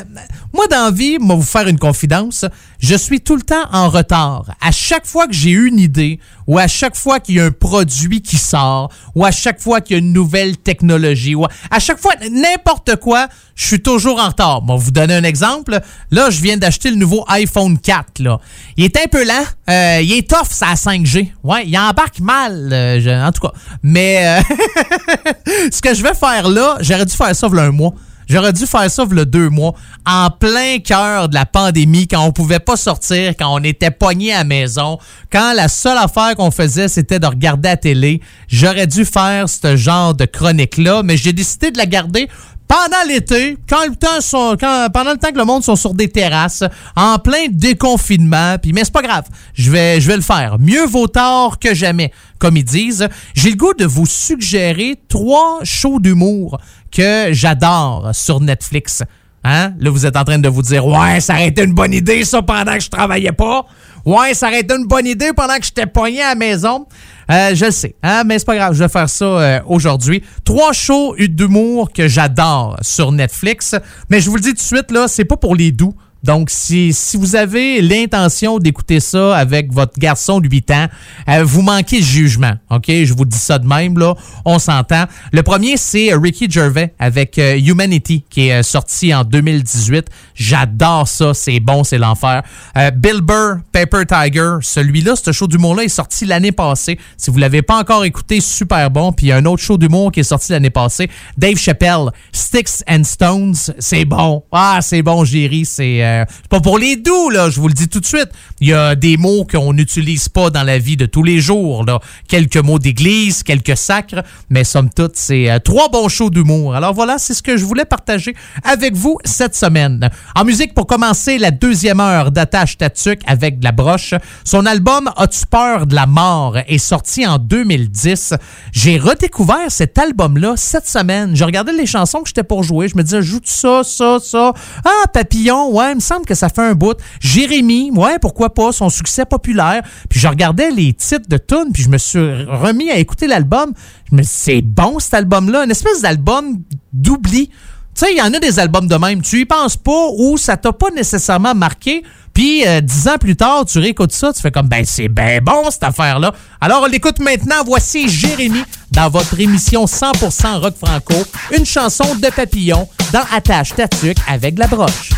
moi, 0.54 0.66
la 0.72 0.92
vie, 0.92 1.18
moi, 1.20 1.36
vous 1.36 1.42
faire 1.44 1.68
une 1.68 1.78
confidence, 1.78 2.46
je 2.80 2.96
suis 2.96 3.20
tout 3.22 3.36
le 3.36 3.42
temps 3.42 3.66
en 3.72 3.90
retard. 3.90 4.46
À 4.62 4.72
chaque 4.72 5.06
fois 5.06 5.28
que 5.28 5.34
j'ai 5.34 5.52
une 5.52 5.78
idée, 5.78 6.20
ou 6.48 6.58
à 6.58 6.68
chaque 6.68 6.96
fois 6.96 7.20
qu'il 7.20 7.36
y 7.36 7.40
a 7.40 7.46
un 7.46 7.52
produit 7.52 8.22
qui 8.22 8.38
sort, 8.38 8.90
ou 9.16 9.26
à 9.26 9.32
chaque 9.32 9.60
fois 9.60 9.82
qu'il 9.82 9.98
y 9.98 10.00
a 10.00 10.02
une 10.04 10.14
nouvelle 10.14 10.58
technologie, 10.58 11.36
ou 11.36 11.46
à 11.70 11.80
chaque 11.80 12.00
fois, 12.00 12.14
n'importe 12.32 12.96
quoi, 12.96 13.28
je 13.56 13.68
suis 13.68 13.82
toujours 13.82 14.20
en 14.20 14.30
retard. 14.30 14.62
Bon, 14.62 14.76
vous 14.78 14.92
donner 14.92 15.16
un 15.16 15.24
exemple. 15.24 15.80
Là, 16.12 16.30
je 16.30 16.42
viens 16.42 16.58
d'acheter 16.58 16.90
le 16.90 16.96
nouveau 16.96 17.26
iPhone 17.28 17.78
4. 17.78 18.20
Là. 18.20 18.40
Il 18.78 18.86
est 18.86 18.98
un 18.98 19.08
peu 19.08 19.26
lent. 19.26 19.44
Euh, 19.70 20.00
il 20.02 20.14
est 20.14 20.30
tough, 20.30 20.48
ça 20.50 20.68
à 20.70 20.76
5G. 20.76 21.32
Ouais, 21.44 21.64
il 21.68 21.78
embarque 21.78 22.20
mal, 22.22 22.70
euh, 22.72 23.00
je- 23.02 23.10
en 23.28 23.32
tout 23.34 23.42
cas. 23.42 23.54
Mais 23.84 24.40
ce 25.72 25.82
que 25.82 25.94
je 25.94 26.02
vais 26.04 26.14
faire 26.14 26.48
là, 26.48 26.78
j'aurais 26.80 27.06
dû 27.06 27.16
faire 27.16 27.36
ça 27.36 27.48
il 27.48 27.60
un 27.60 27.72
mois. 27.72 27.94
J'aurais 28.30 28.54
dû 28.54 28.68
faire 28.68 28.90
ça 28.92 29.04
le 29.10 29.26
deux 29.26 29.50
mois, 29.50 29.74
en 30.06 30.30
plein 30.30 30.78
cœur 30.78 31.30
de 31.30 31.34
la 31.34 31.48
pandémie, 31.48 32.08
quand 32.08 32.24
on 32.24 32.32
pouvait 32.32 32.60
pas 32.60 32.78
sortir, 32.78 33.34
quand 33.36 33.52
on 33.52 33.64
était 33.64 33.90
pogné 33.90 34.32
à 34.34 34.40
la 34.40 34.44
maison, 34.44 35.00
quand 35.32 35.54
la 35.54 35.68
seule 35.68 35.98
affaire 35.98 36.36
qu'on 36.36 36.52
faisait, 36.52 36.88
c'était 36.88 37.18
de 37.18 37.26
regarder 37.26 37.70
la 37.70 37.78
télé. 37.78 38.22
J'aurais 38.48 38.86
dû 38.86 39.04
faire 39.04 39.50
ce 39.50 39.76
genre 39.76 40.14
de 40.14 40.26
chronique-là, 40.26 41.02
mais 41.04 41.18
j'ai 41.18 41.34
décidé 41.34 41.72
de 41.72 41.80
la 41.80 41.88
garder 41.88 42.30
pendant 42.68 43.04
l'été, 43.08 43.58
quand 43.68 43.84
le 43.88 43.96
temps 43.96 44.22
sont, 44.22 44.56
quand, 44.60 44.90
pendant 44.94 45.14
le 45.14 45.18
temps 45.18 45.32
que 45.32 45.40
le 45.40 45.44
monde 45.44 45.64
sont 45.64 45.76
sur 45.76 45.96
des 45.96 46.08
terrasses, 46.08 46.64
en 46.96 47.18
plein 47.18 47.48
déconfinement, 47.50 48.58
puis 48.62 48.74
mais 48.74 48.84
c'est 48.84 48.94
pas 48.94 49.02
grave, 49.02 49.24
je 49.56 49.72
vais, 49.72 50.00
je 50.00 50.08
vais 50.08 50.16
le 50.16 50.22
faire. 50.22 50.58
Mieux 50.60 50.86
vaut 50.86 51.08
tard 51.08 51.58
que 51.58 51.74
jamais, 51.74 52.14
comme 52.38 52.58
ils 52.58 52.64
disent. 52.64 53.08
J'ai 53.34 53.50
le 53.50 53.56
goût 53.56 53.74
de 53.74 53.86
vous 53.86 54.06
suggérer 54.06 55.00
trois 55.10 55.60
shows 55.64 56.00
d'humour 56.00 56.60
que 56.92 57.30
j'adore 57.32 58.10
sur 58.14 58.40
Netflix. 58.40 59.04
Hein? 59.44 59.74
Là, 59.80 59.90
vous 59.90 60.06
êtes 60.06 60.18
en 60.18 60.24
train 60.24 60.40
de 60.40 60.50
vous 60.50 60.62
dire 60.62 60.86
Ouais, 60.86 61.20
ça 61.22 61.34
aurait 61.34 61.48
été 61.48 61.64
une 61.64 61.74
bonne 61.74 61.94
idée, 61.94 62.26
ça, 62.26 62.42
pendant 62.42 62.74
que 62.74 62.82
je 62.82 62.90
travaillais 62.90 63.32
pas. 63.32 63.66
Ouais, 64.06 64.34
ça 64.34 64.48
aurait 64.48 64.62
été 64.62 64.76
une 64.76 64.86
bonne 64.86 65.08
idée 65.08 65.32
pendant 65.36 65.56
que 65.58 65.66
j'étais 65.66 65.86
pogné 65.86 66.22
à 66.22 66.30
la 66.30 66.36
maison. 66.36 66.86
Euh, 67.32 67.54
je 67.54 67.66
le 67.66 67.72
sais, 67.72 67.96
hein, 68.02 68.24
mais 68.26 68.40
c'est 68.40 68.46
pas 68.46 68.56
grave, 68.56 68.74
je 68.74 68.80
vais 68.80 68.90
faire 68.90 69.10
ça 69.10 69.26
euh, 69.26 69.60
aujourd'hui. 69.68 70.24
Trois 70.44 70.74
shows 70.74 71.16
d'humour 71.18 71.92
que 71.94 72.08
j'adore 72.08 72.78
sur 72.82 73.12
Netflix. 73.12 73.76
Mais 74.10 74.20
je 74.20 74.30
vous 74.30 74.36
le 74.36 74.42
dis 74.42 74.50
tout 74.50 74.56
de 74.56 74.60
suite, 74.60 74.92
là, 74.92 75.08
c'est 75.08 75.26
pas 75.26 75.38
pour 75.38 75.56
les 75.56 75.72
doux. 75.72 75.94
Donc, 76.24 76.50
si, 76.50 76.94
si 76.94 77.18
vous 77.18 77.36
avez 77.36 77.82
l'intention 77.82 78.60
d'écouter 78.60 79.00
ça 79.00 79.36
avec 79.38 79.72
votre 79.72 79.98
garçon 79.98 80.40
de 80.40 80.50
8 80.50 80.72
ans, 80.72 80.88
euh, 81.30 81.44
vous 81.44 81.62
manquez 81.62 82.00
de 82.00 82.06
jugement. 82.06 82.54
OK? 82.70 82.86
Je 82.88 83.14
vous 83.14 83.26
dis 83.26 83.38
ça 83.38 83.58
de 83.58 83.68
même, 83.68 83.98
là. 83.98 84.16
On 84.46 84.60
s'entend. 84.60 85.06
Le 85.32 85.44
premier, 85.44 85.78
c'est 85.78 86.14
Ricky 86.14 86.50
Gervais 86.50 86.94
avec 87.00 87.38
euh, 87.40 87.58
Humanity, 87.58 88.24
qui 88.30 88.48
est 88.48 88.60
euh, 88.60 88.64
sorti 88.64 89.14
en 89.14 89.24
2018. 89.24 90.08
J'adore 90.36 91.08
ça. 91.08 91.34
C'est 91.34 91.60
bon, 91.60 91.84
c'est 91.84 91.98
l'enfer. 91.98 92.44
Euh, 92.78 92.92
Bill 92.92 93.22
Burr, 93.22 93.60
Paper 93.72 94.04
Tiger. 94.06 94.58
Celui-là, 94.62 95.16
ce 95.16 95.32
show 95.32 95.48
d'humour-là 95.48 95.84
est 95.84 95.88
sorti 95.88 96.26
l'année 96.26 96.52
passée. 96.52 97.00
Si 97.18 97.32
vous 97.32 97.38
l'avez 97.38 97.62
pas 97.62 97.78
encore 97.78 98.04
écouté, 98.06 98.42
super 98.42 98.92
bon. 98.92 99.12
Puis 99.12 99.28
il 99.28 99.30
y 99.30 99.32
a 99.32 99.38
un 99.38 99.46
autre 99.46 99.62
show 99.62 99.78
d'humour 99.78 100.12
qui 100.12 100.20
est 100.20 100.24
sorti 100.24 100.52
l'année 100.52 100.70
passée. 100.70 101.10
Dave 101.38 101.58
Chappelle, 101.58 102.10
Sticks 102.32 102.84
and 102.90 103.04
Stones. 103.04 103.56
C'est 103.80 104.06
bon. 104.06 104.44
Ah, 104.52 104.80
c'est 104.82 105.02
bon, 105.02 105.20
ri. 105.20 105.66
C'est 105.66 106.09
c'est 106.28 106.48
pas 106.50 106.60
pour 106.60 106.78
les 106.78 106.96
doux, 106.96 107.30
là, 107.30 107.50
je 107.50 107.60
vous 107.60 107.68
le 107.68 107.74
dis 107.74 107.88
tout 107.88 108.00
de 108.00 108.06
suite. 108.06 108.30
Il 108.62 108.68
y 108.68 108.74
a 108.74 108.96
des 108.96 109.18
mots 109.18 109.46
qu'on 109.50 109.74
n'utilise 109.74 110.30
pas 110.30 110.50
dans 110.50 110.64
la 110.64 110.80
vie 110.80 110.98
de 110.98 111.06
tous 111.06 111.24
les 111.24 111.40
jours. 111.40 111.86
Là. 111.86 112.00
Quelques 112.28 112.58
mots 112.58 112.80
d'église, 112.80 113.44
quelques 113.44 113.78
sacres, 113.78 114.24
mais 114.50 114.64
somme 114.64 114.90
toute, 114.90 115.16
c'est 115.16 115.50
euh, 115.50 115.60
trois 115.60 115.90
bons 115.90 116.10
shows 116.10 116.30
d'humour. 116.30 116.76
Alors 116.76 116.94
voilà, 116.94 117.18
c'est 117.18 117.34
ce 117.34 117.42
que 117.42 117.58
je 117.58 117.66
voulais 117.66 117.86
partager 117.86 118.36
avec 118.64 118.96
vous 118.96 119.18
cette 119.24 119.56
semaine. 119.56 120.10
En 120.36 120.44
musique, 120.44 120.74
pour 120.74 120.88
commencer 120.88 121.38
la 121.38 121.52
deuxième 121.52 122.00
heure 122.00 122.32
d'Attache 122.32 122.78
Tatuc 122.78 123.22
avec 123.28 123.60
de 123.60 123.64
la 123.64 123.72
broche, 123.72 124.14
son 124.44 124.66
album 124.66 125.10
As-tu 125.18 125.46
peur 125.46 125.88
de 125.88 125.96
la 125.96 126.06
mort 126.06 126.58
est 126.68 126.78
sorti 126.78 127.26
en 127.26 127.38
2010. 127.38 128.34
J'ai 128.72 128.98
redécouvert 128.98 129.70
cet 129.70 129.98
album-là 129.98 130.54
cette 130.58 130.88
semaine. 130.88 131.36
Je 131.36 131.44
regardais 131.44 131.74
les 131.74 131.86
chansons 131.86 132.22
que 132.22 132.28
j'étais 132.28 132.44
pour 132.44 132.64
jouer. 132.64 132.88
Je 132.88 132.98
me 132.98 133.04
disais, 133.04 133.22
joue 133.22 133.40
ça, 133.44 133.82
ça, 133.84 134.18
ça. 134.22 134.54
Ah, 134.86 135.08
Papillon, 135.14 135.72
ouais, 135.72 135.92
il 135.92 135.96
me 135.96 136.00
semble 136.02 136.26
que 136.26 136.36
ça 136.36 136.50
fait 136.50 136.62
un 136.62 136.74
bout. 136.74 136.98
Jérémy, 137.20 137.92
ouais, 137.92 138.20
pourquoi 138.20 138.49
pas, 138.50 138.72
son 138.72 138.90
succès 138.90 139.26
populaire. 139.26 139.82
Puis 140.10 140.20
je 140.20 140.28
regardais 140.28 140.72
les 140.72 140.94
titres 140.94 141.28
de 141.30 141.38
tunes, 141.38 141.72
puis 141.74 141.84
je 141.84 141.90
me 141.90 141.98
suis 141.98 142.20
remis 142.46 142.90
à 142.92 142.98
écouter 142.98 143.28
l'album. 143.28 143.74
Je 144.12 144.16
me 144.16 144.24
c'est 144.24 144.62
bon 144.62 145.00
cet 145.00 145.14
album-là, 145.14 145.64
une 145.64 145.72
espèce 145.72 146.02
d'album 146.02 146.60
d'oubli. 146.94 147.50
Tu 147.96 148.06
sais, 148.06 148.14
il 148.14 148.18
y 148.18 148.22
en 148.22 148.34
a 148.34 148.40
des 148.40 148.60
albums 148.60 148.88
de 148.88 148.96
même. 148.96 149.22
Tu 149.22 149.42
y 149.42 149.46
penses 149.46 149.76
pas 149.76 150.08
ou 150.18 150.38
ça 150.38 150.56
t'a 150.56 150.72
pas 150.72 150.90
nécessairement 150.92 151.54
marqué. 151.54 152.04
Puis, 152.34 152.66
euh, 152.66 152.80
dix 152.80 153.08
ans 153.08 153.18
plus 153.20 153.36
tard, 153.36 153.66
tu 153.66 153.80
réécoutes 153.80 154.14
ça, 154.14 154.32
tu 154.32 154.42
fais 154.42 154.52
comme, 154.52 154.70
ben, 154.70 154.86
c'est 154.86 155.10
ben 155.10 155.44
bon, 155.44 155.70
cette 155.70 155.84
affaire-là. 155.84 156.34
Alors, 156.62 156.84
on 156.84 156.86
l'écoute 156.86 157.20
maintenant. 157.20 157.64
Voici 157.66 158.08
Jérémy 158.08 158.64
dans 158.92 159.10
votre 159.10 159.38
émission 159.40 159.84
100% 159.86 160.60
rock 160.60 160.76
franco. 160.78 161.16
Une 161.58 161.66
chanson 161.66 162.16
de 162.16 162.28
papillon 162.30 162.88
dans 163.12 163.24
Attache 163.36 163.76
Tatuc 163.76 164.18
avec 164.28 164.58
la 164.58 164.68
broche. 164.68 165.10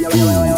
Yo. 0.00 0.53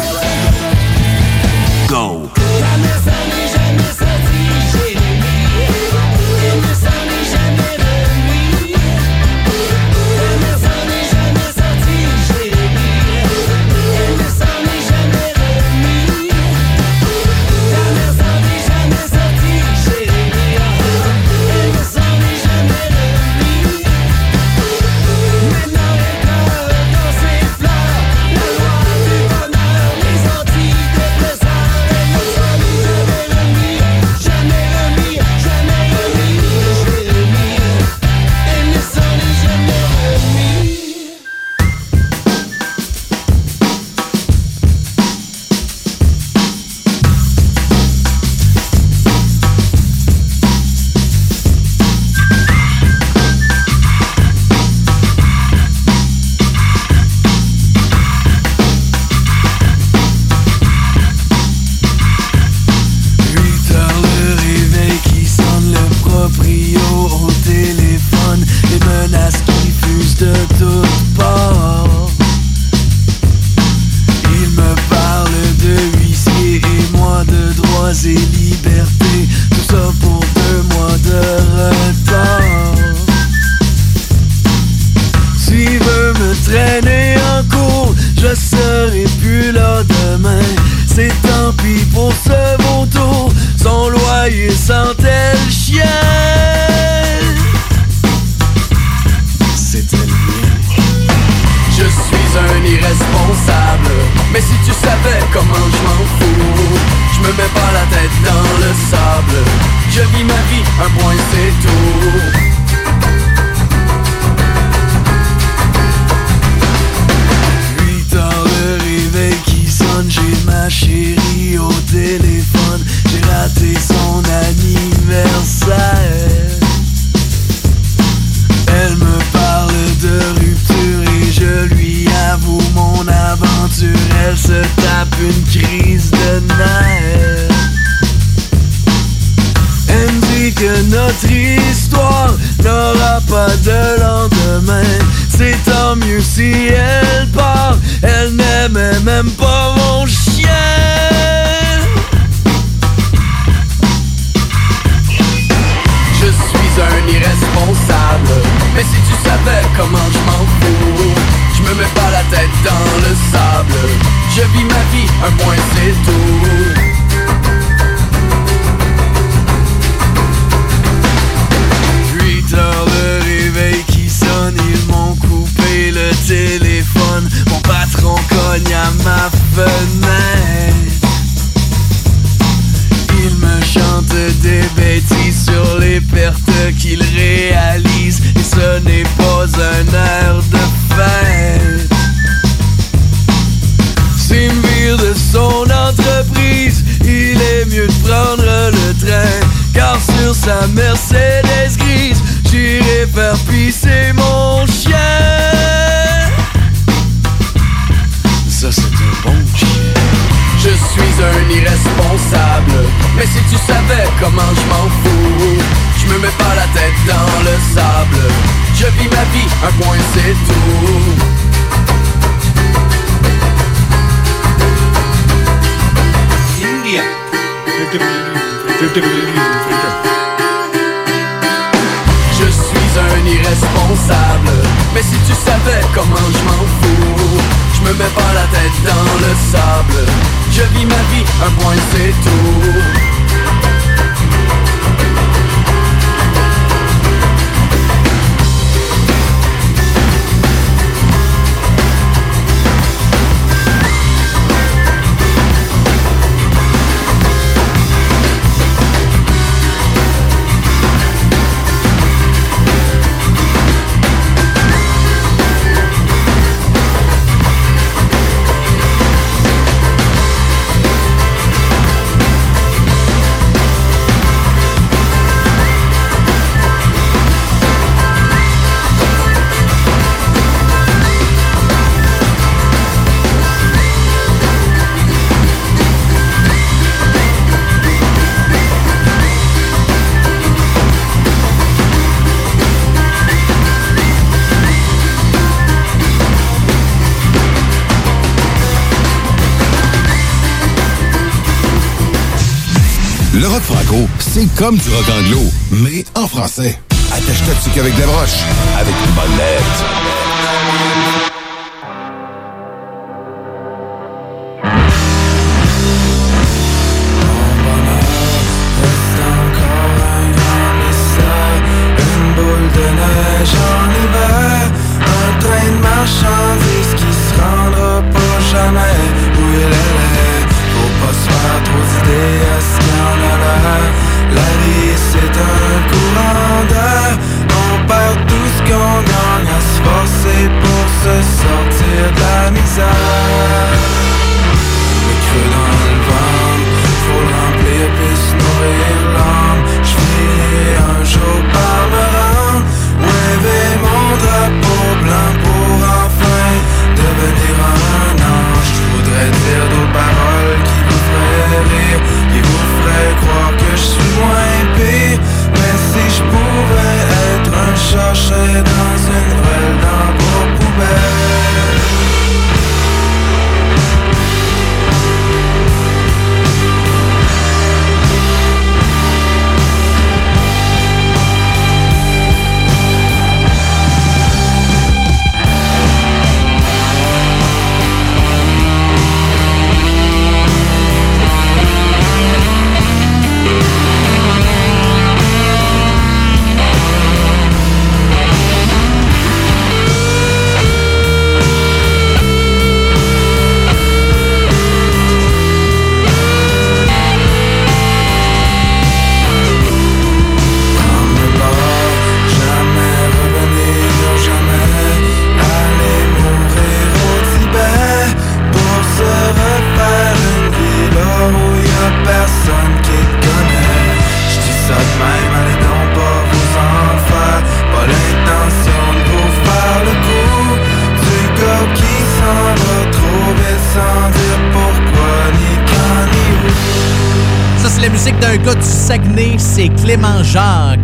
comme 304.57 304.77
du 304.77 304.89
rock 304.89 305.05
anglo, 305.09 305.41
mais 305.71 306.03
en 306.15 306.27
français. 306.27 306.79
Attache-toi 307.11 307.53
dessus 307.53 307.69
qu'avec 307.75 307.95
des 307.95 308.03
broches, 308.03 308.41
avec 308.77 308.93
une 309.05 309.13
bonne. 309.13 310.06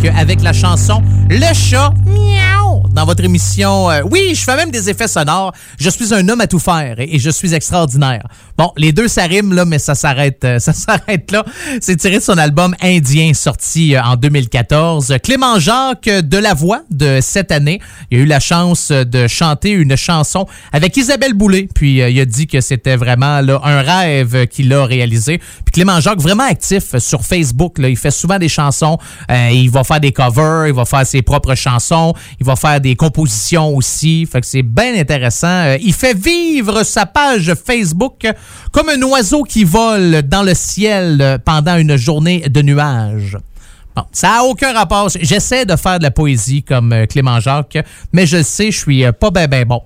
Avec 0.09 0.41
la 0.41 0.53
chanson 0.53 1.01
Le 1.29 1.53
chat 1.53 1.93
miaou 2.05 2.83
dans 2.93 3.05
votre 3.05 3.23
émission. 3.23 3.89
euh, 3.89 4.01
oui, 4.09 4.33
je 4.35 4.41
fais 4.43 4.55
même 4.55 4.71
des 4.71 4.89
effets 4.89 5.07
sonores. 5.07 5.53
Je 5.79 5.89
suis 5.89 6.13
un 6.13 6.27
homme 6.29 6.41
à 6.41 6.47
tout 6.47 6.59
faire 6.59 6.95
et, 6.99 7.19
je 7.19 7.29
suis 7.29 7.53
extraordinaire. 7.53 8.27
Bon, 8.57 8.71
les 8.77 8.91
deux 8.91 9.07
ça 9.07 9.27
là, 9.27 9.65
mais 9.65 9.79
ça 9.79 9.95
s'arrête 9.95 10.43
euh, 10.43 10.59
ça 10.59 10.73
s'arrête 10.73 11.31
là. 11.31 11.43
C'est 11.81 11.95
tiré 11.95 12.17
de 12.17 12.23
son 12.23 12.37
album 12.37 12.75
Indien 12.81 13.33
sorti 13.33 13.95
euh, 13.95 14.03
en 14.03 14.15
2014. 14.15 15.15
Clément 15.23 15.59
Jacques 15.59 16.09
de 16.09 16.37
la 16.37 16.53
voix 16.53 16.81
de 16.93 17.19
cette 17.21 17.51
année, 17.51 17.79
il 18.11 18.19
a 18.19 18.21
eu 18.21 18.25
la 18.25 18.39
chance 18.39 18.91
de 18.91 19.27
chanter 19.27 19.71
une 19.71 19.95
chanson 19.95 20.45
avec 20.71 20.95
Isabelle 20.97 21.33
Boulay, 21.33 21.67
puis 21.73 22.01
euh, 22.01 22.09
il 22.09 22.19
a 22.19 22.25
dit 22.25 22.47
que 22.47 22.61
c'était 22.61 22.95
vraiment 22.95 23.41
un 23.63 23.81
rêve 23.81 24.47
qu'il 24.47 24.73
a 24.73 24.85
réalisé. 24.85 25.37
Puis 25.37 25.73
Clément 25.73 25.99
Jacques 25.99 26.19
vraiment 26.19 26.43
actif 26.43 26.97
sur 26.97 27.23
Facebook, 27.23 27.75
il 27.79 27.97
fait 27.97 28.11
souvent 28.11 28.39
des 28.39 28.49
chansons, 28.49 28.97
euh, 29.29 29.49
il 29.51 29.69
va 29.69 29.83
faire 29.83 29.99
des 29.99 30.11
covers, 30.11 30.67
il 30.67 30.73
va 30.73 30.85
faire 30.85 31.05
ses 31.05 31.21
propres 31.21 31.55
chansons, 31.55 32.13
il 32.39 32.45
va 32.45 32.55
faire 32.55 32.79
des 32.79 32.95
compositions 32.95 33.75
aussi, 33.75 34.25
fait 34.25 34.41
que 34.41 34.47
c'est 34.47 34.63
bien 34.63 34.95
intéressant. 34.99 35.47
Euh, 35.47 35.77
il 35.81 35.93
fait 35.93 36.17
vivre 36.17 36.83
sa 36.83 37.05
page 37.05 37.53
Facebook 37.65 38.27
comme 38.71 38.89
un 38.89 39.01
oiseau 39.01 39.43
qui 39.43 39.63
vole 39.63 40.21
dans 40.23 40.43
le 40.43 40.53
ciel 40.53 41.39
pendant 41.45 41.77
une 41.77 41.95
journée 41.95 42.41
de 42.49 42.61
nuages. 42.61 43.37
Bon, 43.95 44.03
ça 44.11 44.29
n'a 44.29 44.43
aucun 44.43 44.73
rapport. 44.73 45.09
J'essaie 45.09 45.65
de 45.65 45.75
faire 45.75 45.99
de 45.99 46.03
la 46.03 46.11
poésie 46.11 46.63
comme 46.63 46.93
euh, 46.93 47.05
Clément 47.05 47.39
Jacques, 47.39 47.77
mais 48.11 48.25
je 48.25 48.41
sais, 48.41 48.71
je 48.71 48.77
suis 48.79 49.05
euh, 49.05 49.11
pas 49.11 49.29
ben 49.29 49.47
ben 49.47 49.65
bon. 49.65 49.81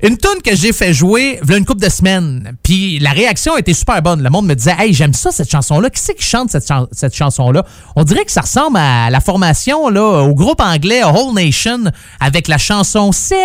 Une 0.00 0.16
tune 0.16 0.40
que 0.44 0.54
j'ai 0.54 0.72
fait 0.72 0.94
jouer 0.94 1.40
a 1.48 1.56
une 1.56 1.64
couple 1.64 1.80
de 1.82 1.88
semaines, 1.88 2.52
puis 2.62 3.00
la 3.00 3.10
réaction 3.10 3.56
était 3.56 3.74
super 3.74 4.00
bonne. 4.00 4.22
Le 4.22 4.30
monde 4.30 4.46
me 4.46 4.54
disait 4.54 4.76
Hey, 4.78 4.94
j'aime 4.94 5.12
ça 5.12 5.32
cette 5.32 5.50
chanson-là. 5.50 5.90
Qui 5.90 6.00
c'est 6.00 6.14
qui 6.14 6.24
chante 6.24 6.50
cette, 6.50 6.68
chan- 6.68 6.86
cette 6.92 7.14
chanson-là? 7.16 7.64
On 7.96 8.04
dirait 8.04 8.24
que 8.24 8.30
ça 8.30 8.42
ressemble 8.42 8.76
à 8.76 9.10
la 9.10 9.20
formation 9.20 9.88
là, 9.88 10.22
au 10.22 10.34
groupe 10.34 10.60
anglais 10.60 11.02
Whole 11.02 11.34
Nation 11.34 11.90
avec 12.20 12.46
la 12.46 12.58
chanson 12.58 13.10
Cell. 13.10 13.38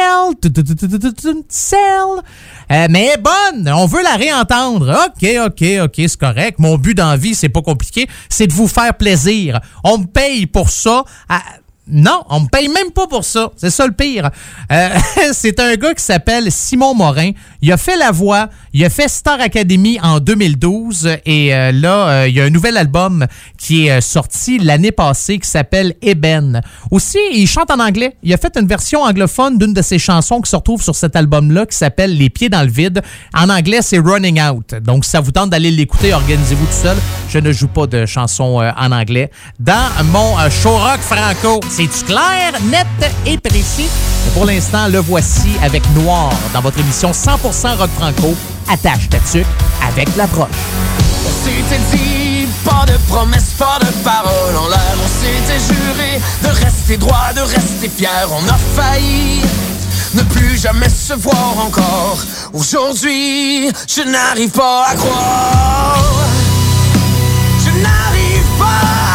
Cell. 1.50 1.80
Euh, 2.72 2.88
mais 2.90 3.06
elle 3.06 3.20
est 3.20 3.22
bonne, 3.22 3.74
on 3.74 3.88
veut 3.88 4.04
la 4.04 4.16
réentendre. 4.16 4.96
OK, 5.08 5.28
OK, 5.48 5.64
OK, 5.84 5.94
c'est 5.98 6.18
correct. 6.20 6.60
Mon 6.60 6.78
but 6.78 6.94
dans 6.96 7.16
vie, 7.18 7.34
c'est 7.34 7.50
pas 7.50 7.62
compliqué, 7.64 8.08
c'est 8.30 8.46
de 8.48 8.54
vous 8.54 8.68
faire 8.68 8.94
plaisir. 8.96 9.60
On 9.84 9.98
me 9.98 10.06
paye 10.06 10.46
pour 10.46 10.70
ça. 10.70 11.04
Non, 11.86 12.24
on 12.30 12.42
me 12.42 12.48
paye 12.48 12.70
même 12.70 12.92
pas 12.92 13.08
pour 13.08 13.26
ça. 13.26 13.52
C'est 13.58 13.70
ça 13.70 13.86
le 13.86 13.92
pire. 13.92 14.30
Euh, 14.72 14.90
c'est 15.34 15.60
un 15.60 15.76
gars 15.76 15.94
qui 15.94 16.04
s'appelle 16.04 16.50
Simon 16.50 16.96
Morin. 16.96 17.32
Il 17.62 17.72
a 17.74 17.78
fait 17.78 17.98
la 17.98 18.12
voix. 18.12 18.48
Il 18.72 18.86
a 18.86 18.90
fait 18.90 19.10
Star 19.10 19.42
Academy 19.42 20.00
en 20.02 20.20
2012. 20.20 21.10
Et 21.26 21.54
euh, 21.54 21.74
là, 21.74 22.08
euh, 22.08 22.28
il 22.30 22.36
y 22.36 22.40
a 22.40 22.46
un 22.46 22.50
nouvel 22.50 22.78
album 22.78 23.28
qui 23.58 23.88
est 23.88 24.00
sorti 24.00 24.60
l'année 24.60 24.94
passée 24.94 25.40
qui 25.40 25.50
s'appelle 25.50 25.96
Eben. 26.02 26.62
Aussi, 26.90 27.18
il 27.34 27.48
chante 27.48 27.70
en 27.70 27.80
anglais. 27.80 28.16
Il 28.24 28.34
a 28.34 28.38
fait 28.38 28.58
une 28.58 28.68
version 28.68 29.02
anglophone 29.02 29.58
d'une 29.58 29.74
de 29.74 29.82
ses 29.82 30.00
chansons 30.00 30.40
qui 30.40 30.50
se 30.50 30.56
retrouve 30.56 30.82
sur 30.82 30.96
cet 30.96 31.18
album-là 31.18 31.66
qui 31.66 31.76
s'appelle 31.76 32.18
Les 32.18 32.30
pieds 32.30 32.50
dans 32.50 32.64
le 32.64 32.72
vide. 32.72 33.02
En 33.34 33.50
anglais, 33.50 33.80
c'est 33.82 34.00
Running 34.00 34.42
Out. 34.42 34.76
Donc, 34.82 35.04
si 35.04 35.12
ça 35.12 35.20
vous 35.20 35.32
tente 35.32 35.50
d'aller 35.50 35.72
l'écouter, 35.72 36.14
organisez-vous 36.14 36.66
tout 36.66 36.72
seul. 36.72 36.98
Je 37.30 37.40
ne 37.40 37.52
joue 37.52 37.68
pas 37.68 37.88
de 37.88 38.06
chansons 38.06 38.62
en 38.78 38.92
anglais. 38.94 39.30
Dans 39.60 39.90
mon 40.06 40.38
show 40.50 40.78
rock 40.78 41.00
franco, 41.00 41.60
c'est-tu 41.76 42.04
clair, 42.06 42.54
net 42.70 42.86
et 43.26 43.38
précis? 43.40 43.90
Mais 44.26 44.32
pour 44.34 44.46
l'instant, 44.46 44.88
le 44.90 45.00
voici 45.00 45.54
avec 45.64 45.82
Noir 45.96 46.32
dans 46.54 46.62
votre 46.62 46.78
émission 46.80 47.12
100% 47.12 47.78
rock 47.78 47.90
franco. 47.98 48.36
Attache 48.70 49.10
ta 49.10 49.18
avec 49.88 50.16
l'approche. 50.16 50.50
On 51.26 51.46
s'était 51.46 51.82
dit, 51.92 52.48
pas 52.64 52.86
de 52.86 52.96
promesses, 53.08 53.56
pas 53.58 53.80
de 53.80 53.92
paroles 54.04 54.56
en 54.56 54.68
l'air. 54.68 54.96
On 55.04 55.08
s'était 55.08 55.74
juré 55.74 56.22
de 56.44 56.64
rester 56.64 56.98
droit, 56.98 57.34
de 57.36 57.42
rester 57.42 57.90
fier. 57.90 58.28
On 58.30 58.48
a 58.48 58.58
failli 58.76 59.42
ne 60.14 60.22
plus 60.22 60.56
jamais 60.60 60.90
se 60.90 61.14
voir 61.14 61.56
encore. 61.58 62.20
Aujourd'hui, 62.54 63.72
je 63.88 64.04
n'arrive 64.04 64.52
pas 64.52 64.86
à 64.90 64.96
croire. 64.96 65.98
Je 67.66 67.82
n'arrive 67.82 68.60
pas 68.60 69.13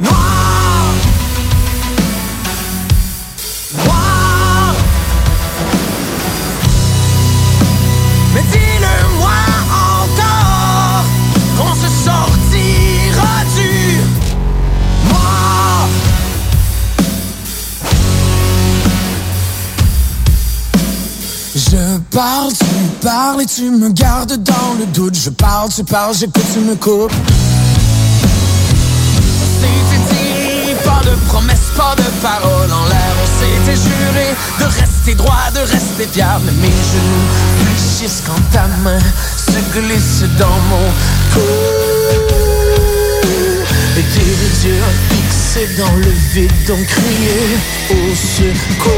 noires. 0.00 0.94
Noires. 3.84 4.74
Mais 8.34 8.42
dis-le-moi 8.52 9.38
encore 9.70 11.04
qu'on 11.56 11.74
se 11.74 11.88
sortira 12.04 13.44
du 13.56 13.98
noir. 15.08 15.88
Je 21.54 21.98
parle, 22.10 22.52
tu 22.52 22.64
parles 23.02 23.42
et 23.42 23.46
tu 23.46 23.70
me 23.70 23.90
gardes 23.90 24.36
dans 24.42 24.74
le 24.78 24.86
doute. 24.86 25.16
Je 25.16 25.30
parle, 25.30 25.70
tu 25.70 25.84
parles, 25.84 26.14
j'écoute, 26.14 26.44
tu 26.52 26.60
me 26.60 26.74
coupes. 26.76 27.12
S'était 29.60 30.02
dit, 30.14 30.74
pas 30.84 31.02
de 31.04 31.14
promesses, 31.28 31.70
pas 31.76 31.94
de 31.96 32.08
paroles 32.22 32.72
en 32.72 32.84
l'air. 32.88 33.14
On 33.22 33.26
s'était 33.38 33.76
juré 33.76 34.34
de 34.58 34.64
rester 34.64 35.14
droit, 35.14 35.50
de 35.54 35.60
rester. 35.60 35.90
Mais 36.44 36.52
mes 36.52 36.68
genoux 36.68 37.28
fléchissent 37.58 38.22
ta 38.52 38.66
main 38.82 38.98
se 39.36 39.58
glisse 39.78 40.24
dans 40.38 40.58
mon 40.70 40.86
cou. 41.32 41.40
Et 43.98 44.02
tes 44.02 44.66
yeux 44.66 44.82
fixés 45.10 45.68
dans 45.76 45.94
le 45.96 46.10
vide 46.32 46.70
ont 46.70 46.84
crié 46.84 47.58
au 47.90 48.14
secours. 48.14 48.90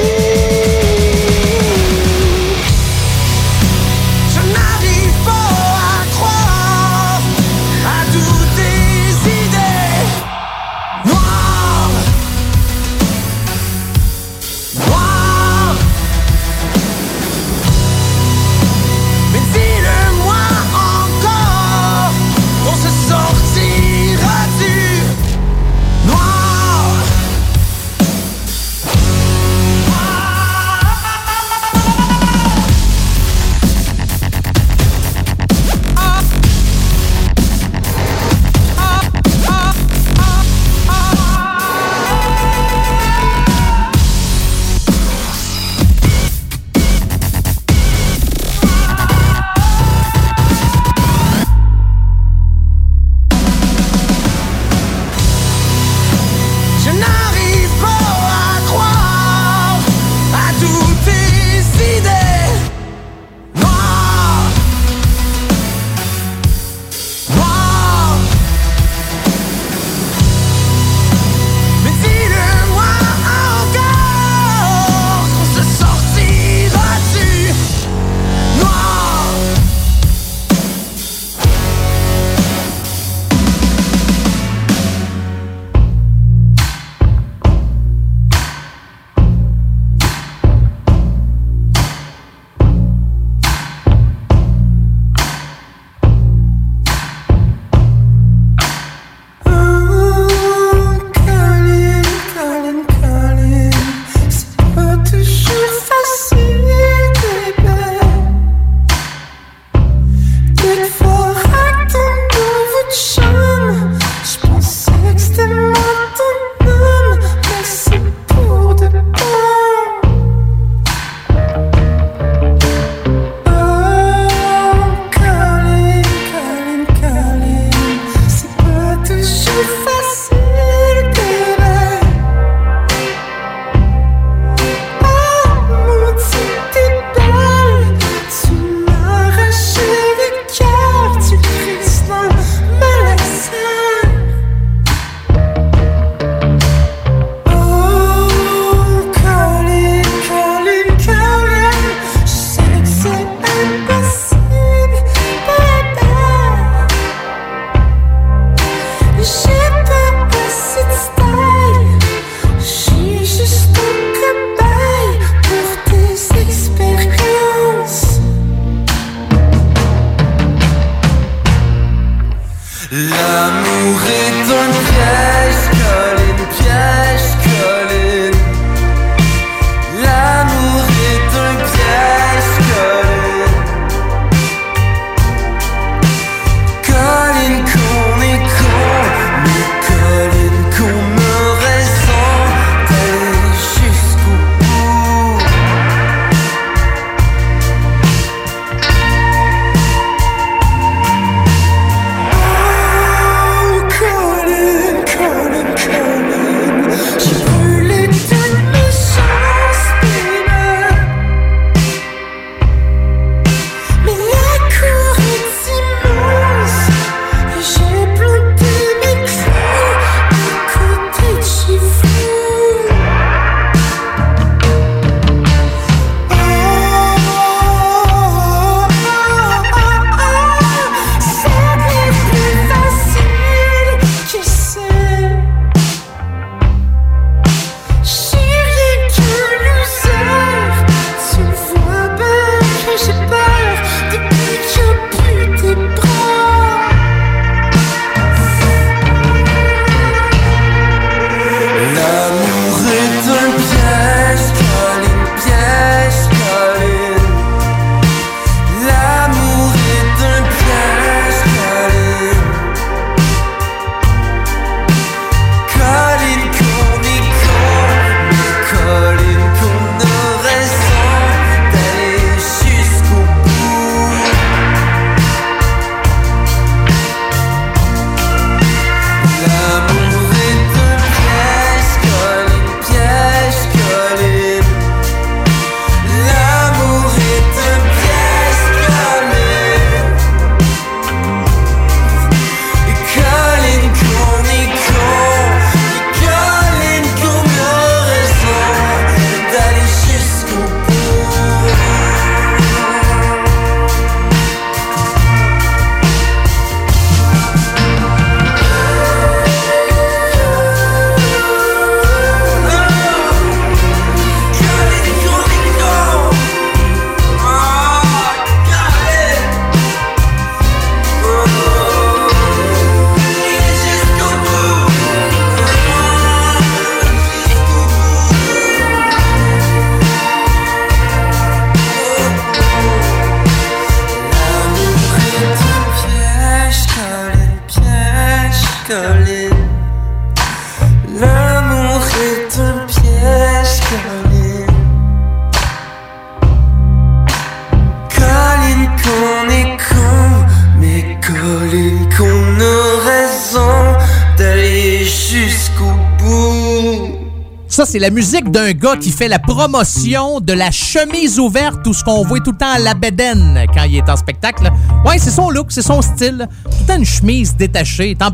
La 358.02 358.10
musique 358.10 358.50
d'un 358.50 358.72
gars 358.72 358.96
qui 358.96 359.12
fait 359.12 359.28
la 359.28 359.38
promotion 359.38 360.40
de 360.40 360.52
la 360.52 360.72
chemise 360.72 361.38
ouverte 361.38 361.86
ou 361.86 361.94
ce 361.94 362.02
qu'on 362.02 362.24
voit 362.24 362.40
tout 362.40 362.50
le 362.50 362.56
temps 362.56 362.72
à 362.72 362.80
la 362.80 362.94
bédaine 362.94 363.64
quand 363.72 363.84
il 363.84 363.96
est 363.96 364.10
en 364.10 364.16
spectacle. 364.16 364.68
Ouais, 365.06 365.18
c'est 365.18 365.30
son 365.30 365.50
look, 365.50 365.66
c'est 365.70 365.82
son 365.82 366.02
style. 366.02 366.48
Une 366.88 367.06
chemise 367.06 367.56
détachée. 367.56 368.14
Ah, 368.20 368.30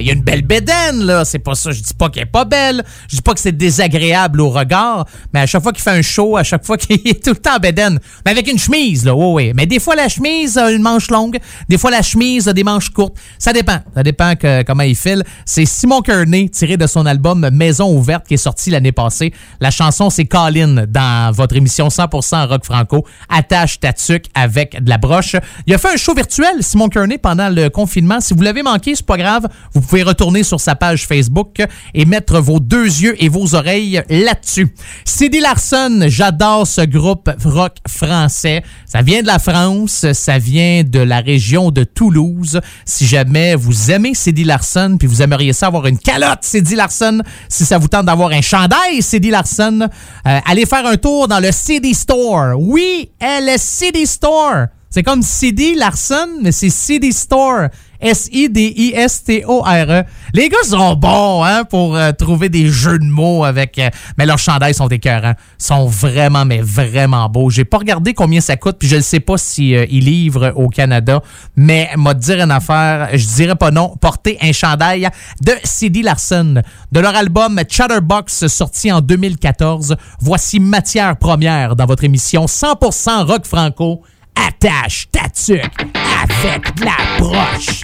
Il 0.00 0.06
y 0.06 0.10
a 0.10 0.12
une 0.12 0.22
belle 0.22 0.42
bédaine, 0.42 1.04
là. 1.04 1.24
C'est 1.24 1.38
pas 1.38 1.54
ça. 1.54 1.72
Je 1.72 1.80
dis 1.80 1.94
pas 1.94 2.10
qu'elle 2.10 2.24
est 2.24 2.26
pas 2.26 2.44
belle. 2.44 2.84
Je 3.08 3.16
dis 3.16 3.22
pas 3.22 3.32
que 3.32 3.40
c'est 3.40 3.56
désagréable 3.56 4.42
au 4.42 4.50
regard. 4.50 5.06
Mais 5.32 5.40
à 5.40 5.46
chaque 5.46 5.62
fois 5.62 5.72
qu'il 5.72 5.82
fait 5.82 5.90
un 5.90 6.02
show, 6.02 6.36
à 6.36 6.42
chaque 6.42 6.66
fois 6.66 6.76
qu'il 6.78 7.00
est 7.06 7.24
tout 7.24 7.30
le 7.30 7.36
temps 7.36 7.56
en 7.56 7.58
bédaine. 7.58 7.98
Mais 8.26 8.32
avec 8.32 8.46
une 8.50 8.58
chemise, 8.58 9.06
là. 9.06 9.14
Ouais, 9.14 9.32
ouais. 9.32 9.52
Mais 9.56 9.64
des 9.64 9.80
fois, 9.80 9.96
la 9.96 10.08
chemise 10.08 10.58
a 10.58 10.70
une 10.70 10.82
manche 10.82 11.10
longue. 11.10 11.38
Des 11.68 11.78
fois, 11.78 11.90
la 11.90 12.02
chemise 12.02 12.46
a 12.46 12.52
des 12.52 12.62
manches 12.62 12.90
courtes. 12.90 13.16
Ça 13.38 13.54
dépend. 13.54 13.78
Ça 13.94 14.02
dépend 14.02 14.34
comment 14.66 14.82
il 14.82 14.96
file. 14.96 15.24
C'est 15.46 15.64
Simon 15.64 16.02
Kearney, 16.02 16.50
tiré 16.50 16.76
de 16.76 16.86
son 16.86 17.06
album 17.06 17.48
Maison 17.52 17.90
ouverte, 17.96 18.26
qui 18.28 18.34
est 18.34 18.38
sorti 18.38 18.70
l'année 18.70 18.92
passée. 18.92 19.32
La 19.60 19.70
chanson, 19.70 20.10
c'est 20.10 20.26
Colin 20.26 20.84
dans 20.86 21.32
votre 21.32 21.56
émission 21.56 21.88
100% 21.88 22.48
rock 22.48 22.64
franco. 22.64 23.06
Attache 23.30 23.80
ta 23.80 23.94
tuque 23.94 24.26
avec 24.34 24.82
de 24.82 24.90
la 24.90 24.98
broche. 24.98 25.36
Il 25.66 25.72
a 25.74 25.78
fait 25.78 25.94
un 25.94 25.96
show 25.96 26.14
virtuel, 26.14 26.56
Simon 26.60 26.88
Kearney, 26.88 27.18
pendant 27.18 27.48
le 27.48 27.70
Si 28.20 28.34
vous 28.34 28.42
l'avez 28.42 28.62
manqué, 28.62 28.94
c'est 28.94 29.06
pas 29.06 29.16
grave. 29.16 29.48
Vous 29.72 29.80
pouvez 29.80 30.02
retourner 30.02 30.42
sur 30.42 30.60
sa 30.60 30.74
page 30.74 31.06
Facebook 31.06 31.62
et 31.94 32.04
mettre 32.04 32.40
vos 32.40 32.60
deux 32.60 32.84
yeux 32.84 33.22
et 33.22 33.28
vos 33.28 33.54
oreilles 33.54 34.02
là-dessus. 34.08 34.74
Cindy 35.04 35.40
Larson, 35.40 36.04
j'adore 36.06 36.66
ce 36.66 36.82
groupe 36.82 37.30
rock 37.44 37.76
français. 37.88 38.62
Ça 38.86 39.02
vient 39.02 39.22
de 39.22 39.26
la 39.26 39.38
France, 39.38 40.06
ça 40.12 40.38
vient 40.38 40.82
de 40.84 41.00
la 41.00 41.20
région 41.20 41.70
de 41.70 41.84
Toulouse. 41.84 42.60
Si 42.84 43.06
jamais 43.06 43.54
vous 43.54 43.90
aimez 43.90 44.14
Cindy 44.14 44.44
Larson, 44.44 44.96
puis 44.98 45.08
vous 45.08 45.22
aimeriez 45.22 45.52
ça 45.52 45.66
avoir 45.66 45.86
une 45.86 45.98
calotte 45.98 46.40
Cindy 46.42 46.74
Larson, 46.74 47.20
si 47.48 47.64
ça 47.64 47.78
vous 47.78 47.88
tente 47.88 48.06
d'avoir 48.06 48.30
un 48.30 48.42
chandail 48.42 49.02
Cindy 49.02 49.30
Larson, 49.30 49.88
euh, 50.26 50.40
allez 50.46 50.66
faire 50.66 50.86
un 50.86 50.96
tour 50.96 51.28
dans 51.28 51.40
le 51.40 51.52
CD 51.52 51.94
Store. 51.94 52.54
Oui, 52.58 53.10
euh, 53.22 53.40
le 53.40 53.56
CD 53.58 54.06
Store. 54.06 54.66
C'est 54.94 55.02
comme 55.02 55.22
CD 55.22 55.74
Larson, 55.74 56.38
mais 56.40 56.52
c'est 56.52 56.70
CD 56.70 57.10
Store. 57.10 57.66
S-I-D-I-S-T-O-R-E. 58.00 60.04
Les 60.34 60.48
gars 60.48 60.62
sont 60.62 60.94
bons 60.94 61.42
hein, 61.42 61.64
pour 61.64 61.96
euh, 61.96 62.12
trouver 62.12 62.48
des 62.48 62.68
jeux 62.68 63.00
de 63.00 63.04
mots 63.04 63.44
avec. 63.44 63.76
euh, 63.78 63.90
mais 64.16 64.26
leurs 64.26 64.38
chandails 64.38 64.74
sont 64.74 64.86
écœurants. 64.86 65.34
sont 65.58 65.86
vraiment, 65.86 66.44
mais 66.44 66.60
vraiment 66.60 67.28
beaux. 67.28 67.50
J'ai 67.50 67.64
pas 67.64 67.78
regardé 67.78 68.14
combien 68.14 68.40
ça 68.40 68.56
coûte, 68.56 68.76
puis 68.78 68.86
je 68.86 68.96
ne 68.96 69.00
sais 69.00 69.20
pas 69.20 69.36
si 69.36 69.74
euh, 69.74 69.84
livrent 69.86 70.52
au 70.54 70.68
Canada. 70.68 71.20
Mais 71.56 71.90
m'a 71.96 72.14
dire 72.14 72.40
une 72.40 72.52
affaire, 72.52 73.08
je 73.14 73.26
dirais 73.26 73.56
pas 73.56 73.72
non. 73.72 73.96
Porter 74.00 74.38
un 74.42 74.52
chandail 74.52 75.08
de 75.40 75.52
CD 75.64 76.02
Larson. 76.02 76.62
De 76.92 77.00
leur 77.00 77.16
album 77.16 77.60
Chatterbox 77.68 78.46
sorti 78.46 78.92
en 78.92 79.00
2014. 79.00 79.96
Voici 80.20 80.60
matière 80.60 81.16
première 81.16 81.74
dans 81.74 81.86
votre 81.86 82.04
émission 82.04 82.44
100% 82.44 83.24
rock 83.24 83.44
franco. 83.44 84.02
Attache 84.36 85.08
ta 85.10 85.28
tuque 85.28 85.86
avec 86.22 86.80
la 86.80 87.18
broche. 87.18 87.82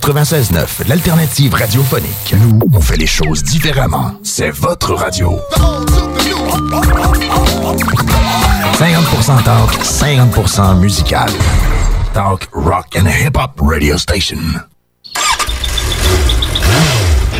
96.9, 0.00 0.88
l'alternative 0.88 1.54
radiophonique. 1.54 2.34
Nous, 2.38 2.58
on 2.72 2.80
fait 2.80 2.96
les 2.96 3.06
choses 3.06 3.42
différemment. 3.42 4.12
C'est 4.22 4.50
votre 4.50 4.94
radio. 4.94 5.40
50% 8.78 9.42
talk, 9.42 9.70
50% 9.82 10.78
musical. 10.78 11.28
Talk, 12.12 12.48
rock 12.52 12.96
and 12.96 13.06
hip-hop 13.06 13.58
radio 13.60 13.96
station. 13.96 14.38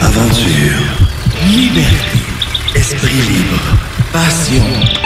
Aventure, 0.00 0.80
liberté, 1.44 2.18
esprit 2.74 3.12
libre, 3.12 3.60
passion. 4.12 5.05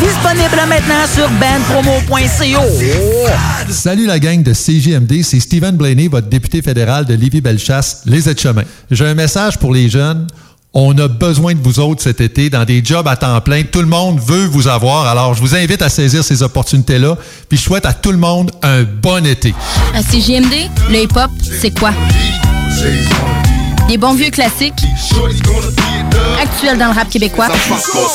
Disponible 0.00 0.62
maintenant 0.68 1.06
sur 1.12 1.28
bandpromo.co. 1.30 2.62
Salut 3.70 4.06
la 4.06 4.18
gang 4.18 4.42
de 4.42 4.52
CJMD, 4.52 5.22
c'est 5.22 5.40
Stephen 5.40 5.76
Blaney, 5.76 6.08
votre 6.08 6.28
député 6.28 6.62
fédéral 6.62 7.04
de 7.04 7.14
Lévis-Bellechasse, 7.14 8.02
les 8.06 8.28
aides-chemins. 8.28 8.62
J'ai 8.90 9.06
un 9.06 9.14
message 9.14 9.58
pour 9.58 9.72
les 9.72 9.88
jeunes. 9.88 10.26
On 10.74 10.96
a 10.98 11.08
besoin 11.08 11.54
de 11.54 11.60
vous 11.60 11.80
autres 11.80 12.02
cet 12.02 12.20
été 12.20 12.50
dans 12.50 12.64
des 12.64 12.84
jobs 12.84 13.08
à 13.08 13.16
temps 13.16 13.40
plein. 13.40 13.62
Tout 13.62 13.80
le 13.80 13.86
monde 13.86 14.20
veut 14.20 14.46
vous 14.46 14.68
avoir. 14.68 15.06
Alors, 15.06 15.34
je 15.34 15.40
vous 15.40 15.56
invite 15.56 15.82
à 15.82 15.88
saisir 15.88 16.22
ces 16.22 16.42
opportunités-là. 16.42 17.16
Puis, 17.48 17.58
je 17.58 17.62
souhaite 17.64 17.86
à 17.86 17.92
tout 17.92 18.12
le 18.12 18.18
monde 18.18 18.50
un 18.62 18.84
bon 18.84 19.24
été. 19.26 19.54
À 19.94 20.02
CJMD, 20.02 20.70
le 20.90 21.02
hip-hop, 21.02 21.30
c'est 21.60 21.76
quoi? 21.76 21.92
Des 23.88 23.96
bons 23.96 24.12
vieux 24.12 24.30
classiques, 24.30 24.84
actuels 26.42 26.76
dans 26.76 26.88
le 26.88 26.92
rap 26.92 27.08
québécois. 27.08 27.46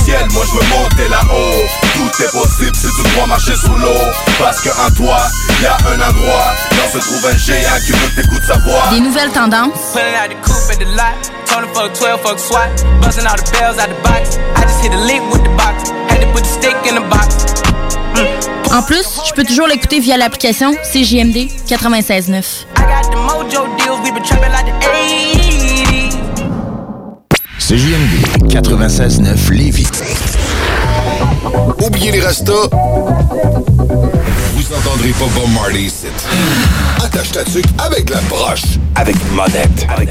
Ciel, 0.04 0.28
moi 0.32 0.44
je 0.46 0.52
veux 0.52 0.68
monter 0.70 1.10
là-haut. 1.10 1.64
Tout 1.96 2.24
est 2.24 2.32
possible 2.32 2.76
si 2.76 2.88
tu 2.96 3.16
dois 3.16 3.26
marcher 3.26 3.56
sous 3.56 3.74
l'eau. 3.74 3.90
Parce 4.38 4.62
qu'en 4.62 4.92
toi, 4.96 5.18
y 5.62 5.66
a 5.66 5.76
un 5.90 6.10
endroit. 6.10 6.54
Là 6.72 6.92
se 6.92 7.00
trouve 7.00 7.26
un 7.26 7.38
géant 7.38 7.80
qui 7.86 7.92
veut 7.92 8.16
t'écouter 8.16 8.46
sa 8.46 8.60
voix. 8.60 8.84
Des 8.92 9.00
nouvelles 9.00 9.32
tendances, 9.32 9.74
Pulling 9.94 10.14
out 10.14 10.30
the 10.30 10.42
coupe 10.46 10.72
at 10.72 10.78
the 10.78 10.88
lot. 10.96 11.32
Tony 11.48 11.68
fuck 11.74 11.92
12, 11.94 12.22
fuck 12.22 12.40
SWAT. 12.40 12.70
Busting 13.02 13.26
all 13.26 13.36
the 13.36 13.52
bells 13.52 13.80
out 13.80 13.90
the 13.90 14.02
box. 14.04 14.38
I 14.56 14.62
just 14.62 14.84
hit 14.84 14.94
a 14.94 14.98
lick 14.98 15.22
with 15.32 15.44
the 15.44 15.56
box. 15.58 15.90
Had 16.08 16.22
to 16.22 16.28
put 16.32 16.44
the 16.44 16.50
stick 16.50 16.76
in 16.88 16.96
the 16.96 17.10
box. 17.10 17.64
En 18.72 18.82
plus, 18.82 19.06
je 19.28 19.34
peux 19.34 19.44
toujours 19.44 19.68
l'écouter 19.68 20.00
via 20.00 20.18
l'application 20.18 20.74
CJMD 20.92 21.48
96.9. 21.68 22.66
CJMD 27.74 28.50
96.9 28.50 29.52
Lévis. 29.52 29.88
Oubliez 31.84 32.12
les 32.12 32.20
restos. 32.20 32.70
Vous 32.70 34.74
entendrez 34.78 35.10
pas 35.10 35.26
Bob 35.34 35.50
Marley 35.56 35.86
ici. 35.86 36.06
Attache 37.04 37.32
ta 37.32 37.44
tuque 37.44 37.66
avec 37.80 38.12
la 38.12 38.22
broche. 38.30 38.78
Avec 38.94 39.16
monette. 39.32 39.88
Avec 39.90 40.10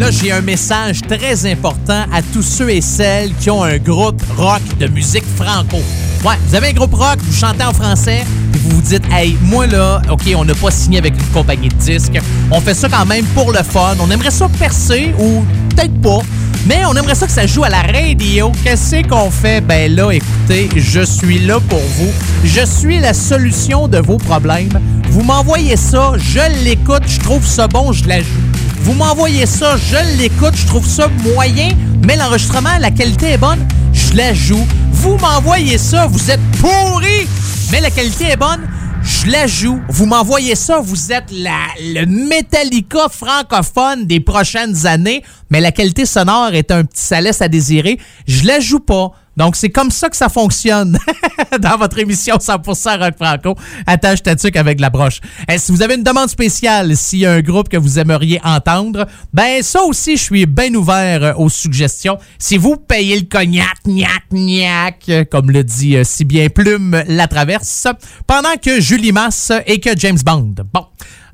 Là, 0.00 0.10
j'ai 0.10 0.32
un 0.32 0.40
message 0.40 1.02
très 1.02 1.44
important 1.44 2.06
à 2.10 2.22
tous 2.22 2.40
ceux 2.40 2.70
et 2.70 2.80
celles 2.80 3.34
qui 3.34 3.50
ont 3.50 3.62
un 3.62 3.76
groupe 3.76 4.22
rock 4.38 4.62
de 4.78 4.86
musique 4.86 5.26
franco. 5.36 5.76
Ouais, 6.24 6.36
vous 6.46 6.54
avez 6.54 6.68
un 6.68 6.72
groupe 6.72 6.94
rock, 6.94 7.18
vous 7.18 7.36
chantez 7.36 7.64
en 7.64 7.74
français, 7.74 8.24
puis 8.50 8.62
vous 8.64 8.76
vous 8.76 8.80
dites, 8.80 9.02
hey, 9.12 9.36
moi 9.42 9.66
là, 9.66 10.00
OK, 10.10 10.22
on 10.34 10.46
n'a 10.46 10.54
pas 10.54 10.70
signé 10.70 10.96
avec 10.96 11.12
une 11.12 11.28
compagnie 11.34 11.68
de 11.68 11.74
disques. 11.74 12.18
On 12.50 12.62
fait 12.62 12.72
ça 12.72 12.88
quand 12.88 13.04
même 13.04 13.26
pour 13.34 13.52
le 13.52 13.62
fun. 13.62 13.94
On 14.00 14.10
aimerait 14.10 14.30
ça 14.30 14.48
percer 14.58 15.14
ou 15.18 15.44
peut-être 15.68 16.00
pas. 16.00 16.20
Mais 16.66 16.82
on 16.86 16.94
aimerait 16.94 17.14
ça 17.14 17.26
que 17.26 17.32
ça 17.32 17.46
joue 17.46 17.64
à 17.64 17.68
la 17.68 17.82
radio. 17.82 18.52
Qu'est-ce 18.64 19.06
qu'on 19.06 19.30
fait? 19.30 19.60
Ben 19.60 19.94
là, 19.94 20.12
écoutez, 20.12 20.70
je 20.76 21.02
suis 21.02 21.40
là 21.40 21.60
pour 21.68 21.78
vous. 21.98 22.10
Je 22.42 22.64
suis 22.64 23.00
la 23.00 23.12
solution 23.12 23.86
de 23.86 23.98
vos 23.98 24.16
problèmes. 24.16 24.80
Vous 25.10 25.22
m'envoyez 25.22 25.76
ça, 25.76 26.12
je 26.16 26.64
l'écoute, 26.64 27.02
je 27.06 27.18
trouve 27.18 27.44
ça 27.44 27.68
bon, 27.68 27.92
je 27.92 28.08
la 28.08 28.20
joue. 28.20 28.49
Vous 28.82 28.94
m'envoyez 28.94 29.46
ça, 29.46 29.76
je 29.76 30.18
l'écoute, 30.18 30.54
je 30.56 30.66
trouve 30.66 30.86
ça 30.86 31.08
moyen, 31.08 31.68
mais 32.06 32.16
l'enregistrement, 32.16 32.78
la 32.80 32.90
qualité 32.90 33.32
est 33.32 33.38
bonne, 33.38 33.66
je 33.92 34.16
la 34.16 34.32
joue. 34.32 34.66
Vous 34.90 35.16
m'envoyez 35.18 35.76
ça, 35.78 36.06
vous 36.06 36.30
êtes 36.30 36.40
pourri, 36.60 37.26
mais 37.70 37.80
la 37.80 37.90
qualité 37.90 38.24
est 38.24 38.36
bonne, 38.36 38.66
je 39.02 39.30
la 39.30 39.46
joue. 39.46 39.80
Vous 39.88 40.06
m'envoyez 40.06 40.54
ça, 40.54 40.80
vous 40.80 41.12
êtes 41.12 41.30
le 41.30 42.06
Metallica 42.06 43.08
francophone 43.10 44.06
des 44.06 44.20
prochaines 44.20 44.86
années, 44.86 45.22
mais 45.50 45.60
la 45.60 45.72
qualité 45.72 46.06
sonore 46.06 46.54
est 46.54 46.70
un 46.70 46.84
petit 46.84 47.02
salès 47.02 47.40
à 47.42 47.48
désirer, 47.48 47.98
je 48.26 48.46
la 48.46 48.60
joue 48.60 48.80
pas. 48.80 49.12
Donc, 49.40 49.56
c'est 49.56 49.70
comme 49.70 49.90
ça 49.90 50.10
que 50.10 50.18
ça 50.18 50.28
fonctionne 50.28 50.98
dans 51.62 51.78
votre 51.78 51.98
émission 51.98 52.36
100% 52.36 53.02
Rock 53.02 53.14
Franco. 53.18 53.54
Attache 53.86 54.22
ta 54.22 54.34
avec 54.56 54.80
la 54.80 54.90
broche. 54.90 55.22
Et 55.50 55.56
si 55.56 55.72
vous 55.72 55.80
avez 55.80 55.94
une 55.94 56.02
demande 56.02 56.28
spéciale, 56.28 56.94
s'il 56.94 57.20
y 57.20 57.26
a 57.26 57.32
un 57.32 57.40
groupe 57.40 57.70
que 57.70 57.78
vous 57.78 57.98
aimeriez 57.98 58.38
entendre, 58.44 59.06
ben 59.32 59.62
ça 59.62 59.82
aussi, 59.84 60.18
je 60.18 60.24
suis 60.24 60.44
bien 60.44 60.74
ouvert 60.74 61.24
euh, 61.24 61.32
aux 61.38 61.48
suggestions. 61.48 62.18
Si 62.38 62.58
vous 62.58 62.76
payez 62.76 63.18
le 63.18 63.26
cognac, 63.26 63.78
gnac, 63.86 64.24
gnac, 64.30 65.04
euh, 65.08 65.24
comme 65.24 65.50
le 65.50 65.64
dit 65.64 65.96
euh, 65.96 66.04
si 66.04 66.26
bien 66.26 66.50
Plume 66.50 67.02
la 67.08 67.26
traverse, 67.26 67.86
pendant 68.26 68.56
que 68.62 68.78
Julie 68.78 69.12
Masse 69.12 69.52
et 69.64 69.80
que 69.80 69.96
James 69.96 70.18
Bond. 70.22 70.54
Bon. 70.70 70.84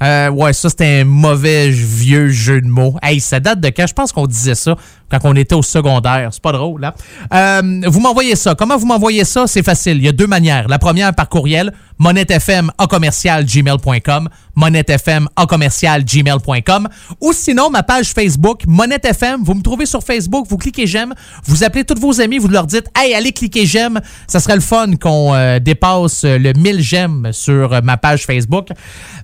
Euh, 0.03 0.31
ouais, 0.31 0.53
ça, 0.53 0.69
c'était 0.69 1.01
un 1.01 1.05
mauvais 1.05 1.71
vieux 1.71 2.29
jeu 2.29 2.61
de 2.61 2.67
mots. 2.67 2.97
Hey, 3.03 3.21
ça 3.21 3.41
date 3.41 3.61
de 3.61 3.69
quand? 3.69 3.87
Je 3.87 3.95
pense 3.95 4.13
qu'on 4.13 4.27
disait 4.27 4.55
ça 4.55 4.77
quand 5.11 5.19
on 5.25 5.35
était 5.35 5.55
au 5.55 5.63
secondaire. 5.63 6.31
C'est 6.33 6.43
pas 6.43 6.53
drôle, 6.53 6.81
là. 6.81 6.95
Euh, 7.33 7.83
vous 7.87 8.01
m'envoyez 8.01 8.37
ça. 8.37 8.55
Comment 8.55 8.77
vous 8.77 8.87
m'envoyez 8.87 9.25
ça? 9.25 9.47
C'est 9.47 9.63
facile. 9.63 9.99
Il 9.99 10.05
y 10.05 10.09
a 10.09 10.13
deux 10.13 10.27
manières. 10.27 10.69
La 10.69 10.79
première, 10.79 11.15
par 11.15 11.29
courriel, 11.29 11.73
monettefm 11.99 12.71
à 12.79 12.87
commercial 12.87 13.45
gmail.com, 13.45 14.29
monettefm 14.55 15.29
à 15.37 15.47
commercial 15.47 16.05
gmail.com, 16.05 16.89
ou 17.21 17.33
sinon, 17.33 17.71
ma 17.71 17.83
page 17.83 18.13
Facebook, 18.13 18.63
Monette 18.67 19.05
FM. 19.05 19.43
Vous 19.45 19.55
me 19.55 19.63
trouvez 19.63 19.87
sur 19.87 20.03
Facebook, 20.03 20.47
vous 20.49 20.57
cliquez 20.59 20.87
j'aime, 20.87 21.15
vous 21.45 21.65
appelez 21.65 21.85
tous 21.85 21.99
vos 22.01 22.21
amis, 22.21 22.39
vous 22.39 22.49
leur 22.49 22.67
dites, 22.67 22.87
hey, 22.97 23.15
allez 23.15 23.33
cliquer 23.33 23.67
j'aime. 23.67 24.01
Ça 24.27 24.41
serait 24.41 24.55
le 24.57 24.61
fun 24.61 24.97
qu'on 25.01 25.35
euh, 25.35 25.59
dépasse 25.59 26.25
le 26.25 26.53
1000 26.53 26.81
j'aime 26.81 27.29
sur 27.33 27.83
ma 27.83 27.97
page 27.97 28.25
Facebook. 28.27 28.69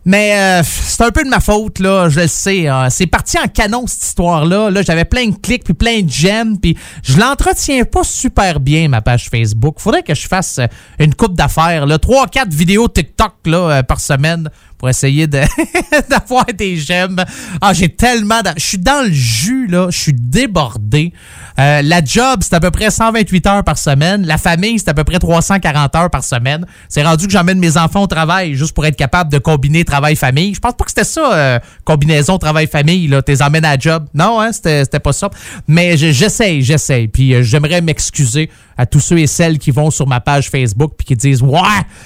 Mais 0.04 0.34
euh, 0.34 0.62
c'est 0.64 1.02
un 1.02 1.10
peu 1.10 1.22
de 1.24 1.28
ma 1.28 1.40
faute, 1.40 1.78
là, 1.78 2.08
je 2.08 2.20
le 2.20 2.26
sais. 2.26 2.68
hein. 2.68 2.88
C'est 2.90 3.06
parti 3.06 3.38
en 3.38 3.46
canon, 3.48 3.84
cette 3.86 4.02
histoire-là. 4.04 4.70
Là, 4.70 4.82
j'avais 4.82 5.04
plein 5.04 5.26
de 5.28 5.36
clics, 5.36 5.64
plein 5.74 6.02
de 6.02 6.10
j'aime, 6.10 6.58
puis 6.58 6.76
je 7.02 7.18
l'entretiens 7.18 7.84
pas 7.84 8.04
super 8.04 8.60
bien, 8.60 8.88
ma 8.88 9.00
page 9.00 9.28
Facebook. 9.30 9.76
Faudrait 9.78 10.02
que 10.02 10.14
je 10.14 10.26
fasse 10.26 10.58
euh, 10.58 10.66
une 10.98 11.14
coupe 11.14 11.34
d'affaires, 11.34 11.86
là. 11.86 11.98
Trois, 11.98 12.26
quatre 12.26 12.52
vidéos 12.52 12.88
TikTok, 12.88 13.34
là, 13.46 13.58
euh, 13.58 13.82
par 13.82 14.00
semaine 14.00 14.48
pour 14.78 14.88
essayer 14.88 15.26
d'avoir 16.10 16.46
des 16.46 16.76
j'aime. 16.76 17.24
Ah, 17.60 17.72
j'ai 17.72 17.88
tellement... 17.88 18.40
Je 18.56 18.64
suis 18.64 18.78
dans 18.78 19.06
le 19.06 19.12
jus, 19.12 19.68
là. 19.68 19.86
Je 19.90 19.96
suis 19.96 20.12
débordé. 20.12 21.12
Euh, 21.58 21.82
la 21.82 22.02
job, 22.04 22.40
c'est 22.42 22.54
à 22.54 22.60
peu 22.60 22.70
près 22.70 22.90
128 22.90 23.46
heures 23.46 23.64
par 23.64 23.78
semaine. 23.78 24.26
La 24.26 24.38
famille, 24.38 24.78
c'est 24.78 24.88
à 24.88 24.94
peu 24.94 25.04
près 25.04 25.18
340 25.18 25.94
heures 25.96 26.10
par 26.10 26.24
semaine. 26.24 26.66
C'est 26.88 27.02
rendu 27.02 27.26
que 27.26 27.32
j'emmène 27.32 27.58
mes 27.58 27.76
enfants 27.76 28.02
au 28.02 28.06
travail 28.06 28.54
juste 28.54 28.72
pour 28.74 28.86
être 28.86 28.96
capable 28.96 29.30
de 29.30 29.38
combiner 29.38 29.84
travail-famille. 29.84 30.54
Je 30.54 30.60
pense 30.60 30.74
pas 30.74 30.84
que 30.84 30.90
c'était 30.90 31.04
ça, 31.04 31.34
euh, 31.34 31.58
combinaison 31.84 32.38
travail-famille, 32.38 33.08
là. 33.08 33.22
T'es 33.22 33.42
emmènes 33.42 33.64
à 33.64 33.72
la 33.76 33.78
job. 33.78 34.06
Non, 34.14 34.40
hein, 34.40 34.50
c'était 34.52 34.84
pas 35.02 35.12
ça. 35.12 35.30
Mais 35.68 35.96
je- 35.96 36.12
j'essaye, 36.12 36.62
j'essaye. 36.62 37.08
Puis 37.08 37.34
euh, 37.34 37.42
j'aimerais 37.42 37.80
m'excuser 37.80 38.50
à 38.78 38.86
tous 38.86 39.00
ceux 39.00 39.18
et 39.18 39.26
celles 39.26 39.58
qui 39.58 39.70
vont 39.70 39.90
sur 39.90 40.06
ma 40.06 40.20
page 40.20 40.48
Facebook 40.50 40.92
puis 40.96 41.06
qui 41.06 41.16
disent 41.16 41.42
Ouais, 41.42 41.60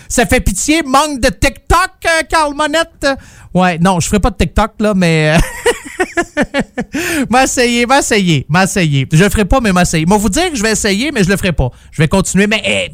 ça 0.09 0.27
fait 0.27 0.41
pitié, 0.41 0.83
manque 0.85 1.21
de 1.21 1.29
TikTok, 1.29 1.91
euh, 2.05 2.23
Carl 2.29 2.53
Monette. 2.55 3.07
Ouais, 3.55 3.79
non, 3.79 4.01
je 4.01 4.09
ferai 4.09 4.19
pas 4.21 4.31
de 4.31 4.37
TikTok, 4.37 4.73
là, 4.81 4.93
mais. 4.95 5.37
m'essayer, 7.31 7.87
m'essayer, 7.87 8.47
m'essayer. 8.49 9.07
Je 9.13 9.25
le 9.25 9.31
ferai 9.31 9.45
pas, 9.45 9.61
mais 9.61 9.73
m'essayer. 9.73 10.07
Moi, 10.07 10.19
vous 10.19 10.29
dire 10.29 10.51
que 10.51 10.57
je 10.57 10.63
vais 10.63 10.73
essayer, 10.73 11.11
mais 11.13 11.25
je 11.25 11.29
le 11.31 11.37
ferai 11.37 11.53
pas. 11.53 11.71
Je 11.91 12.03
vais 12.03 12.09
continuer, 12.09 12.47
mais. 12.47 12.63
eh, 12.65 12.89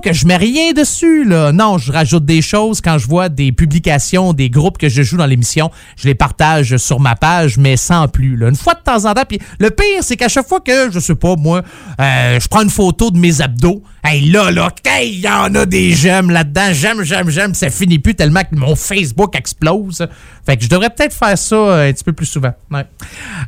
que 0.00 0.12
je 0.12 0.26
mets 0.26 0.36
rien 0.36 0.72
dessus, 0.72 1.24
là. 1.24 1.52
Non, 1.52 1.78
je 1.78 1.92
rajoute 1.92 2.24
des 2.24 2.42
choses 2.42 2.80
quand 2.80 2.98
je 2.98 3.06
vois 3.06 3.28
des 3.28 3.52
publications, 3.52 4.32
des 4.32 4.50
groupes 4.50 4.78
que 4.78 4.88
je 4.88 5.02
joue 5.02 5.16
dans 5.16 5.26
l'émission. 5.26 5.70
Je 5.96 6.06
les 6.08 6.14
partage 6.14 6.76
sur 6.76 7.00
ma 7.00 7.16
page, 7.16 7.58
mais 7.58 7.76
sans 7.76 8.08
plus, 8.08 8.36
là. 8.36 8.48
Une 8.48 8.56
fois 8.56 8.74
de 8.74 8.80
temps 8.80 9.04
en 9.04 9.14
temps. 9.14 9.24
Puis 9.28 9.40
le 9.58 9.70
pire, 9.70 10.02
c'est 10.02 10.16
qu'à 10.16 10.28
chaque 10.28 10.48
fois 10.48 10.60
que, 10.60 10.90
je 10.90 10.98
sais 10.98 11.14
pas, 11.14 11.36
moi, 11.36 11.62
euh, 12.00 12.38
je 12.40 12.48
prends 12.48 12.62
une 12.62 12.70
photo 12.70 13.10
de 13.10 13.18
mes 13.18 13.40
abdos, 13.40 13.82
hey, 14.04 14.30
là, 14.30 14.50
là, 14.50 14.70
il 15.02 15.20
y 15.20 15.28
en 15.28 15.54
a 15.54 15.66
des 15.66 15.92
j'aime 15.92 16.30
là-dedans. 16.30 16.72
J'aime, 16.72 17.02
j'aime, 17.02 17.30
j'aime. 17.30 17.54
Ça 17.54 17.70
finit 17.70 17.98
plus 17.98 18.14
tellement 18.14 18.42
que 18.42 18.54
mon 18.54 18.76
Facebook 18.76 19.34
explose. 19.34 20.06
Fait 20.46 20.56
que 20.56 20.62
je 20.62 20.68
devrais 20.68 20.90
peut-être 20.90 21.14
faire 21.14 21.38
ça 21.38 21.56
euh, 21.56 21.88
un 21.88 21.92
petit 21.92 22.04
peu 22.04 22.12
plus 22.12 22.26
souvent. 22.26 22.52
Ouais. 22.70 22.84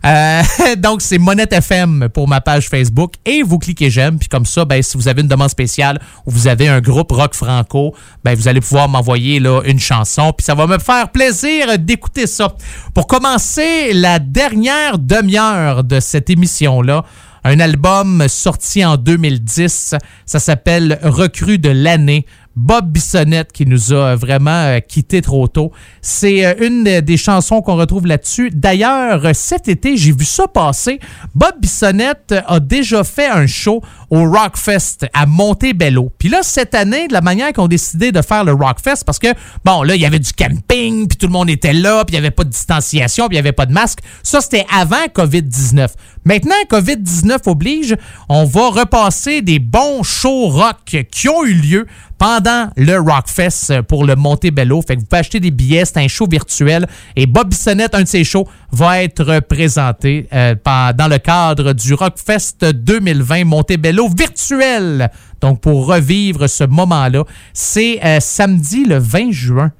Euh, 0.04 0.42
donc, 0.78 1.02
c'est 1.02 1.18
Monette 1.18 1.52
FM 1.52 2.08
pour 2.12 2.26
ma 2.26 2.40
page 2.40 2.68
Facebook. 2.68 3.14
Et 3.24 3.42
vous 3.42 3.58
cliquez 3.58 3.90
j'aime. 3.90 4.18
Puis 4.18 4.28
comme 4.28 4.46
ça, 4.46 4.64
ben, 4.64 4.82
si 4.82 4.96
vous 4.96 5.08
avez 5.08 5.22
une 5.22 5.28
demande 5.28 5.50
spéciale 5.50 6.00
ou 6.24 6.30
vous 6.36 6.48
avez 6.48 6.68
un 6.68 6.82
groupe 6.82 7.12
rock 7.12 7.34
franco, 7.34 7.94
ben, 8.22 8.34
vous 8.34 8.46
allez 8.46 8.60
pouvoir 8.60 8.90
m'envoyer 8.90 9.40
là, 9.40 9.62
une 9.64 9.80
chanson. 9.80 10.34
Puis 10.36 10.44
ça 10.44 10.54
va 10.54 10.66
me 10.66 10.78
faire 10.78 11.10
plaisir 11.10 11.78
d'écouter 11.78 12.26
ça. 12.26 12.54
Pour 12.92 13.06
commencer 13.06 13.94
la 13.94 14.18
dernière 14.18 14.98
demi-heure 14.98 15.82
de 15.82 15.98
cette 15.98 16.28
émission-là, 16.28 17.04
un 17.42 17.58
album 17.58 18.26
sorti 18.28 18.84
en 18.84 18.96
2010. 18.96 19.94
Ça 20.26 20.38
s'appelle 20.38 20.98
Recrue 21.02 21.58
de 21.58 21.70
l'année. 21.70 22.26
Bob 22.56 22.90
Bissonnette 22.90 23.52
qui 23.52 23.66
nous 23.66 23.92
a 23.92 24.16
vraiment 24.16 24.50
euh, 24.50 24.80
quitté 24.80 25.20
trop 25.20 25.46
tôt. 25.46 25.72
C'est 26.00 26.46
euh, 26.46 26.54
une 26.60 27.02
des 27.02 27.16
chansons 27.18 27.60
qu'on 27.60 27.76
retrouve 27.76 28.06
là-dessus. 28.06 28.50
D'ailleurs, 28.50 29.26
euh, 29.26 29.32
cet 29.34 29.68
été, 29.68 29.98
j'ai 29.98 30.12
vu 30.12 30.24
ça 30.24 30.48
passer. 30.48 30.98
Bob 31.34 31.52
Bissonnette 31.60 32.34
a 32.46 32.58
déjà 32.58 33.04
fait 33.04 33.28
un 33.28 33.46
show 33.46 33.82
au 34.08 34.24
Rockfest 34.24 35.06
à 35.12 35.26
Montebello. 35.26 36.10
Puis 36.18 36.30
là, 36.30 36.40
cette 36.42 36.74
année, 36.74 37.08
de 37.08 37.12
la 37.12 37.20
manière 37.20 37.52
qu'on 37.52 37.68
décidé 37.68 38.10
de 38.10 38.22
faire 38.22 38.44
le 38.44 38.52
Rockfest, 38.52 39.04
parce 39.04 39.18
que, 39.18 39.28
bon, 39.64 39.82
là, 39.82 39.94
il 39.94 40.00
y 40.00 40.06
avait 40.06 40.18
du 40.18 40.32
camping, 40.32 41.08
puis 41.08 41.18
tout 41.18 41.26
le 41.26 41.32
monde 41.32 41.50
était 41.50 41.74
là, 41.74 42.04
puis 42.04 42.16
il 42.16 42.20
n'y 42.20 42.26
avait 42.26 42.34
pas 42.34 42.44
de 42.44 42.50
distanciation, 42.50 43.28
puis 43.28 43.36
il 43.36 43.40
n'y 43.40 43.46
avait 43.46 43.52
pas 43.52 43.66
de 43.66 43.72
masque. 43.72 43.98
Ça, 44.22 44.40
c'était 44.40 44.64
avant 44.72 45.04
COVID-19. 45.14 45.88
Maintenant, 46.26 46.56
COVID-19 46.68 47.48
oblige, 47.48 47.96
on 48.28 48.44
va 48.46 48.70
repasser 48.70 49.42
des 49.42 49.60
bons 49.60 50.02
shows 50.02 50.48
rock 50.48 51.06
qui 51.08 51.28
ont 51.28 51.44
eu 51.44 51.54
lieu 51.54 51.86
pendant 52.18 52.68
le 52.76 52.98
Rockfest 52.98 53.82
pour 53.82 54.04
le 54.04 54.16
Montebello. 54.16 54.82
Fait 54.82 54.96
que 54.96 55.02
vous 55.02 55.06
pouvez 55.06 55.20
acheter 55.20 55.38
des 55.38 55.52
billets, 55.52 55.84
c'est 55.84 55.98
un 55.98 56.08
show 56.08 56.26
virtuel. 56.28 56.88
Et 57.14 57.26
Bob 57.26 57.50
Bissonnette, 57.50 57.94
un 57.94 58.02
de 58.02 58.08
ses 58.08 58.24
shows, 58.24 58.48
va 58.72 59.04
être 59.04 59.38
présenté 59.38 60.26
euh, 60.32 60.56
dans 60.64 61.08
le 61.08 61.18
cadre 61.18 61.72
du 61.74 61.94
Rockfest 61.94 62.72
2020 62.74 63.44
Montebello 63.44 64.08
virtuel. 64.08 65.12
Donc, 65.40 65.60
pour 65.60 65.86
revivre 65.86 66.48
ce 66.48 66.64
moment-là, 66.64 67.22
c'est 67.52 68.04
euh, 68.04 68.18
samedi 68.18 68.84
le 68.84 68.98
20 68.98 69.30
juin. 69.30 69.70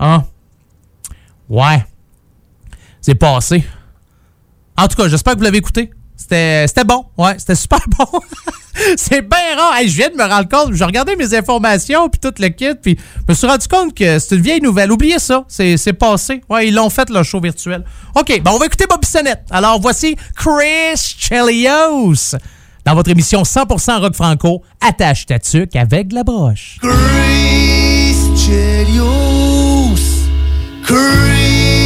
Hein? 0.00 0.24
Ouais. 1.48 1.84
C'est 3.00 3.14
passé. 3.14 3.64
En 4.78 4.88
tout 4.88 4.96
cas, 4.96 5.08
j'espère 5.08 5.34
que 5.34 5.38
vous 5.38 5.44
l'avez 5.44 5.58
écouté. 5.58 5.90
C'était 6.16 6.66
bon. 6.84 7.04
Ouais, 7.18 7.34
c'était 7.38 7.54
super 7.54 7.80
bon. 7.98 8.06
c'est 8.96 9.22
bien 9.22 9.56
rare. 9.56 9.76
Hey, 9.76 9.88
je 9.88 9.96
viens 9.96 10.08
de 10.10 10.16
me 10.16 10.24
rendre 10.24 10.48
compte. 10.48 10.74
Je 10.74 10.82
regardais 10.84 11.14
mes 11.14 11.34
informations 11.34 12.08
puis 12.08 12.20
tout 12.20 12.32
le 12.38 12.48
kit. 12.48 12.74
Puis 12.82 12.96
je 12.98 13.22
me 13.28 13.34
suis 13.34 13.46
rendu 13.46 13.68
compte 13.68 13.94
que 13.94 14.18
c'est 14.18 14.34
une 14.34 14.40
vieille 14.42 14.60
nouvelle. 14.60 14.90
Oubliez 14.90 15.18
ça. 15.18 15.44
C'est 15.48 15.92
passé. 15.92 16.42
Ouais, 16.48 16.68
ils 16.68 16.74
l'ont 16.74 16.90
fait, 16.90 17.08
le 17.10 17.22
show 17.22 17.40
virtuel. 17.40 17.84
OK, 18.14 18.40
ben 18.42 18.50
on 18.52 18.58
va 18.58 18.66
écouter 18.66 18.86
Bobby 18.88 19.06
Sonnette. 19.06 19.44
Alors 19.50 19.80
voici 19.80 20.16
Chris 20.34 20.96
Chelios 21.18 22.36
dans 22.84 22.94
votre 22.94 23.10
émission 23.10 23.42
100% 23.42 24.00
rock 24.00 24.14
franco. 24.14 24.62
Attache 24.80 25.26
ta 25.26 25.38
tuque 25.38 25.76
avec 25.76 26.12
la 26.12 26.24
broche. 26.24 26.78
Chris 26.80 28.16
Chelios, 28.36 29.96
Chris. 30.84 31.85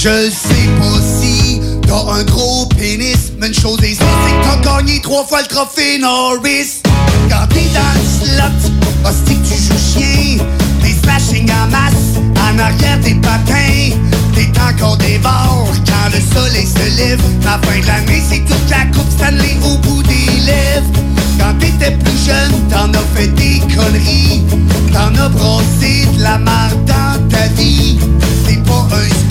Je 0.00 0.30
sais 0.30 0.68
pas 0.78 1.00
si 1.20 1.60
t'as 1.84 2.12
un 2.12 2.22
gros 2.22 2.66
pénis, 2.66 3.32
mais 3.36 3.48
une 3.48 3.54
chose 3.54 3.82
est 3.82 3.96
sûre, 3.96 4.06
c'est 4.24 4.32
que 4.32 4.62
t'as 4.62 4.76
gagné 4.76 5.00
trois 5.00 5.24
fois 5.24 5.40
le 5.42 5.48
trophée 5.48 5.98
Norris. 5.98 6.82
Quand 7.28 7.48
t'es 7.48 7.66
dans 7.74 7.94
le 7.96 8.06
slot, 8.06 8.70
hostie 9.04 9.34
que 9.34 9.48
tu 9.48 9.60
joues 9.60 9.98
chien, 9.98 10.44
t'es 10.84 10.94
slashing 11.02 11.50
en 11.50 11.66
masse, 11.72 12.22
en 12.36 12.58
arrière 12.60 13.00
des 13.00 13.16
patins, 13.16 13.96
t'es 14.36 14.48
encore 14.60 14.98
des 14.98 15.18
bords 15.18 15.66
quand 15.84 16.14
le 16.14 16.20
soleil 16.32 16.68
se 16.68 16.96
lève. 16.96 17.20
La 17.44 17.58
fin 17.58 17.80
de 17.80 17.86
l'année, 17.88 18.22
c'est 18.30 18.44
toute 18.44 18.70
la 18.70 18.84
coupe 18.96 19.10
Stanley 19.10 19.56
au 19.64 19.78
bout 19.78 20.04
des 20.04 20.40
lèvres. 20.46 20.92
Quand 21.40 21.54
t'étais 21.58 21.96
plus 21.96 22.24
jeune, 22.24 22.68
t'en 22.70 22.92
as 22.92 23.04
fait 23.16 23.34
des 23.34 23.58
conneries. 23.74 24.44
T'en 24.92 25.12
as 25.20 25.28
brossé 25.28 26.06
de 26.16 26.22
la 26.22 26.38
marde 26.38 26.84
dans 26.84 27.28
ta 27.30 27.48
vie. 27.60 27.98
C'est 28.46 28.62
pas 28.62 28.86
un 28.92 29.27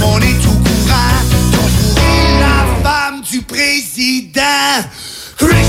monde 0.00 0.22
est 0.22 0.46
au 0.46 0.52
courant. 0.52 1.20
Ton 1.52 1.68
la 2.40 2.66
femme 2.82 3.20
du 3.22 3.42
président. 3.42 4.40
Chris 5.36 5.66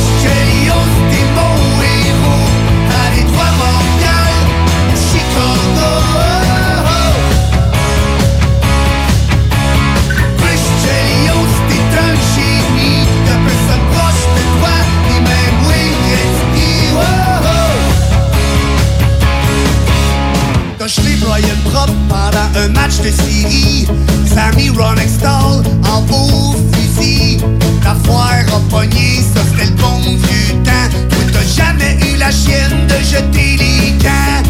pendant 22.07 22.49
un 22.55 22.67
match 22.69 22.97
de 22.97 23.11
série. 23.11 23.88
Sammy 24.34 24.69
Ronextall 24.69 25.63
en 25.91 26.01
beau 26.01 26.55
fusil. 26.73 27.38
La 27.84 27.95
foire 28.03 28.45
a 28.55 28.59
pogné, 28.69 29.21
ça 29.34 29.41
c'était 29.49 29.69
le 29.69 29.75
bon 29.75 29.99
vieux 30.01 30.53
temps. 30.63 30.97
T'as 31.34 31.63
jamais 31.63 31.97
eu 32.05 32.17
la 32.17 32.31
chienne 32.31 32.88
de 32.88 32.97
jeter 33.03 33.57
les 33.57 33.93
camps. 34.03 34.43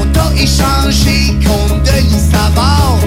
On 0.00 0.06
t'a 0.06 0.30
échangé 0.34 1.38
contre 1.44 1.82
Denis 1.82 2.30
Savard. 2.32 2.98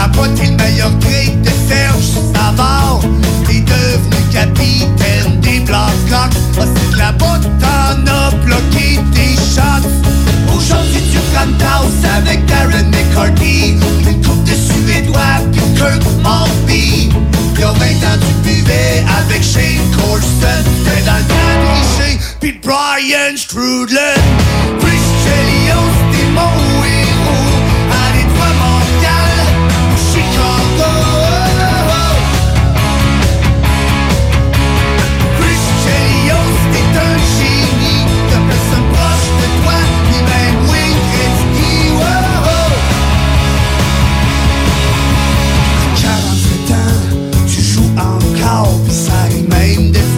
A 0.00 0.08
pas 0.08 0.26
été 0.26 0.46
le 0.46 0.56
meilleur 0.56 0.90
trade 1.00 1.42
de 1.42 1.50
Serge 1.68 2.10
Savard. 2.34 3.00
T'es 3.46 3.60
devenu 3.60 4.20
capitaine 4.32 5.40
des 5.40 5.60
Blackhawks. 5.60 6.36
Ah, 6.60 6.64
c'est 6.74 6.90
que 6.92 6.98
là-bas 6.98 7.40
t'en 7.60 8.12
as 8.12 8.30
bloqué 8.44 9.00
des 9.12 9.34
shots. 9.34 9.88
Aujourd'hui 10.54 11.02
tu 11.12 11.18
prends 11.32 11.52
tasse 11.58 12.10
avec 12.16 12.46
Darren 12.46 12.90
McCarthy 13.08 13.74
Une 14.08 14.22
coupe 14.22 14.44
de 14.44 14.54
Suédois 14.54 15.40
puis 15.52 15.60
Kirk 15.76 16.02
Maltby 16.22 17.10
Y'a 17.58 17.72
20 17.72 17.72
ans 17.72 18.18
tu 18.20 18.48
buvais 18.48 19.04
avec 19.20 19.42
Shane 19.42 19.90
Corson 19.96 20.64
T'es 20.84 21.02
dans 21.04 21.16
le 21.16 21.24
temps 21.24 21.38
puis 22.40 22.58
Brian 22.62 23.36
Strudlin. 23.36 24.14
Chelios 25.24 25.92
t'es 26.12 26.30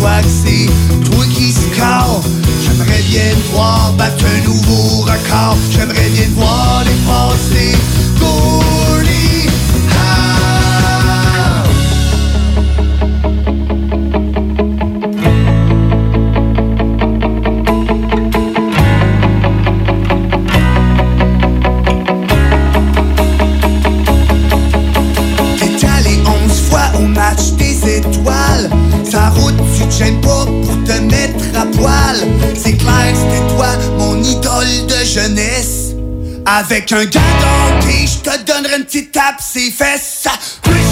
que 0.00 0.28
c'est 0.28 0.66
toi 1.10 1.24
qui 1.26 1.52
J'aimerais 2.62 3.02
bien 3.02 3.34
te 3.34 3.52
voir 3.52 3.92
battre 3.98 4.24
un 4.24 4.44
nouveau 4.44 5.02
record. 5.02 5.56
J'aimerais 5.70 6.08
bien 6.10 6.24
te 6.24 6.34
voir 6.34 6.84
dépasser 6.84 7.76
Avec 36.70 36.92
un 36.92 37.04
gars 37.04 37.20
qui 37.80 38.06
je 38.06 38.18
te 38.18 38.44
donnerai 38.44 38.76
une 38.76 38.84
petite 38.84 39.10
tape 39.10 39.40
ses 39.40 39.72
fesses. 39.72 40.28
Plus 40.62 40.89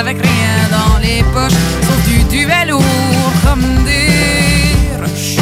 avec 0.00 0.16
rien 0.22 0.68
dans 0.70 0.98
les 0.98 1.22
poches, 1.34 1.58
sauf 1.82 2.08
du 2.08 2.24
duvet 2.24 2.64
lourd 2.66 2.82
comme 3.44 3.84
des 3.84 4.98
roches. 4.98 5.36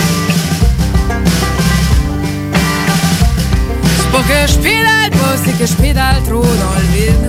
C'est 3.97 4.11
pas 4.11 4.19
que 4.19 4.53
je 4.53 4.59
pédale 4.59 5.11
pas, 5.13 5.37
c'est 5.45 5.57
que 5.57 5.65
je 5.67 5.75
pédale 5.75 6.23
trop 6.25 6.43
dans 6.43 6.75
le 6.77 6.87
vide. 6.93 7.29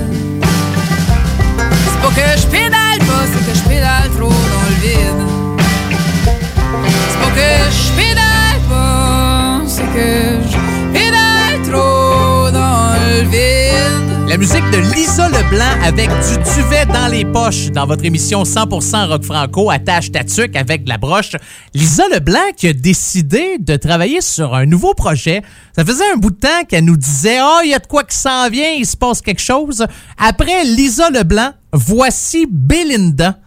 C'est 1.86 2.02
pas 2.02 2.14
que 2.20 2.28
je 2.42 2.48
pédale 2.48 3.00
pas, 3.00 3.24
c'est 3.32 3.44
que 3.52 3.58
je 3.60 3.64
pédale 3.70 4.10
trop 4.18 4.30
dans 4.54 4.66
le 4.70 4.76
vide. 4.82 5.22
C'est 7.10 7.20
pas 7.22 7.32
que 7.36 7.52
je 7.70 7.92
pédale 7.96 8.60
pas, 8.68 9.62
c'est 9.68 9.90
que 9.96 10.29
La 14.30 14.38
musique 14.38 14.64
de 14.70 14.78
Lisa 14.94 15.28
Leblanc 15.28 15.82
avec 15.84 16.08
du 16.08 16.38
duvet 16.54 16.86
dans 16.86 17.08
les 17.08 17.26
poches 17.26 17.72
dans 17.72 17.88
votre 17.88 18.06
émission 18.06 18.44
100% 18.44 19.08
rock 19.08 19.24
franco 19.24 19.72
attache 19.72 20.12
ta 20.12 20.24
tuque 20.24 20.56
avec 20.56 20.88
la 20.88 21.00
broche. 21.00 21.32
Lisa 21.74 22.08
Leblanc 22.10 22.54
qui 22.56 22.68
a 22.68 22.74
décidé 22.74 23.58
de 23.58 23.76
travailler 23.76 24.22
sur 24.22 24.54
un 24.54 24.68
nouveau 24.68 24.94
projet. 24.94 25.42
Ça 25.76 25.84
faisait 25.84 26.12
un 26.14 26.18
bout 26.18 26.30
de 26.30 26.40
temps 26.40 26.64
qu'elle 26.68 26.86
nous 26.86 26.96
disait 26.96 27.40
"Oh, 27.42 27.62
il 27.64 27.72
y 27.72 27.74
a 27.74 27.80
de 27.80 27.88
quoi 27.88 28.04
qui 28.04 28.16
s'en 28.16 28.48
vient, 28.52 28.70
il 28.70 28.86
se 28.86 28.96
passe 28.96 29.20
quelque 29.20 29.42
chose." 29.42 29.84
Après 30.20 30.64
Lisa 30.64 31.10
Leblanc, 31.10 31.54
voici 31.74 32.46
Belinda. 32.48 33.40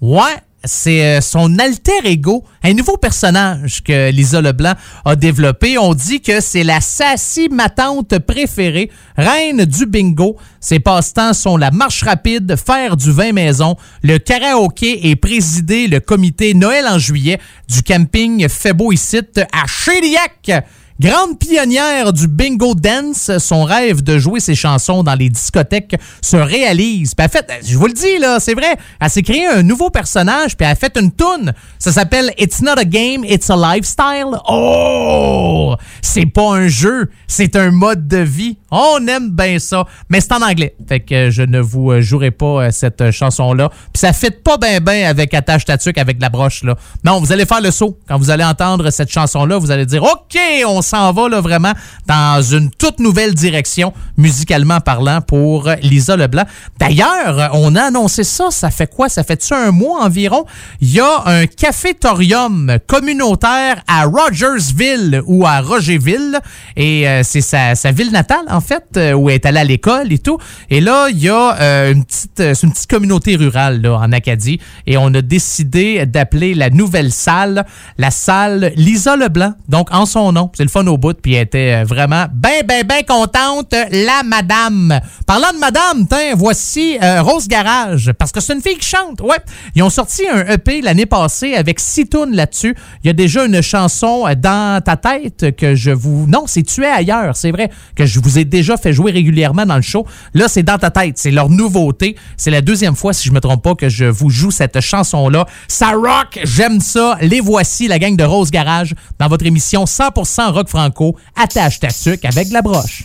Ouais, 0.00 0.38
c'est 0.64 1.04
euh, 1.04 1.20
son 1.20 1.58
alter 1.58 2.00
ego, 2.04 2.44
un 2.62 2.74
nouveau 2.74 2.96
personnage 2.96 3.82
que 3.82 4.10
Lisa 4.10 4.40
Leblanc 4.40 4.74
a 5.04 5.16
développé. 5.16 5.78
On 5.78 5.94
dit 5.94 6.20
que 6.20 6.40
c'est 6.40 6.64
la 6.64 6.80
sassy 6.80 7.48
ma 7.50 7.68
tante 7.68 8.18
préférée, 8.18 8.90
reine 9.16 9.64
du 9.64 9.86
bingo. 9.86 10.36
Ses 10.60 10.80
passe-temps 10.80 11.32
sont 11.32 11.56
la 11.56 11.70
marche 11.70 12.02
rapide, 12.02 12.56
faire 12.56 12.96
du 12.96 13.10
vin 13.10 13.32
maison, 13.32 13.76
le 14.02 14.18
karaoké 14.18 15.08
et 15.08 15.16
présider 15.16 15.88
le 15.88 16.00
comité 16.00 16.52
Noël 16.52 16.86
en 16.86 16.98
juillet 16.98 17.40
du 17.68 17.82
camping 17.82 18.48
Febo 18.48 18.92
à 18.92 19.66
Chériac. 19.66 20.64
Grande 21.00 21.38
pionnière 21.38 22.12
du 22.12 22.28
bingo 22.28 22.74
dance, 22.74 23.30
son 23.38 23.64
rêve 23.64 24.02
de 24.02 24.18
jouer 24.18 24.38
ses 24.38 24.54
chansons 24.54 25.02
dans 25.02 25.14
les 25.14 25.30
discothèques 25.30 25.96
se 26.20 26.36
réalise. 26.36 27.14
Puis 27.14 27.24
elle 27.24 27.30
fait, 27.30 27.50
je 27.66 27.78
vous 27.78 27.86
le 27.86 27.94
dis 27.94 28.18
là, 28.18 28.38
c'est 28.38 28.52
vrai, 28.52 28.76
elle 29.00 29.08
s'est 29.08 29.22
créé 29.22 29.46
un 29.46 29.62
nouveau 29.62 29.88
personnage 29.88 30.58
puis 30.58 30.66
elle 30.66 30.72
a 30.72 30.74
fait 30.74 30.94
une 30.98 31.10
toune. 31.10 31.54
Ça 31.78 31.90
s'appelle 31.90 32.34
It's 32.36 32.60
not 32.60 32.72
a 32.76 32.84
game, 32.84 33.24
it's 33.24 33.48
a 33.48 33.56
lifestyle. 33.56 34.38
Oh, 34.46 35.74
c'est 36.02 36.26
pas 36.26 36.56
un 36.56 36.68
jeu, 36.68 37.08
c'est 37.26 37.56
un 37.56 37.70
mode 37.70 38.06
de 38.06 38.18
vie. 38.18 38.58
On 38.70 38.98
aime 39.06 39.30
bien 39.30 39.58
ça, 39.58 39.86
mais 40.10 40.20
c'est 40.20 40.32
en 40.32 40.42
anglais. 40.42 40.76
Fait 40.86 41.00
que 41.00 41.30
je 41.30 41.40
ne 41.40 41.60
vous 41.60 41.92
euh, 41.92 42.02
jouerai 42.02 42.30
pas 42.30 42.64
euh, 42.64 42.70
cette 42.72 43.10
chanson 43.10 43.54
là. 43.54 43.70
Puis 43.70 44.00
ça 44.00 44.12
fit 44.12 44.32
pas 44.32 44.58
bien 44.58 44.80
bien 44.80 45.08
avec 45.08 45.32
attache 45.32 45.64
tatuc 45.64 45.96
avec 45.96 46.20
la 46.20 46.28
broche 46.28 46.62
là. 46.62 46.76
Non, 47.04 47.20
vous 47.20 47.32
allez 47.32 47.46
faire 47.46 47.62
le 47.62 47.70
saut 47.70 47.98
quand 48.06 48.18
vous 48.18 48.28
allez 48.28 48.44
entendre 48.44 48.90
cette 48.90 49.10
chanson 49.10 49.46
là, 49.46 49.56
vous 49.56 49.70
allez 49.70 49.86
dire 49.86 50.02
OK, 50.02 50.38
on 50.66 50.82
s'en 50.90 51.12
va 51.12 51.28
là 51.28 51.40
vraiment 51.40 51.72
dans 52.06 52.42
une 52.42 52.70
toute 52.70 52.98
nouvelle 52.98 53.34
direction 53.34 53.92
musicalement 54.16 54.80
parlant 54.80 55.20
pour 55.20 55.68
Lisa 55.82 56.16
Leblanc. 56.16 56.44
D'ailleurs, 56.78 57.50
on 57.54 57.74
a 57.76 57.84
annoncé 57.84 58.24
ça, 58.24 58.50
ça 58.50 58.70
fait 58.70 58.88
quoi? 58.88 59.08
Ça 59.08 59.22
fait-tu 59.22 59.54
un 59.54 59.70
mois 59.70 60.04
environ? 60.04 60.44
Il 60.80 60.92
y 60.92 61.00
a 61.00 61.22
un 61.26 61.46
cafétorium 61.46 62.78
communautaire 62.86 63.82
à 63.86 64.04
Rogersville 64.04 65.22
ou 65.26 65.46
à 65.46 65.60
Rogerville 65.60 66.40
et 66.76 67.08
euh, 67.08 67.22
c'est 67.22 67.40
sa, 67.40 67.74
ville 67.92 68.10
natale 68.12 68.44
en 68.48 68.60
fait 68.60 68.84
euh, 68.96 69.12
où 69.12 69.28
elle 69.28 69.36
est 69.36 69.46
allée 69.46 69.60
à 69.60 69.64
l'école 69.64 70.12
et 70.12 70.18
tout. 70.18 70.38
Et 70.70 70.80
là, 70.80 71.08
il 71.10 71.18
y 71.18 71.28
a 71.28 71.56
euh, 71.60 71.92
une 71.92 72.04
petite 72.04 72.42
une 72.62 72.72
petite 72.72 72.90
communauté 72.90 73.36
rurale 73.36 73.80
là 73.80 73.98
en 73.98 74.12
Acadie 74.12 74.60
et 74.86 74.96
on 74.96 75.12
a 75.14 75.22
décidé 75.22 76.06
d'appeler 76.06 76.54
la 76.54 76.70
nouvelle 76.70 77.12
salle 77.12 77.64
la 77.98 78.10
salle 78.10 78.72
Lisa 78.76 79.16
Leblanc. 79.16 79.54
Donc 79.68 79.88
en 79.92 80.06
son 80.06 80.32
nom, 80.32 80.50
c'est 80.54 80.64
le 80.64 80.68
fun 80.68 80.79
au 80.86 80.98
bout 80.98 81.14
puis 81.20 81.34
elle 81.34 81.42
était 81.42 81.80
euh, 81.80 81.84
vraiment 81.84 82.26
ben 82.32 82.62
ben 82.66 82.84
ben 82.86 83.02
contente 83.06 83.74
la 83.90 84.22
madame. 84.24 85.00
Parlant 85.26 85.52
de 85.52 85.58
madame, 85.58 86.06
tiens, 86.08 86.34
voici 86.36 86.98
euh, 87.02 87.22
Rose 87.22 87.48
Garage 87.48 88.12
parce 88.18 88.32
que 88.32 88.40
c'est 88.40 88.54
une 88.54 88.62
fille 88.62 88.78
qui 88.78 88.86
chante. 88.86 89.20
Ouais, 89.20 89.38
ils 89.74 89.82
ont 89.82 89.90
sorti 89.90 90.22
un 90.28 90.46
EP 90.46 90.80
l'année 90.82 91.06
passée 91.06 91.54
avec 91.54 91.80
six 91.80 92.08
tunes 92.08 92.34
là-dessus. 92.34 92.74
Il 93.02 93.06
y 93.06 93.10
a 93.10 93.12
déjà 93.12 93.44
une 93.44 93.60
chanson 93.62 94.26
euh, 94.26 94.34
dans 94.34 94.82
ta 94.82 94.96
tête 94.96 95.56
que 95.56 95.74
je 95.74 95.90
vous 95.90 96.26
non, 96.26 96.44
c'est 96.46 96.62
tué 96.62 96.86
ailleurs, 96.86 97.36
c'est 97.36 97.50
vrai 97.50 97.70
que 97.94 98.06
je 98.06 98.20
vous 98.20 98.38
ai 98.38 98.44
déjà 98.44 98.76
fait 98.76 98.92
jouer 98.92 99.12
régulièrement 99.12 99.66
dans 99.66 99.76
le 99.76 99.82
show. 99.82 100.06
Là, 100.34 100.48
c'est 100.48 100.62
dans 100.62 100.78
ta 100.78 100.90
tête, 100.90 101.18
c'est 101.18 101.30
leur 101.30 101.48
nouveauté. 101.48 102.16
C'est 102.36 102.50
la 102.50 102.60
deuxième 102.60 102.96
fois 102.96 103.12
si 103.12 103.28
je 103.28 103.32
me 103.32 103.40
trompe 103.40 103.62
pas 103.62 103.74
que 103.74 103.88
je 103.88 104.04
vous 104.04 104.30
joue 104.30 104.50
cette 104.50 104.80
chanson 104.80 105.28
là. 105.28 105.46
Ça 105.68 105.92
rock, 105.92 106.40
j'aime 106.44 106.80
ça. 106.80 107.16
Les 107.20 107.40
voici 107.40 107.88
la 107.88 107.98
gang 107.98 108.16
de 108.16 108.24
Rose 108.24 108.50
Garage 108.50 108.94
dans 109.18 109.28
votre 109.28 109.46
émission 109.46 109.84
100% 109.84 110.52
franco. 110.68 111.16
Attache 111.36 111.80
ta 111.80 111.90
sucre 111.90 112.26
avec 112.28 112.48
de 112.48 112.54
la 112.54 112.62
broche. 112.62 113.04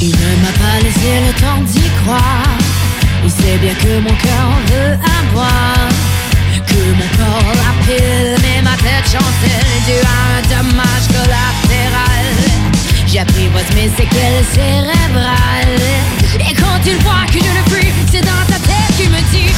Il 0.00 0.10
ne 0.10 0.42
m'a 0.42 0.52
pas 0.58 0.82
laissé 0.82 1.20
le 1.26 1.32
temps 1.40 1.62
d'y 1.62 1.88
croire. 2.02 2.58
Il 3.24 3.30
sait 3.30 3.56
bien 3.60 3.74
que 3.74 4.00
mon 4.00 4.14
cœur 4.16 4.48
veut 4.66 4.98
avoir. 5.20 5.88
Que 6.66 6.84
mon 6.98 7.08
corps 7.18 7.52
l'appelle, 7.54 8.36
mais 8.42 8.62
ma 8.62 8.76
tête 8.76 9.04
chancelle 9.04 9.74
dû 9.86 9.92
à 10.02 10.16
un 10.38 10.42
dommage 10.62 11.06
collatéral. 11.08 12.26
J'apprivoise 13.06 13.70
mes 13.74 13.90
séquelles 13.90 14.44
cérébrales. 14.52 15.82
Et 16.40 16.54
quand 16.54 16.80
il 16.86 16.96
voit 17.04 17.26
que 17.26 17.38
je 17.38 17.52
le 17.52 17.62
fuis, 17.70 17.92
c'est 18.10 18.22
dans 18.22 18.44
ta 18.48 18.58
tête 18.58 18.96
qu'il 18.96 19.10
me 19.10 19.20
dit 19.30 19.51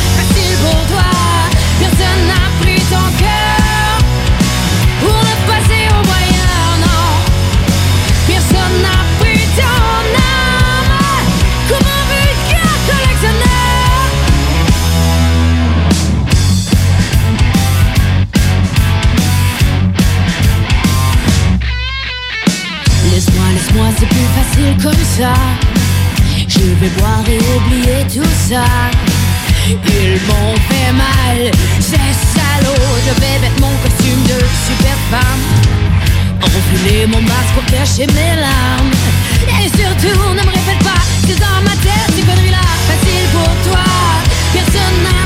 plus 24.06 24.28
facile 24.36 24.76
comme 24.82 25.04
ça. 25.18 25.34
Je 26.48 26.60
vais 26.80 26.88
boire 26.98 27.24
et 27.28 27.38
oublier 27.56 28.04
tout 28.12 28.34
ça. 28.48 28.64
Ils 29.68 30.20
m'ont 30.28 30.54
fait 30.68 30.92
mal, 30.92 31.50
ces 31.80 32.12
salauds. 32.34 32.96
Je 33.06 33.20
vais 33.20 33.38
mettre 33.40 33.60
mon 33.60 33.74
costume 33.82 34.22
de 34.24 34.38
super 34.66 34.96
femme 35.10 35.74
Enfiler 36.42 37.06
mon 37.06 37.20
masque 37.22 37.54
pour 37.54 37.64
cacher 37.66 38.06
mes 38.06 38.40
larmes. 38.40 38.92
Et 39.60 39.68
surtout 39.68 40.34
ne 40.34 40.42
me 40.42 40.52
répète 40.58 40.84
pas 40.84 41.02
que 41.26 41.34
dans 41.38 41.62
ma 41.64 41.76
tête 41.82 42.10
ces 42.14 42.22
conneries 42.22 42.50
là 42.50 42.64
Facile 42.86 43.28
pour 43.32 43.72
toi. 43.72 43.84
Personne 44.52 45.23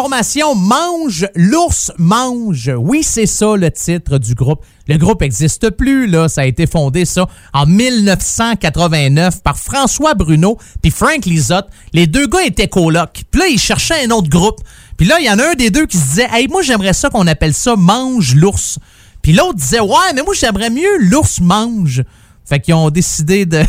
formation 0.00 0.54
Mange, 0.54 1.26
l'ours 1.34 1.90
mange. 1.98 2.70
Oui, 2.78 3.02
c'est 3.02 3.26
ça 3.26 3.56
le 3.56 3.68
titre 3.68 4.18
du 4.18 4.36
groupe. 4.36 4.64
Le 4.86 4.96
groupe 4.96 5.22
n'existe 5.22 5.70
plus, 5.70 6.06
là. 6.06 6.28
Ça 6.28 6.42
a 6.42 6.44
été 6.44 6.68
fondé, 6.68 7.04
ça, 7.04 7.26
en 7.52 7.66
1989 7.66 9.42
par 9.42 9.58
François 9.58 10.14
Bruno 10.14 10.56
puis 10.80 10.92
Frank 10.92 11.24
Lizotte. 11.24 11.66
Les 11.92 12.06
deux 12.06 12.28
gars 12.28 12.44
étaient 12.44 12.68
colocs. 12.68 13.24
Puis 13.28 13.40
là, 13.40 13.48
ils 13.48 13.58
cherchaient 13.58 14.06
un 14.06 14.12
autre 14.12 14.28
groupe. 14.28 14.60
Puis 14.96 15.08
là, 15.08 15.16
il 15.18 15.26
y 15.26 15.30
en 15.30 15.40
a 15.40 15.50
un 15.50 15.54
des 15.54 15.70
deux 15.70 15.86
qui 15.86 15.96
se 15.96 16.04
disait, 16.04 16.28
hey, 16.30 16.46
moi, 16.46 16.62
j'aimerais 16.62 16.92
ça 16.92 17.10
qu'on 17.10 17.26
appelle 17.26 17.52
ça 17.52 17.74
Mange 17.74 18.36
l'ours. 18.36 18.78
Puis 19.20 19.32
l'autre 19.32 19.56
disait, 19.56 19.80
ouais, 19.80 20.12
mais 20.14 20.22
moi, 20.22 20.34
j'aimerais 20.38 20.70
mieux 20.70 20.96
l'ours 21.00 21.40
mange. 21.40 22.04
Fait 22.48 22.60
qu'ils 22.60 22.74
ont 22.74 22.88
décidé 22.90 23.44
de. 23.44 23.58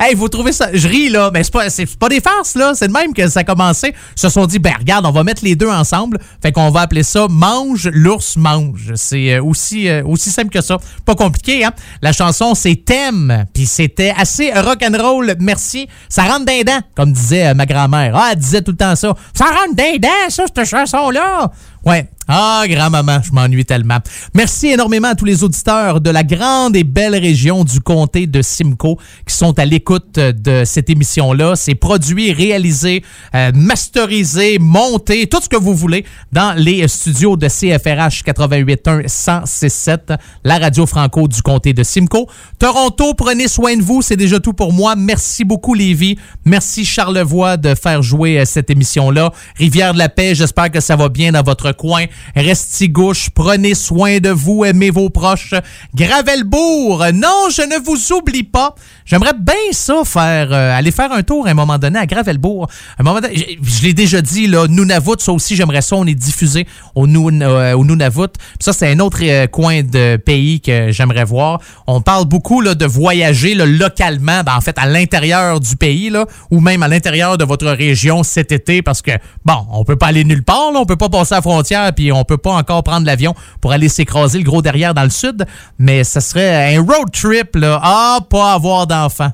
hey, 0.00 0.14
vous 0.14 0.28
trouvez 0.28 0.52
ça. 0.52 0.68
Je 0.72 0.88
ris, 0.88 1.08
là, 1.08 1.30
mais 1.32 1.44
c'est 1.44 1.52
pas, 1.52 1.70
c'est 1.70 1.86
pas 1.96 2.08
des 2.08 2.20
farces, 2.20 2.56
là. 2.56 2.72
C'est 2.74 2.88
de 2.88 2.92
même 2.92 3.14
que 3.14 3.28
ça 3.28 3.40
a 3.40 3.44
commencé. 3.44 3.94
Ils 4.16 4.20
se 4.20 4.28
sont 4.28 4.46
dit, 4.46 4.58
ben, 4.58 4.74
regarde, 4.78 5.06
on 5.06 5.12
va 5.12 5.22
mettre 5.22 5.44
les 5.44 5.54
deux 5.54 5.68
ensemble. 5.68 6.18
Fait 6.42 6.52
qu'on 6.52 6.70
va 6.70 6.80
appeler 6.80 7.02
ça 7.02 7.26
Mange, 7.28 7.88
l'ours 7.92 8.36
mange. 8.36 8.92
C'est 8.96 9.34
euh, 9.34 9.42
aussi, 9.42 9.88
euh, 9.88 10.02
aussi 10.04 10.30
simple 10.30 10.50
que 10.50 10.60
ça. 10.60 10.78
Pas 11.04 11.14
compliqué, 11.14 11.64
hein. 11.64 11.72
La 12.02 12.12
chanson, 12.12 12.54
c'est 12.54 12.74
Thème. 12.84 13.46
Puis 13.54 13.66
c'était 13.66 14.12
assez 14.16 14.52
rock'n'roll. 14.52 15.36
Merci. 15.38 15.88
Ça 16.08 16.24
rentre 16.24 16.44
d'un 16.44 16.58
comme 16.94 17.12
disait 17.12 17.48
euh, 17.48 17.54
ma 17.54 17.66
grand-mère. 17.66 18.14
Ah, 18.16 18.30
elle 18.32 18.38
disait 18.38 18.62
tout 18.62 18.72
le 18.72 18.76
temps 18.76 18.96
ça. 18.96 19.14
Ça 19.32 19.44
rentre 19.44 19.74
d'un 19.74 20.28
ça, 20.28 20.44
cette 20.46 20.68
chanson-là. 20.68 21.50
Ouais. 21.84 22.08
Ah, 22.30 22.64
grand-maman, 22.68 23.20
je 23.24 23.32
m'ennuie 23.32 23.64
tellement. 23.64 24.00
Merci 24.34 24.66
énormément 24.66 25.08
à 25.08 25.14
tous 25.14 25.24
les 25.24 25.42
auditeurs 25.44 26.02
de 26.02 26.10
la 26.10 26.22
grande 26.22 26.76
et 26.76 26.84
belle 26.84 27.16
région 27.16 27.64
du 27.64 27.80
comté 27.80 28.26
de 28.26 28.42
Simcoe 28.42 28.96
qui 29.26 29.34
sont 29.34 29.58
à 29.58 29.64
l'écoute 29.64 30.16
de 30.16 30.64
cette 30.66 30.90
émission-là. 30.90 31.56
C'est 31.56 31.74
produit, 31.74 32.34
réalisé, 32.34 33.02
euh, 33.34 33.50
masterisé, 33.54 34.58
monté, 34.58 35.26
tout 35.26 35.40
ce 35.40 35.48
que 35.48 35.56
vous 35.56 35.74
voulez 35.74 36.04
dans 36.30 36.52
les 36.54 36.86
studios 36.86 37.38
de 37.38 37.48
CFRH 37.48 38.22
88.1 38.22 39.06
106.7, 39.06 40.18
la 40.44 40.58
radio 40.58 40.84
franco 40.84 41.28
du 41.28 41.40
comté 41.40 41.72
de 41.72 41.82
Simcoe. 41.82 42.26
Toronto, 42.58 43.14
prenez 43.14 43.48
soin 43.48 43.74
de 43.74 43.82
vous. 43.82 44.02
C'est 44.02 44.16
déjà 44.16 44.38
tout 44.38 44.52
pour 44.52 44.74
moi. 44.74 44.96
Merci 44.96 45.44
beaucoup, 45.44 45.72
Lévis. 45.72 46.18
Merci, 46.44 46.84
Charlevoix, 46.84 47.56
de 47.56 47.74
faire 47.74 48.02
jouer 48.02 48.40
euh, 48.40 48.44
cette 48.44 48.68
émission-là. 48.68 49.32
Rivière 49.56 49.94
de 49.94 49.98
la 49.98 50.10
Paix, 50.10 50.34
j'espère 50.34 50.70
que 50.70 50.80
ça 50.80 50.94
va 50.94 51.08
bien 51.08 51.32
dans 51.32 51.42
votre 51.42 51.67
coin. 51.72 52.04
Restez 52.34 52.88
gauche, 52.88 53.30
prenez 53.30 53.74
soin 53.74 54.18
de 54.18 54.30
vous, 54.30 54.64
aimez 54.64 54.90
vos 54.90 55.10
proches. 55.10 55.54
Gravelbourg, 55.94 57.04
non, 57.14 57.48
je 57.50 57.62
ne 57.62 57.82
vous 57.84 58.12
oublie 58.16 58.42
pas. 58.42 58.74
J'aimerais 59.04 59.32
bien 59.38 59.54
ça 59.72 60.02
faire, 60.04 60.52
euh, 60.52 60.76
aller 60.76 60.90
faire 60.90 61.12
un 61.12 61.22
tour 61.22 61.46
à 61.46 61.50
un 61.50 61.54
moment 61.54 61.78
donné 61.78 61.98
à 61.98 62.06
Gravelbourg. 62.06 62.68
À 62.98 63.00
un 63.00 63.04
moment 63.04 63.20
je, 63.32 63.82
l'ai 63.82 63.94
déjà 63.94 64.20
dit, 64.20 64.46
là, 64.46 64.66
Nunavut, 64.68 65.14
ça 65.18 65.32
aussi, 65.32 65.56
j'aimerais 65.56 65.80
ça. 65.80 65.96
On 65.96 66.06
est 66.06 66.14
diffusé 66.14 66.66
au, 66.94 67.06
Nun- 67.06 67.40
euh, 67.40 67.72
au 67.74 67.84
Nunavut. 67.84 68.28
Ça, 68.60 68.72
c'est 68.72 68.90
un 68.90 68.98
autre 69.00 69.20
euh, 69.22 69.46
coin 69.46 69.82
de 69.82 70.16
pays 70.16 70.60
que 70.60 70.90
j'aimerais 70.90 71.24
voir. 71.24 71.60
On 71.86 72.02
parle 72.02 72.26
beaucoup 72.26 72.60
là, 72.60 72.74
de 72.74 72.84
voyager 72.84 73.54
là, 73.54 73.64
localement, 73.64 74.42
ben, 74.44 74.54
en 74.56 74.60
fait, 74.60 74.76
à 74.78 74.86
l'intérieur 74.86 75.60
du 75.60 75.76
pays, 75.76 76.10
là, 76.10 76.26
ou 76.50 76.60
même 76.60 76.82
à 76.82 76.88
l'intérieur 76.88 77.38
de 77.38 77.44
votre 77.44 77.68
région 77.68 78.22
cet 78.22 78.52
été, 78.52 78.82
parce 78.82 79.00
que, 79.00 79.12
bon, 79.44 79.66
on 79.72 79.84
peut 79.84 79.96
pas 79.96 80.08
aller 80.08 80.24
nulle 80.24 80.44
part, 80.44 80.72
là, 80.72 80.80
on 80.80 80.86
peut 80.86 80.96
pas 80.96 81.08
passer 81.08 81.34
frontière, 81.40 81.57
puis 81.94 82.12
on 82.12 82.24
peut 82.24 82.38
pas 82.38 82.52
encore 82.52 82.82
prendre 82.82 83.06
l'avion 83.06 83.34
pour 83.60 83.72
aller 83.72 83.88
s'écraser 83.88 84.38
le 84.38 84.44
gros 84.44 84.62
derrière 84.62 84.94
dans 84.94 85.04
le 85.04 85.10
sud, 85.10 85.46
mais 85.78 86.04
ça 86.04 86.20
serait 86.20 86.74
un 86.76 86.80
road 86.80 87.10
trip, 87.12 87.56
là. 87.56 87.80
Ah, 87.82 88.18
pas 88.28 88.54
avoir 88.54 88.86
d'enfants. 88.86 89.32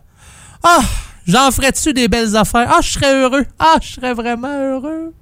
Ah, 0.63 0.81
j'en 1.27 1.51
ferais-tu 1.51 1.93
des 1.93 2.09
belles 2.09 2.37
affaires? 2.37 2.69
Ah, 2.71 2.81
je 2.83 2.91
serais 2.91 3.15
heureux. 3.15 3.45
Ah, 3.59 3.77
je 3.83 3.93
serais 3.95 4.15
vraiment 4.15 4.49
heureux. 4.49 5.13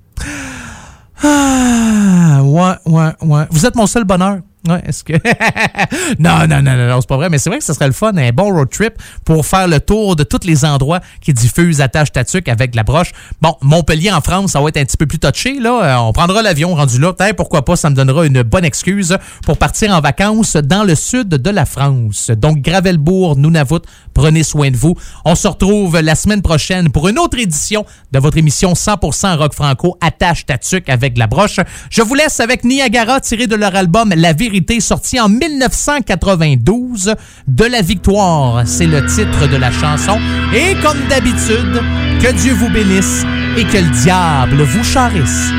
Ah, 1.23 2.41
ouais, 2.43 2.75
ouais, 2.87 3.13
ouais. 3.23 3.47
Vous 3.51 3.67
êtes 3.67 3.75
mon 3.75 3.87
seul 3.87 4.05
bonheur. 4.05 4.39
Ouais, 4.69 4.81
est-ce 4.87 5.03
que. 5.03 5.15
non, 6.21 6.47
non, 6.47 6.63
non, 6.63 6.77
non, 6.77 6.89
non, 6.89 7.01
c'est 7.01 7.09
pas 7.09 7.17
vrai, 7.17 7.29
mais 7.31 7.39
c'est 7.39 7.51
vrai 7.51 7.59
que 7.59 7.65
ce 7.65 7.73
serait 7.73 7.89
le 7.89 7.93
fun, 7.93 8.13
un 8.17 8.31
bon 8.31 8.53
road 8.53 8.71
trip 8.71 8.95
pour 9.25 9.45
faire 9.45 9.67
le 9.67 9.81
tour 9.81 10.15
de 10.15 10.23
tous 10.23 10.47
les 10.47 10.65
endroits 10.65 11.01
qui 11.21 11.33
diffusent 11.33 11.81
Attache 11.81 12.13
Tatuc 12.13 12.49
avec 12.49 12.77
la 12.77 12.85
broche. 12.85 13.11
Bon, 13.41 13.57
Montpellier 13.61 14.13
en 14.13 14.21
France, 14.21 14.53
ça 14.53 14.61
va 14.61 14.69
être 14.69 14.77
un 14.77 14.85
petit 14.85 14.97
peu 14.97 15.07
plus 15.07 15.19
touché, 15.19 15.59
là. 15.59 15.83
Euh, 15.83 15.97
On 15.97 16.13
prendra 16.13 16.43
l'avion 16.43 16.77
rendu 16.77 17.01
là. 17.01 17.13
Peut-être, 17.13 17.35
pourquoi 17.35 17.65
pas, 17.65 17.75
ça 17.75 17.91
me 17.91 17.97
donnera 17.97 18.25
une 18.25 18.43
bonne 18.43 18.65
excuse 18.65 19.17
pour 19.45 19.59
partir 19.59 19.91
en 19.91 20.01
vacances 20.01 20.55
dans 20.55 20.85
le 20.85 20.95
sud 20.95 21.29
de 21.29 21.51
la 21.51 21.65
France. 21.65 22.31
Donc, 22.31 22.59
Gravelbourg, 22.59 23.37
Nunavut, 23.37 23.83
prenez 24.15 24.45
soin 24.45 24.71
de 24.71 24.77
vous. 24.77 24.95
On 25.25 25.35
se 25.35 25.49
retrouve 25.49 25.99
la 25.99 26.15
semaine 26.15 26.43
prochaine 26.43 26.91
pour 26.91 27.09
une 27.09 27.19
autre 27.19 27.37
édition 27.37 27.85
de 28.13 28.19
votre 28.21 28.39
émission 28.39 28.75
100% 28.75 29.39
rock 29.39 29.55
franco, 29.55 29.99
Attache 30.01 30.47
Tatuc 30.47 30.89
avec 30.89 31.19
la 31.19 31.27
broche. 31.27 31.59
Je 31.91 32.03
vous 32.03 32.15
laisse 32.15 32.39
avec 32.39 32.63
Niagara 32.63 33.21
tiré 33.21 33.49
de 33.49 33.57
leur 33.57 33.75
album 33.75 34.13
La 34.15 34.33
Vérité, 34.33 34.52
sorti 34.81 35.21
en 35.21 35.29
1992. 35.29 37.15
De 37.47 37.65
la 37.65 37.83
victoire, 37.83 38.63
c'est 38.67 38.87
le 38.87 39.05
titre 39.07 39.49
de 39.49 39.57
la 39.57 39.71
chanson. 39.71 40.19
Et 40.55 40.75
comme 40.83 40.99
d'habitude, 41.09 41.81
que 42.21 42.33
Dieu 42.33 42.55
vous 42.55 42.71
bénisse 42.71 43.25
et 43.57 43.65
que 43.65 43.79
le 43.79 44.03
diable 44.03 44.63
vous 44.63 44.85
charisse. 44.85 45.51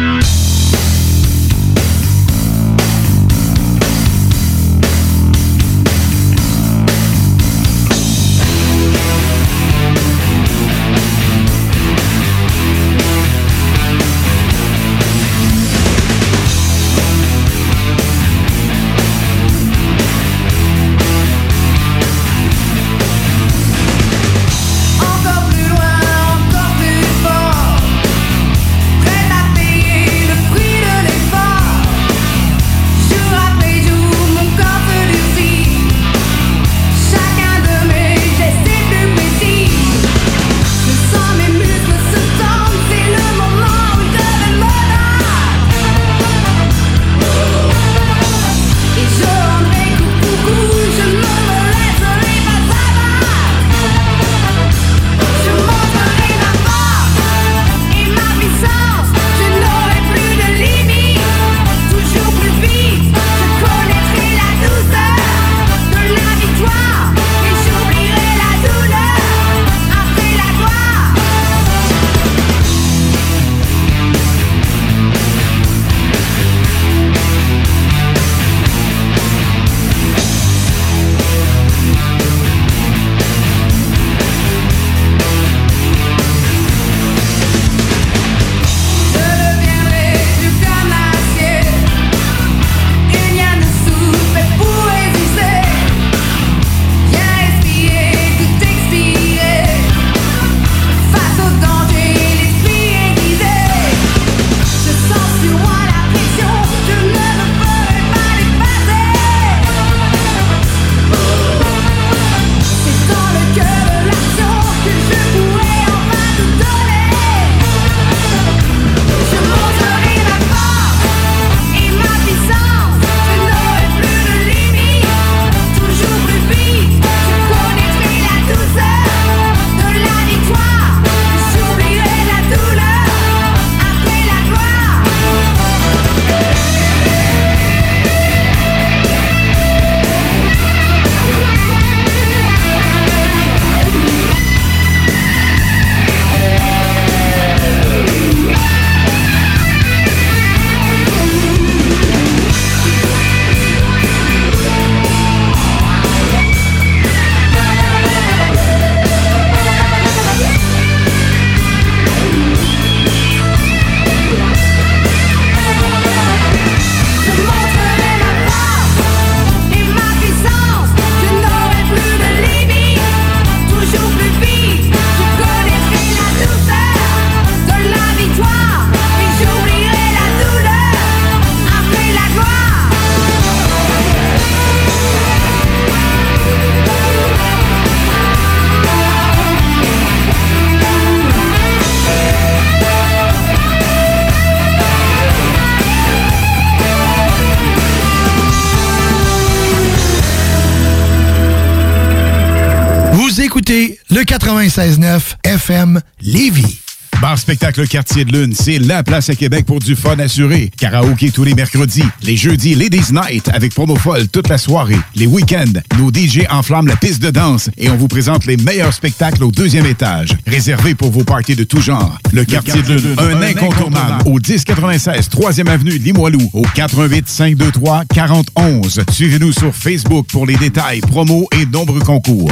96.9 204.53 205.21
FM 205.45 205.99
Lévis. 206.21 206.80
Bar 207.19 207.39
Spectacle 207.39 207.88
Quartier 207.88 208.23
de 208.23 208.31
Lune, 208.31 208.53
c'est 208.55 208.77
la 208.77 209.01
place 209.01 209.30
à 209.31 209.35
Québec 209.35 209.65
pour 209.65 209.80
du 209.80 209.95
fun 209.95 210.19
assuré. 210.19 210.69
Karaoke 210.77 211.31
tous 211.31 211.43
les 211.43 211.55
mercredis. 211.55 212.03
Les 212.21 212.38
jeudis, 212.38 212.75
Ladies 212.75 213.11
Night 213.11 213.49
avec 213.51 213.73
promo 213.73 213.95
folle 213.95 214.27
toute 214.27 214.49
la 214.49 214.59
soirée. 214.59 214.99
Les 215.15 215.25
week-ends, 215.25 215.80
nos 215.97 216.11
DJ 216.13 216.41
enflamment 216.51 216.88
la 216.88 216.95
piste 216.95 217.19
de 217.23 217.31
danse 217.31 217.71
et 217.77 217.89
on 217.89 217.95
vous 217.95 218.07
présente 218.07 218.45
les 218.45 218.57
meilleurs 218.57 218.93
spectacles 218.93 219.43
au 219.43 219.49
deuxième 219.49 219.88
étage. 219.88 220.38
Réservé 220.45 220.93
pour 220.93 221.09
vos 221.09 221.23
parties 221.23 221.55
de 221.55 221.63
tout 221.63 221.81
genre. 221.81 222.19
Le 222.31 222.45
Quartier 222.45 222.84
de 222.84 222.93
Lune, 222.93 223.15
un 223.17 223.41
incontournable 223.41 224.27
au 224.27 224.38
1096 224.38 225.30
3e 225.30 225.67
avenue 225.67 225.97
Limoilou 225.97 226.47
au 226.53 226.61
418 226.75 227.27
523 227.27 228.03
4011. 228.13 229.01
Suivez-nous 229.09 229.51
sur 229.51 229.73
Facebook 229.73 230.27
pour 230.31 230.45
les 230.45 230.57
détails, 230.57 231.01
promos 231.01 231.47
et 231.59 231.65
nombreux 231.65 232.01
concours. 232.01 232.51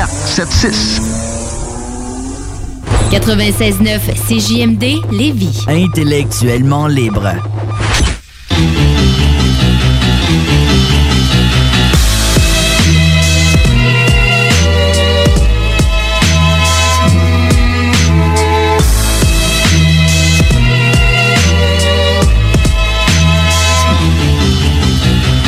681 0.07 0.07
4476. 0.07 1.01
96.9 3.11 3.99
CJMD 4.27 5.11
Lévis. 5.11 5.65
Intellectuellement 5.67 6.87
libre. 6.87 7.33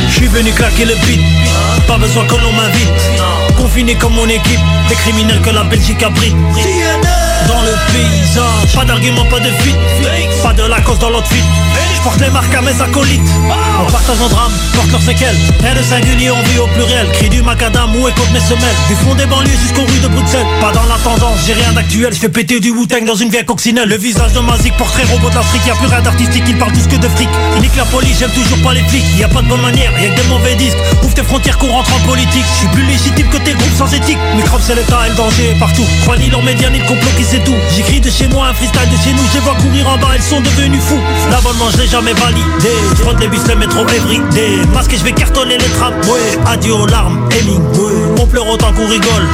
Je 0.10 0.14
suis 0.14 0.28
venu 0.28 0.52
claquer 0.52 0.86
le 0.86 0.96
beat, 1.06 1.22
pas 1.88 1.98
besoin 1.98 2.26
que 2.26 2.36
l'on 2.36 2.52
m'invite. 2.52 3.13
Confiné 3.64 3.96
comme 3.96 4.16
mon 4.16 4.28
équipe, 4.28 4.60
des 4.90 4.96
criminels 4.96 5.40
que 5.40 5.50
la 5.50 5.64
Belgique 5.64 6.04
abrite. 6.04 6.36
Dans 7.48 7.62
le 7.66 7.94
pas 8.74 8.86
d'argument, 8.86 9.26
pas 9.26 9.40
de 9.40 9.50
fuite, 9.62 9.78
pas 10.42 10.54
de 10.54 10.64
la 10.64 10.82
cause 10.82 10.98
dans 11.00 11.10
l'autre 11.10 11.28
fuite. 11.28 11.44
Je 11.96 12.02
porte 12.02 12.20
les 12.20 12.30
marques 12.30 12.54
à 12.54 12.62
mes 12.62 12.82
acolytes. 12.82 13.22
On 13.80 13.92
partage 13.92 14.18
nos 14.20 14.28
drames, 14.28 14.52
porte 14.74 14.92
leurs 14.92 15.02
séquelles. 15.02 15.36
Rien 15.62 15.76
de 15.76 15.82
singulier, 15.84 16.32
on 16.32 16.42
vit 16.50 16.60
au 16.60 16.68
pluriel. 16.68 17.08
Cri 17.14 17.30
du 17.30 17.42
macadam 17.42 17.96
ou 17.96 18.08
écoute 18.08 18.30
mes 18.34 18.40
semelles. 18.40 18.76
Du 18.88 18.96
fond 18.96 19.14
des 19.16 19.26
banlieues 19.26 19.58
jusqu'aux 19.62 19.86
rues 19.86 20.00
de 20.02 20.08
Bruxelles. 20.08 20.46
Pas 20.60 20.72
dans 20.72 20.86
la 20.86 20.98
tendance, 21.04 21.38
j'ai 21.46 21.54
rien 21.54 21.72
d'actuel. 21.74 22.14
Je 22.14 22.20
fais 22.20 22.30
péter 22.30 22.60
du 22.60 22.72
wu 22.72 22.88
dans 23.06 23.16
une 23.16 23.30
vieille 23.30 23.46
coccinelle. 23.46 23.88
Le 23.88 23.98
visage 23.98 24.34
de 24.34 24.40
Mazik, 24.40 24.76
portrait 24.78 25.04
robot 25.04 25.30
d'Afrique. 25.30 25.66
Y'a 25.68 25.76
plus 25.76 25.88
rien 25.88 26.02
d'artistique, 26.02 26.44
il 26.48 26.58
parle 26.58 26.74
tous 26.74 26.88
que 26.88 26.96
de 26.96 27.08
fric. 27.10 27.30
Nique 27.62 27.76
la 27.78 27.86
police, 27.86 28.18
j'aime 28.20 28.32
toujours 28.32 28.62
pas 28.62 28.74
les 28.74 28.84
flics. 28.84 29.06
Y 29.18 29.24
a 29.24 29.30
pas 29.30 29.42
de 29.42 29.48
bonne 29.48 29.62
manière, 29.62 29.92
y'a 30.02 30.10
que 30.10 30.22
des 30.22 30.28
mauvais 30.28 30.56
disques. 30.56 30.78
Ouvre 31.04 31.14
tes 31.14 31.24
frontières 31.24 31.58
qu'on 31.58 31.72
rentre 31.72 31.94
en 31.94 32.00
politique. 32.08 32.46
Je 32.54 32.60
suis 32.60 32.68
plus 32.70 32.86
légitime 32.86 33.30
que 33.30 33.38
tes 33.38 33.54
groupes 33.54 33.78
sans 33.78 33.94
éthique. 33.94 34.18
Microbe, 34.36 34.62
c'est 34.66 34.76
l'état 34.76 35.06
et 35.06 35.10
le 35.10 35.16
danger 35.16 35.56
partout. 35.60 35.86
Crois 36.02 36.18
ni 36.18 36.30
leurs 36.30 36.44
médias 36.44 36.70
ni 36.70 36.80
le 36.80 36.86
complot 36.86 37.12
qui 37.18 37.24
sait 37.24 37.40
J'écris 37.76 38.00
de 38.00 38.10
chez 38.10 38.28
moi 38.28 38.48
un 38.48 38.54
freestyle 38.54 38.90
de 38.90 38.98
chez 38.98 39.14
nous. 39.14 39.24
Je 39.34 39.40
vois 39.40 39.56
courir 39.56 39.90
en 39.90 39.98
bas, 39.98 40.12
elles 40.16 40.22
sont 40.22 40.42
devenues 40.42 40.80
fous. 40.80 41.00
L'abonnement, 41.32 41.70
je 41.72 41.78
l'ai 41.78 41.88
jamais 41.88 42.14
validé. 42.14 42.72
Je 42.98 43.02
prends 43.02 43.18
les 43.20 43.28
bus, 43.28 43.42
le 43.48 43.56
métro 43.56 43.82
everyday. 43.88 44.60
Parce 44.74 44.88
que 44.88 44.98
je 44.98 45.04
vais 45.04 45.14
cartonner 45.14 45.58
les. 45.58 45.74
Ouais, 46.10 46.20
adieu 46.46 46.74
aux 46.74 46.86
larmes, 46.86 47.28
Hemingway. 47.32 47.94
On 48.22 48.26
pleure 48.26 48.48
autant 48.48 48.72
qu'on 48.74 48.88
rigole. 48.88 49.28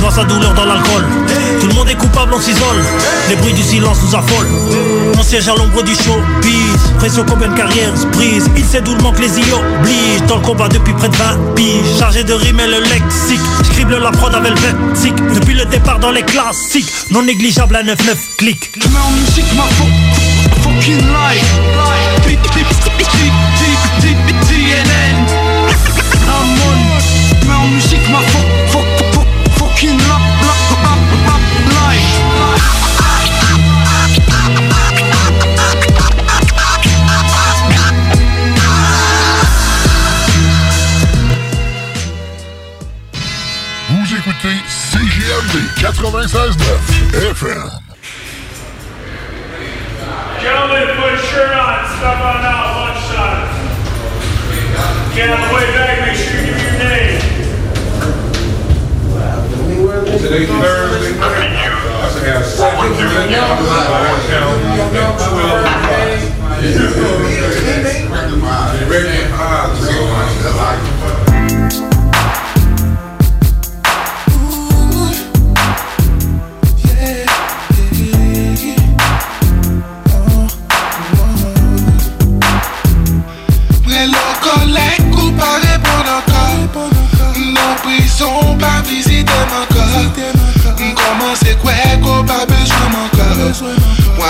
Noie 0.00 0.10
sa 0.10 0.24
douleur 0.24 0.52
dans 0.54 0.64
l'alcool. 0.64 1.04
Tout 1.60 1.66
le 1.68 1.74
monde 1.74 1.88
est 1.88 1.94
coupable, 1.94 2.32
on 2.34 2.40
s'isole. 2.40 2.82
Les 3.28 3.36
bruits 3.36 3.52
du 3.52 3.62
silence 3.62 3.98
nous 4.02 4.14
affolent. 4.16 4.48
On 5.18 5.22
siège 5.22 5.48
à 5.48 5.54
l'ombre 5.54 5.82
du 5.82 5.92
show. 5.94 6.16
Peace. 6.42 6.92
Pression 6.98 7.24
combien 7.28 7.48
de 7.48 7.56
carrières 7.56 7.96
se 7.96 8.06
brisent. 8.06 8.48
Il 8.56 8.64
sait 8.64 8.80
d'où 8.80 8.94
le 8.94 9.02
manque 9.02 9.18
les 9.20 9.38
y 9.38 9.42
oblige. 9.52 10.22
Dans 10.28 10.36
le 10.36 10.42
combat 10.42 10.68
depuis 10.68 10.92
près 10.94 11.08
de 11.08 11.16
20 11.16 11.54
piges. 11.54 11.98
Chargé 11.98 12.24
de 12.24 12.32
rimer 12.34 12.66
le 12.66 12.80
lexique. 12.80 13.40
Scribble 13.64 13.98
la 13.98 14.10
prod 14.10 14.34
avec 14.34 14.52
le. 14.52 15.34
Depuis 15.34 15.54
le 15.54 15.64
départ 15.66 15.98
dans 15.98 16.10
les 16.10 16.22
classiques. 16.22 16.90
Non 17.10 17.22
négligeable 17.22 17.76
à 17.76 17.82
9-9 17.82 17.96
clic. 18.38 18.72
Mets 18.76 18.84
en 18.98 19.10
musique 19.12 19.52
ma 19.56 19.62
fo- 19.64 20.62
fucking 20.62 20.98
life. 20.98 21.44
96 45.84 46.56
FM. 47.12 47.68
Gentlemen, 50.40 50.88
put 50.96 51.20
shirt 51.28 51.52
on, 51.52 51.84
Step 51.98 52.24
on 52.24 52.40
out, 52.40 52.88
lunchtime. 52.88 53.44
Get 55.14 55.28
on 55.28 55.40
the 55.42 55.52
way 55.54 55.66
back, 55.76 56.00
make 56.06 56.16
sure 56.16 56.40
you 56.40 56.46
give 56.46 56.56
your 56.56 56.72
name. 56.88 57.20
Today's 60.22 60.48
Thursday. 60.48 61.20
I 61.20 61.28
should 62.14 62.24
have 62.32 62.46
seven. 62.46 62.96
Twelve. 65.36 65.74
Regular 68.88 69.28
five. 70.56 70.83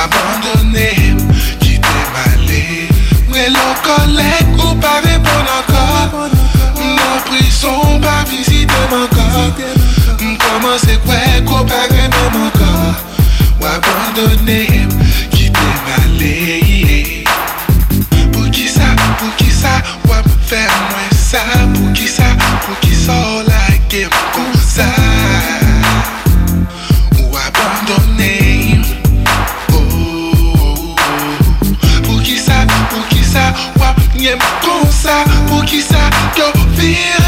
Ou 0.04 0.06
abandonner, 0.06 1.16
quitter 1.60 2.04
m'aller 2.12 2.88
Mais 3.32 3.48
le 3.48 3.66
collègue 3.82 4.58
ou 4.58 4.74
pas 4.74 5.00
répondre 5.02 5.50
encore. 5.60 6.28
Nos 6.78 7.20
prisons 7.24 8.00
pas 8.00 8.24
visiter 8.28 8.66
mon 8.90 9.06
corps 9.06 9.54
Comment 10.18 10.76
c'est 10.78 11.00
quoi 11.04 11.14
qu'on 11.46 11.64
répondre 11.64 12.38
mon 12.38 12.50
corps 12.50 12.94
Ou 13.60 13.64
abandonner, 13.64 14.86
quitter 15.30 15.74
m'aller 15.86 17.24
pour 18.32 18.50
qui 18.50 18.68
ça, 18.68 18.82
pour 19.18 19.34
qui 19.36 19.50
ça, 19.50 19.80
ouais, 20.06 20.22
faire 20.46 20.68
moins 20.90 21.16
ça, 21.16 21.38
pour 21.72 21.92
qui 21.94 22.08
ça, 22.08 22.24
pour 22.66 22.78
qui 22.80 22.94
ça, 22.94 23.14
la 23.46 23.76
game 23.88 24.10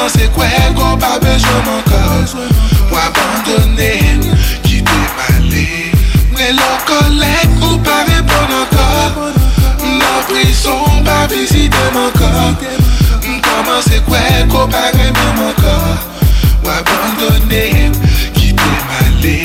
Mwen 0.00 0.10
se 0.10 0.28
kwe 0.32 0.46
kon 0.76 0.96
pa 0.98 1.18
bejom 1.20 1.66
ankon 1.68 2.24
Mwen 2.88 3.02
abandone, 3.04 3.90
kite 4.64 5.00
male 5.16 5.64
Mwen 6.32 6.56
lò 6.56 6.68
kolek 6.88 7.50
ou 7.68 7.76
pa 7.84 7.98
repon 8.08 8.54
ankon. 8.62 9.36
Mwen 9.82 10.00
an 10.00 10.22
prison 10.30 11.04
pa 11.04 11.26
vizite 11.28 11.84
mankon 11.92 12.56
Mwen 12.62 13.42
koman 13.44 13.82
se 13.84 14.00
kwe 14.08 14.22
kon 14.48 14.72
pa 14.72 14.86
remem 14.96 15.42
ankon 15.50 15.84
Mwen 16.64 16.78
abandone, 16.78 17.92
kite 18.38 18.72
male 18.88 19.36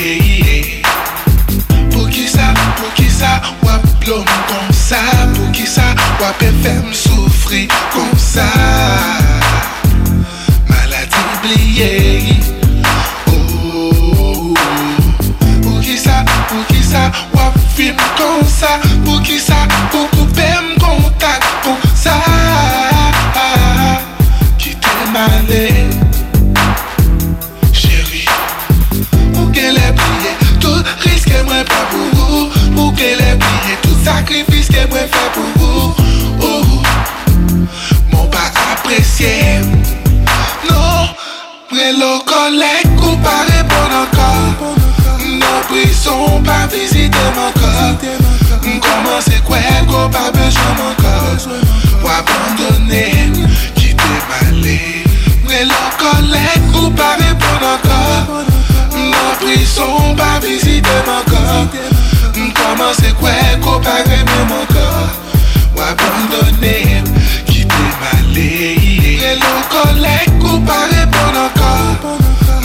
Pou 1.91 2.07
ki 2.07 2.29
sa, 2.31 2.53
pou 2.79 2.95
ki 2.95 3.09
sa, 3.11 3.41
wap 3.67 3.83
blom 4.05 4.23
kon 4.47 4.71
sa. 4.71 5.03
Pou 5.35 5.51
ki 5.51 5.67
sa, 5.67 5.91
wap 6.23 6.47
e 6.47 6.53
fem 6.63 6.87
soufri 6.95 7.67
kon 7.91 8.15
sa. 8.15 8.47
yeah. 11.53 12.24
Nos 42.05 42.19
collègues 42.19 42.95
comparés 42.97 43.65
pour 43.67 43.89
encore 44.03 44.75
Nos 45.25 45.61
prisons 45.67 46.39
pas 46.43 46.67
visiter 46.67 47.17
mon 47.35 47.51
corps. 47.59 47.97
Comment 48.61 49.19
c'est 49.21 49.43
quoi 49.43 49.57
qu'on 49.87 50.07
pas 50.11 50.29
besoin 50.29 50.73
mon 50.77 50.93
corps. 51.01 51.49
Pour 51.99 52.11
abandonner, 52.11 53.31
quitter 53.73 54.17
ma 54.29 54.51
ligne 54.51 55.03
Mais 55.47 55.65
nos 55.65 55.89
collègues 55.97 56.71
comparés 56.71 57.35
pour 57.39 57.67
encore 57.73 58.43
Nos 58.95 59.43
prisons 59.43 60.15
pas 60.15 60.39
visiter 60.45 60.99
mon 61.07 61.23
corps. 61.33 61.67
Comment 62.35 62.93
c'est 62.99 63.15
quoi 63.15 63.31
qu'on 63.63 63.79
pas 63.79 64.01
aimer 64.01 64.45
mon 64.47 64.65
corps. 64.67 65.09
Pour 65.73 65.83
abandonner, 65.83 67.03
quitter 67.47 67.89
ma 67.99 68.21
ligne 68.31 69.04
Près 69.35 69.47
le 69.47 69.93
collègue 69.93 70.43
ou 70.43 70.59
pas 70.61 70.85
répondre 70.89 71.49
encore. 71.49 72.17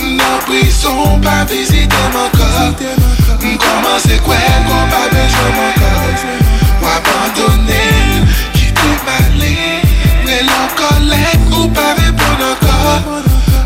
Non 0.02 0.38
prison 0.46 1.18
pas 1.20 1.44
visiter 1.44 1.88
mon 2.12 2.28
corps. 2.38 2.74
Comment 3.40 3.98
c'est 3.98 4.22
quoi 4.22 4.36
qu'on 4.36 4.90
pas 4.90 5.08
besoin 5.10 5.50
mon 5.56 5.72
corps? 5.80 6.06
Ou 6.80 6.86
abandonner 6.86 7.90
Quitter 8.52 8.96
m'aller 9.04 9.82
Près 10.24 10.42
le 10.42 10.60
collègue 10.76 11.58
ou 11.58 11.68
pas 11.68 11.94
répondre 11.94 12.52
encore. 12.52 13.22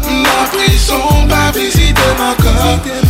Non 0.08 0.40
prison 0.52 1.26
pas 1.28 1.50
visiter 1.58 2.10
mon 2.18 2.34
corps 2.42 3.03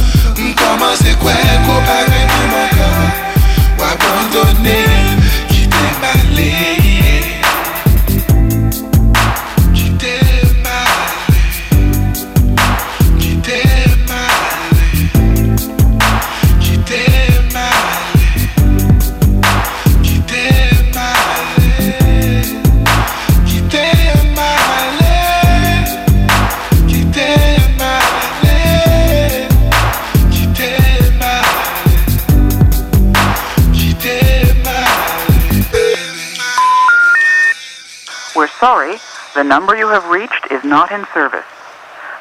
have 39.94 40.10
reached 40.10 40.44
is 40.50 40.62
not 40.64 40.90
in 40.90 41.02
service. 41.14 41.46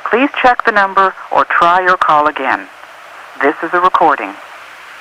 Please 0.10 0.30
check 0.42 0.64
the 0.66 0.72
number 0.72 1.14
or 1.32 1.44
try 1.46 1.82
your 1.82 1.98
call 1.98 2.28
again. 2.28 2.68
This 3.42 3.56
is 3.64 3.72
a 3.74 3.80
recording. 3.80 4.32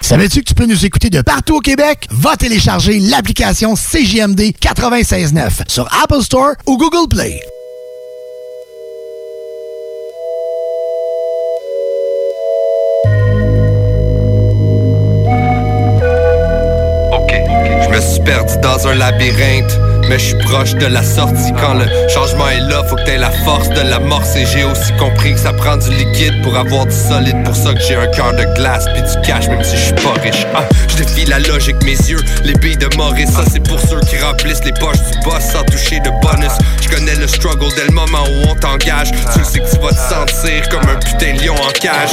Savais-tu 0.00 0.40
que 0.40 0.46
tu 0.46 0.54
peux 0.54 0.64
nous 0.66 0.84
écouter 0.86 1.10
de 1.10 1.20
partout 1.20 1.56
au 1.56 1.60
Québec? 1.60 2.08
Va 2.10 2.36
télécharger 2.36 2.98
l'application 2.98 3.74
CJMD 3.74 4.54
96.9 4.60 5.68
sur 5.68 5.86
Apple 6.02 6.22
Store 6.22 6.54
ou 6.66 6.78
Google 6.78 7.08
Play. 7.08 7.40
Ok, 17.12 17.34
je 17.84 17.88
me 17.90 18.00
suis 18.00 18.24
perdu 18.24 18.54
dans 18.62 18.88
un 18.88 18.94
labyrinthe. 18.94 19.91
Mais 20.08 20.18
je 20.18 20.26
suis 20.26 20.38
proche 20.38 20.74
de 20.74 20.86
la 20.86 21.02
sortie 21.02 21.52
quand 21.60 21.74
le 21.74 21.86
changement 22.08 22.48
est 22.48 22.60
là, 22.60 22.82
faut 22.88 22.96
que 22.96 23.04
t'aies 23.04 23.18
la 23.18 23.30
force 23.30 23.68
de 23.68 23.80
l'amorcer. 23.80 24.44
J'ai 24.52 24.64
aussi 24.64 24.92
compris 24.98 25.34
que 25.34 25.40
ça 25.40 25.52
prend 25.52 25.76
du 25.76 25.90
liquide 25.90 26.42
pour 26.42 26.56
avoir 26.56 26.86
du 26.86 26.94
solide. 26.94 27.42
Pour 27.44 27.56
ça 27.56 27.72
que 27.72 27.80
j'ai 27.80 27.94
un 27.94 28.06
cœur 28.08 28.32
de 28.32 28.44
glace 28.56 28.84
puis 28.92 29.02
du 29.02 29.26
cash, 29.26 29.48
même 29.48 29.62
si 29.62 29.76
je 29.76 29.82
suis 29.82 29.94
pas 29.94 30.14
riche. 30.22 30.46
Ah, 30.54 30.64
je 30.88 30.96
défie 30.96 31.24
la 31.24 31.38
logique, 31.38 31.82
mes 31.84 31.96
yeux, 31.96 32.20
les 32.44 32.54
billes 32.54 32.76
de 32.76 32.88
Maurice. 32.96 33.30
Ça 33.30 33.44
c'est 33.50 33.62
pour 33.66 33.80
ceux 33.80 34.00
qui 34.00 34.18
remplissent 34.18 34.64
les 34.64 34.72
poches 34.72 35.00
du 35.10 35.18
boss 35.24 35.42
sans 35.52 35.64
toucher 35.64 36.00
de 36.00 36.10
bonus. 36.20 36.52
Je 36.82 36.88
connais 36.94 37.14
le 37.14 37.26
struggle 37.26 37.72
dès 37.76 37.84
le 37.84 37.92
moment 37.92 38.24
où 38.24 38.50
on 38.50 38.54
t'engage. 38.54 39.12
Tu 39.12 39.44
sais 39.44 39.60
que 39.60 39.70
tu 39.70 39.80
vas 39.80 39.90
te 39.90 40.14
sentir 40.14 40.68
comme 40.68 40.88
un 40.88 40.98
putain 40.98 41.32
lion 41.42 41.54
en 41.54 41.72
cage. 41.80 42.10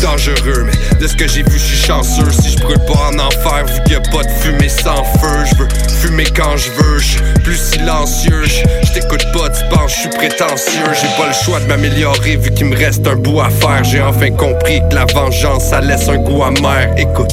Dangereux, 0.00 0.66
mais 0.66 0.98
de 1.00 1.06
ce 1.06 1.16
que 1.16 1.26
j'ai 1.26 1.42
vu, 1.42 1.58
je 1.58 1.64
suis 1.64 1.86
chanceux. 1.86 2.30
Si 2.30 2.52
je 2.52 2.58
brûle 2.58 2.78
pas 2.86 3.10
en 3.10 3.18
enfer, 3.18 3.64
vu 3.66 3.82
qu'il 3.84 3.92
y 3.94 3.96
a 3.96 4.00
pas 4.00 4.22
de 4.22 4.30
fumée 4.40 4.68
sans 4.68 5.02
feu, 5.18 5.44
je 5.50 5.54
veux 5.56 5.68
fumer 6.00 6.26
quand 6.34 6.56
je 6.56 6.70
veux. 6.70 6.98
Plus 7.44 7.56
silencieux, 7.56 8.44
je 8.44 8.92
t'écoute 8.92 9.24
pas, 9.32 9.48
tu 9.50 9.64
penses 9.70 9.86
je 9.96 10.00
suis 10.00 10.08
prétentieux. 10.08 10.92
J'ai 11.00 11.08
pas 11.16 11.28
le 11.28 11.32
choix 11.32 11.60
de 11.60 11.66
m'améliorer 11.66 12.36
vu 12.36 12.50
qu'il 12.50 12.66
me 12.66 12.76
reste 12.76 13.06
un 13.06 13.16
bout 13.16 13.40
à 13.40 13.50
faire. 13.50 13.84
J'ai 13.84 14.00
enfin 14.00 14.30
compris 14.30 14.80
que 14.88 14.94
la 14.94 15.04
vengeance, 15.06 15.64
ça 15.64 15.80
laisse 15.80 16.08
un 16.08 16.16
goût 16.16 16.42
amer. 16.42 16.92
Écoute, 16.96 17.32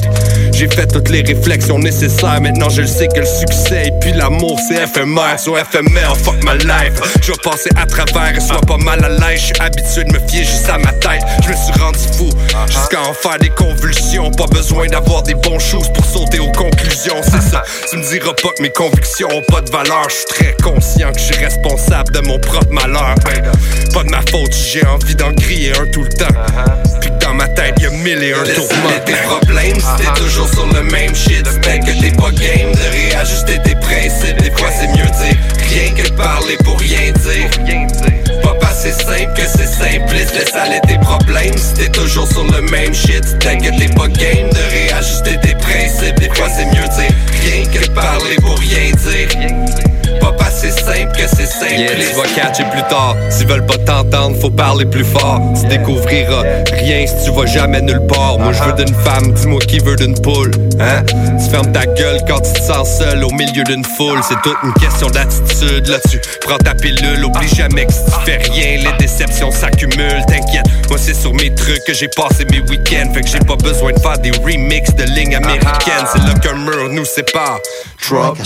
j'ai 0.56 0.68
fait 0.68 0.86
toutes 0.86 1.08
les 1.08 1.22
réflexions 1.22 1.78
nécessaires. 1.78 2.40
Maintenant, 2.40 2.68
je 2.68 2.82
le 2.82 2.86
sais 2.86 3.08
que 3.08 3.20
le 3.20 3.26
succès 3.26 3.88
et 3.88 3.92
puis 4.00 4.12
l'amour, 4.12 4.58
c'est 4.68 4.82
éphémère. 4.82 5.38
So 5.38 5.56
éphémère, 5.56 6.16
fuck 6.16 6.36
my 6.44 6.56
life. 6.58 7.00
Je 7.22 7.32
vais 7.32 7.38
passer 7.42 7.70
à 7.76 7.86
travers 7.86 8.36
et 8.36 8.40
sois 8.40 8.60
pas 8.60 8.76
mal 8.78 9.04
à 9.04 9.08
l'aise. 9.08 9.40
Je 9.40 9.44
suis 9.46 9.60
habitué 9.60 10.04
de 10.04 10.12
me 10.12 10.28
fier 10.28 10.44
juste 10.44 10.68
à 10.68 10.78
ma 10.78 10.92
tête. 10.92 11.22
Je 11.42 11.50
me 11.50 11.54
suis 11.54 11.80
rendu 11.80 11.98
fou 12.16 12.30
jusqu'à 12.66 13.02
en 13.02 13.14
faire 13.14 13.38
des 13.40 13.50
convulsions. 13.50 14.30
Pas 14.30 14.46
besoin 14.46 14.86
d'avoir 14.86 15.22
des 15.22 15.34
bons 15.34 15.58
choses 15.58 15.88
pour 15.92 16.04
sauter 16.04 16.38
aux 16.38 16.52
conclusions. 16.52 17.20
C'est 17.22 17.42
ça, 17.42 17.62
tu 17.90 17.96
me 17.96 18.02
diras 18.02 18.34
pas 18.42 18.50
que 18.56 18.62
mes 18.62 18.70
convictions 18.70 19.28
ont 19.32 19.52
pas 19.52 19.60
de 19.60 19.70
valeur. 19.70 20.06
Je 20.08 20.14
suis 20.14 20.26
très 20.26 20.56
conscient 20.62 21.12
que 21.12 21.18
je 21.18 21.24
suis 21.24 21.44
responsable 21.44 22.12
de 22.12 22.20
mon 22.20 22.38
propre 22.38 22.70
malheur. 22.70 23.14
Pas 23.92 24.02
de 24.02 24.10
ma 24.10 24.20
faute, 24.30 24.52
j'ai 24.52 24.84
envie 24.86 25.14
d'en 25.14 25.32
griller 25.32 25.72
un 25.78 25.86
tout 25.86 26.02
le 26.02 26.08
temps. 26.10 26.34
Puis 27.00 27.10
que 27.10 27.24
dans 27.24 27.34
ma 27.34 27.48
tête, 27.48 27.74
y 27.80 27.86
a 27.86 27.90
mille 27.90 28.22
et 28.22 28.32
un 28.32 28.44
tourments. 28.44 28.90
tes 29.04 29.12
problèmes, 29.12 29.80
si 29.80 29.96
t'es 29.96 30.20
toujours 30.44 30.66
sur 30.66 30.66
le 30.74 30.82
même 30.90 31.14
shit, 31.14 31.46
c'est 31.62 31.80
que 31.80 32.00
t'es 32.00 32.10
pas 32.16 32.30
game 32.30 32.72
de 32.72 32.90
réajuster 32.92 33.58
tes 33.64 33.74
principes. 33.76 34.40
Des 34.42 34.50
fois, 34.50 34.68
c'est 34.78 34.88
mieux 34.88 35.04
dire 35.04 35.38
rien 35.68 35.94
que 35.94 36.10
parler 36.12 36.56
pour 36.64 36.78
rien 36.78 37.12
dire. 37.12 38.42
Pas 38.42 38.54
passer 38.54 38.92
simple 38.92 39.32
que 39.34 39.42
c'est 39.42 39.66
simpliste, 39.66 40.34
laisse 40.34 40.54
aller 40.54 40.80
tes 40.86 40.98
problèmes. 40.98 41.56
Si 41.56 41.74
t'es 41.74 41.90
toujours 41.90 42.28
sur 42.28 42.44
le 42.44 42.62
même 42.62 42.94
shit, 42.94 43.24
c'est 43.24 43.58
que 43.58 43.78
t'es 43.78 43.92
pas 43.94 44.08
game 44.08 44.50
de 44.50 44.70
réajuster 44.70 45.40
tes 45.40 45.54
principes. 45.54 46.18
Des 46.20 46.34
fois, 46.34 46.48
c'est 46.54 46.66
mieux 46.66 46.88
dire 46.88 47.14
rien 47.42 47.64
que 47.66 47.88
parler 47.90 48.36
pour 48.36 48.58
rien 48.58 48.90
dire. 48.90 49.93
Passer 50.32 50.70
simple 50.70 51.12
que 51.16 51.28
c'est 51.28 51.44
Yeah, 51.76 51.94
tu 51.96 52.16
vas 52.16 52.28
catcher 52.34 52.64
plus 52.70 52.82
tard. 52.88 53.16
S'ils 53.30 53.46
veulent 53.46 53.66
pas 53.66 53.78
t'entendre, 53.78 54.36
faut 54.40 54.50
parler 54.50 54.84
plus 54.84 55.04
fort. 55.04 55.40
Tu 55.60 55.66
découvriras 55.68 56.42
rien 56.72 57.06
si 57.06 57.24
tu 57.24 57.32
vas 57.32 57.46
jamais 57.46 57.80
nulle 57.80 58.06
part. 58.06 58.38
Moi, 58.38 58.52
je 58.52 58.62
veux 58.62 58.72
d'une 58.72 58.94
femme, 58.94 59.32
dis-moi 59.32 59.60
qui 59.60 59.78
veut 59.78 59.96
d'une 59.96 60.18
poule. 60.20 60.50
Hein? 60.80 61.02
Tu 61.38 61.50
fermes 61.50 61.72
ta 61.72 61.86
gueule 61.86 62.20
quand 62.28 62.40
tu 62.40 62.52
te 62.52 62.62
sens 62.62 62.98
seul 62.98 63.24
au 63.24 63.30
milieu 63.30 63.64
d'une 63.64 63.84
foule. 63.84 64.20
C'est 64.28 64.40
toute 64.42 64.56
une 64.62 64.72
question 64.74 65.08
d'attitude. 65.08 65.86
Là, 65.88 65.98
tu 66.10 66.20
prends 66.40 66.58
ta 66.58 66.74
pilule. 66.74 67.24
Oublie 67.24 67.48
jamais 67.48 67.86
que 67.86 67.92
si 67.92 68.04
tu 68.04 68.12
fais 68.24 68.36
rien, 68.36 68.90
les 68.90 68.96
déceptions 68.98 69.50
s'accumulent. 69.50 70.24
T'inquiète, 70.26 70.66
moi, 70.88 70.98
c'est 70.98 71.14
sur 71.14 71.32
mes 71.34 71.54
trucs 71.54 71.82
que 71.86 71.94
j'ai 71.94 72.08
passé 72.08 72.44
mes 72.50 72.60
week-ends. 72.60 73.12
Fait 73.14 73.22
que 73.22 73.28
j'ai 73.28 73.38
pas 73.38 73.56
besoin 73.56 73.92
de 73.92 73.98
faire 73.98 74.18
des 74.18 74.30
remixes 74.30 74.94
de 74.94 75.04
lignes 75.04 75.36
américaines. 75.36 76.06
C'est 76.12 76.22
là 76.22 76.34
qu'un 76.42 76.56
mur 76.56 76.90
nous 76.90 77.04
sépare. 77.04 77.58
Drop. 78.08 78.38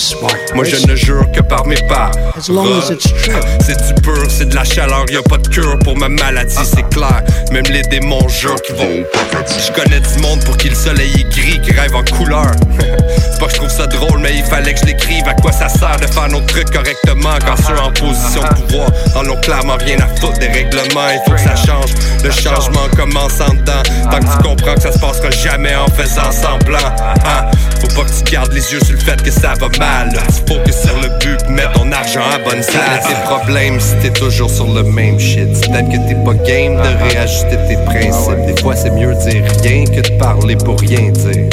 Moi, 0.54 0.64
je 0.64 0.86
ne 0.86 0.94
jure 0.94 1.30
que 1.32 1.40
par 1.40 1.66
pas. 1.76 2.10
C'est 2.38 3.94
du 3.94 4.00
pur, 4.02 4.24
c'est 4.28 4.48
de 4.48 4.54
la 4.54 4.64
chaleur, 4.64 5.04
y 5.10 5.16
a 5.16 5.22
pas 5.22 5.36
de 5.36 5.48
cure 5.48 5.78
pour 5.80 5.96
ma 5.96 6.08
maladie, 6.08 6.54
c'est 6.62 6.88
clair. 6.88 7.22
Même 7.50 7.64
les 7.70 7.82
démons 7.82 8.26
jurent 8.28 8.60
qu'ils 8.62 8.76
vont. 8.76 9.04
Je 9.46 9.72
connais 9.72 10.00
du 10.00 10.18
monde 10.20 10.44
pour 10.44 10.56
qui 10.56 10.68
le 10.68 10.74
soleil 10.74 11.12
est 11.18 11.28
gris, 11.30 11.60
qui 11.60 11.72
rêve 11.72 11.94
en 11.94 12.04
couleur. 12.04 12.50
c'est 13.32 13.40
pas 13.40 13.46
que 13.46 13.52
je 13.52 13.56
trouve 13.56 13.70
ça 13.70 13.86
drôle, 13.86 14.20
mais 14.20 14.36
il 14.36 14.44
fallait 14.44 14.74
que 14.74 14.80
je 14.80 14.86
l'écrive. 14.86 15.26
À 15.28 15.34
quoi 15.34 15.52
ça 15.52 15.68
sert 15.68 15.96
de 16.00 16.06
faire 16.06 16.28
nos 16.28 16.40
trucs 16.42 16.70
correctement 16.70 17.38
quand 17.44 17.56
ceux 17.56 17.78
en 17.78 17.92
position 17.92 18.42
de 18.42 18.62
pouvoir 18.62 18.90
en 19.16 19.28
ont 19.28 19.40
clairement 19.40 19.76
rien 19.78 19.98
à 19.98 20.08
foutre 20.20 20.38
des 20.38 20.48
règlements. 20.48 21.08
Il 21.10 21.20
faut 21.26 21.32
que 21.32 21.40
ça 21.40 21.56
change. 21.56 21.90
Le 22.22 22.30
changement 22.30 22.88
commence 22.96 23.40
en 23.40 23.54
dedans. 23.54 23.82
Tant 24.10 24.20
que 24.20 24.24
tu 24.24 24.48
comprends 24.48 24.74
que 24.74 24.82
ça 24.82 24.92
se 24.92 24.98
passera 24.98 25.30
jamais 25.30 25.74
en 25.74 25.88
faisant 25.88 26.30
semblant. 26.32 26.78
Hein? 27.26 27.50
Faut 27.80 28.02
pas 28.02 28.08
que 28.08 28.24
tu 28.24 28.32
gardes 28.32 28.52
les 28.52 28.72
yeux 28.72 28.80
sur 28.84 28.94
le 28.94 29.00
fait 29.00 29.22
que 29.22 29.30
ça 29.30 29.54
va 29.58 29.68
mal. 29.78 30.12
Faut 30.46 30.58
que 30.64 30.72
sur 30.72 30.96
le 31.00 31.08
but, 31.18 31.48
mets 31.58 31.72
ton 31.74 31.90
argent 31.92 32.22
à 32.32 32.38
bonne 32.38 32.62
salle. 32.62 33.00
tes 33.06 33.14
problèmes 33.24 33.80
si 33.80 33.94
t'es 33.96 34.12
toujours 34.12 34.50
sur 34.50 34.72
le 34.72 34.82
même 34.82 35.18
shit. 35.18 35.48
Peut-être 35.48 35.88
que 35.90 36.08
t'es 36.08 36.14
pas 36.24 36.34
game 36.44 36.76
de 36.76 37.04
réajuster 37.04 37.58
tes 37.68 37.76
principes. 37.84 38.46
Des 38.46 38.62
fois, 38.62 38.76
c'est 38.76 38.90
mieux 38.90 39.14
dire 39.14 39.44
rien 39.62 39.84
que 39.84 40.00
de 40.00 40.18
parler 40.18 40.56
pour 40.56 40.78
rien 40.80 41.10
dire. 41.10 41.48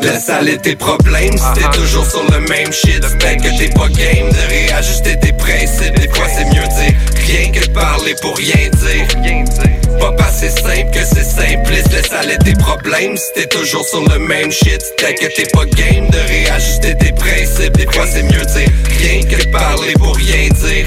Laisse 0.00 0.28
aller 0.28 0.58
tes 0.58 0.76
problèmes 0.76 1.36
si 1.36 1.52
t'es 1.54 1.78
toujours 1.78 2.06
sur 2.06 2.24
le 2.24 2.40
même 2.48 2.72
shit. 2.72 3.00
Peut-être 3.00 3.42
que 3.42 3.58
t'es 3.58 3.68
pas 3.68 3.88
game 3.88 4.28
de 4.30 4.50
réajuster 4.50 5.18
tes 5.18 5.32
principes. 5.32 5.98
Des 5.98 6.08
fois, 6.08 6.26
c'est 6.28 6.44
mieux 6.46 6.66
dire 6.68 6.94
rien 7.26 7.52
que 7.52 7.66
de 7.66 7.72
parler 7.72 8.14
pour 8.20 8.36
rien 8.36 8.68
dire. 8.70 9.67
Pas 10.00 10.14
assez 10.24 10.50
simple 10.50 10.90
que 10.92 11.04
c'est 11.04 11.24
simpliste. 11.24 11.92
Laisse 11.92 12.12
aller 12.12 12.38
tes 12.38 12.54
problèmes 12.54 13.16
si 13.16 13.32
t'es 13.34 13.46
toujours 13.46 13.86
sur 13.86 14.02
le 14.08 14.18
même 14.18 14.50
shit. 14.50 14.82
Peut-être 14.96 15.20
que 15.20 15.34
t'es 15.34 15.48
pas 15.52 15.64
game 15.66 16.08
de 16.10 16.18
réajuster 16.18 16.96
tes 16.96 17.12
principes. 17.12 17.76
Des 17.76 17.86
fois, 17.86 18.06
c'est 18.06 18.22
mieux 18.22 18.44
dire 18.44 18.72
rien 18.98 19.22
que 19.22 19.44
de 19.44 19.50
parler 19.50 19.92
pour 19.94 20.16
rien 20.16 20.48
dire. 20.48 20.86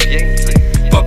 Pas 0.92 1.04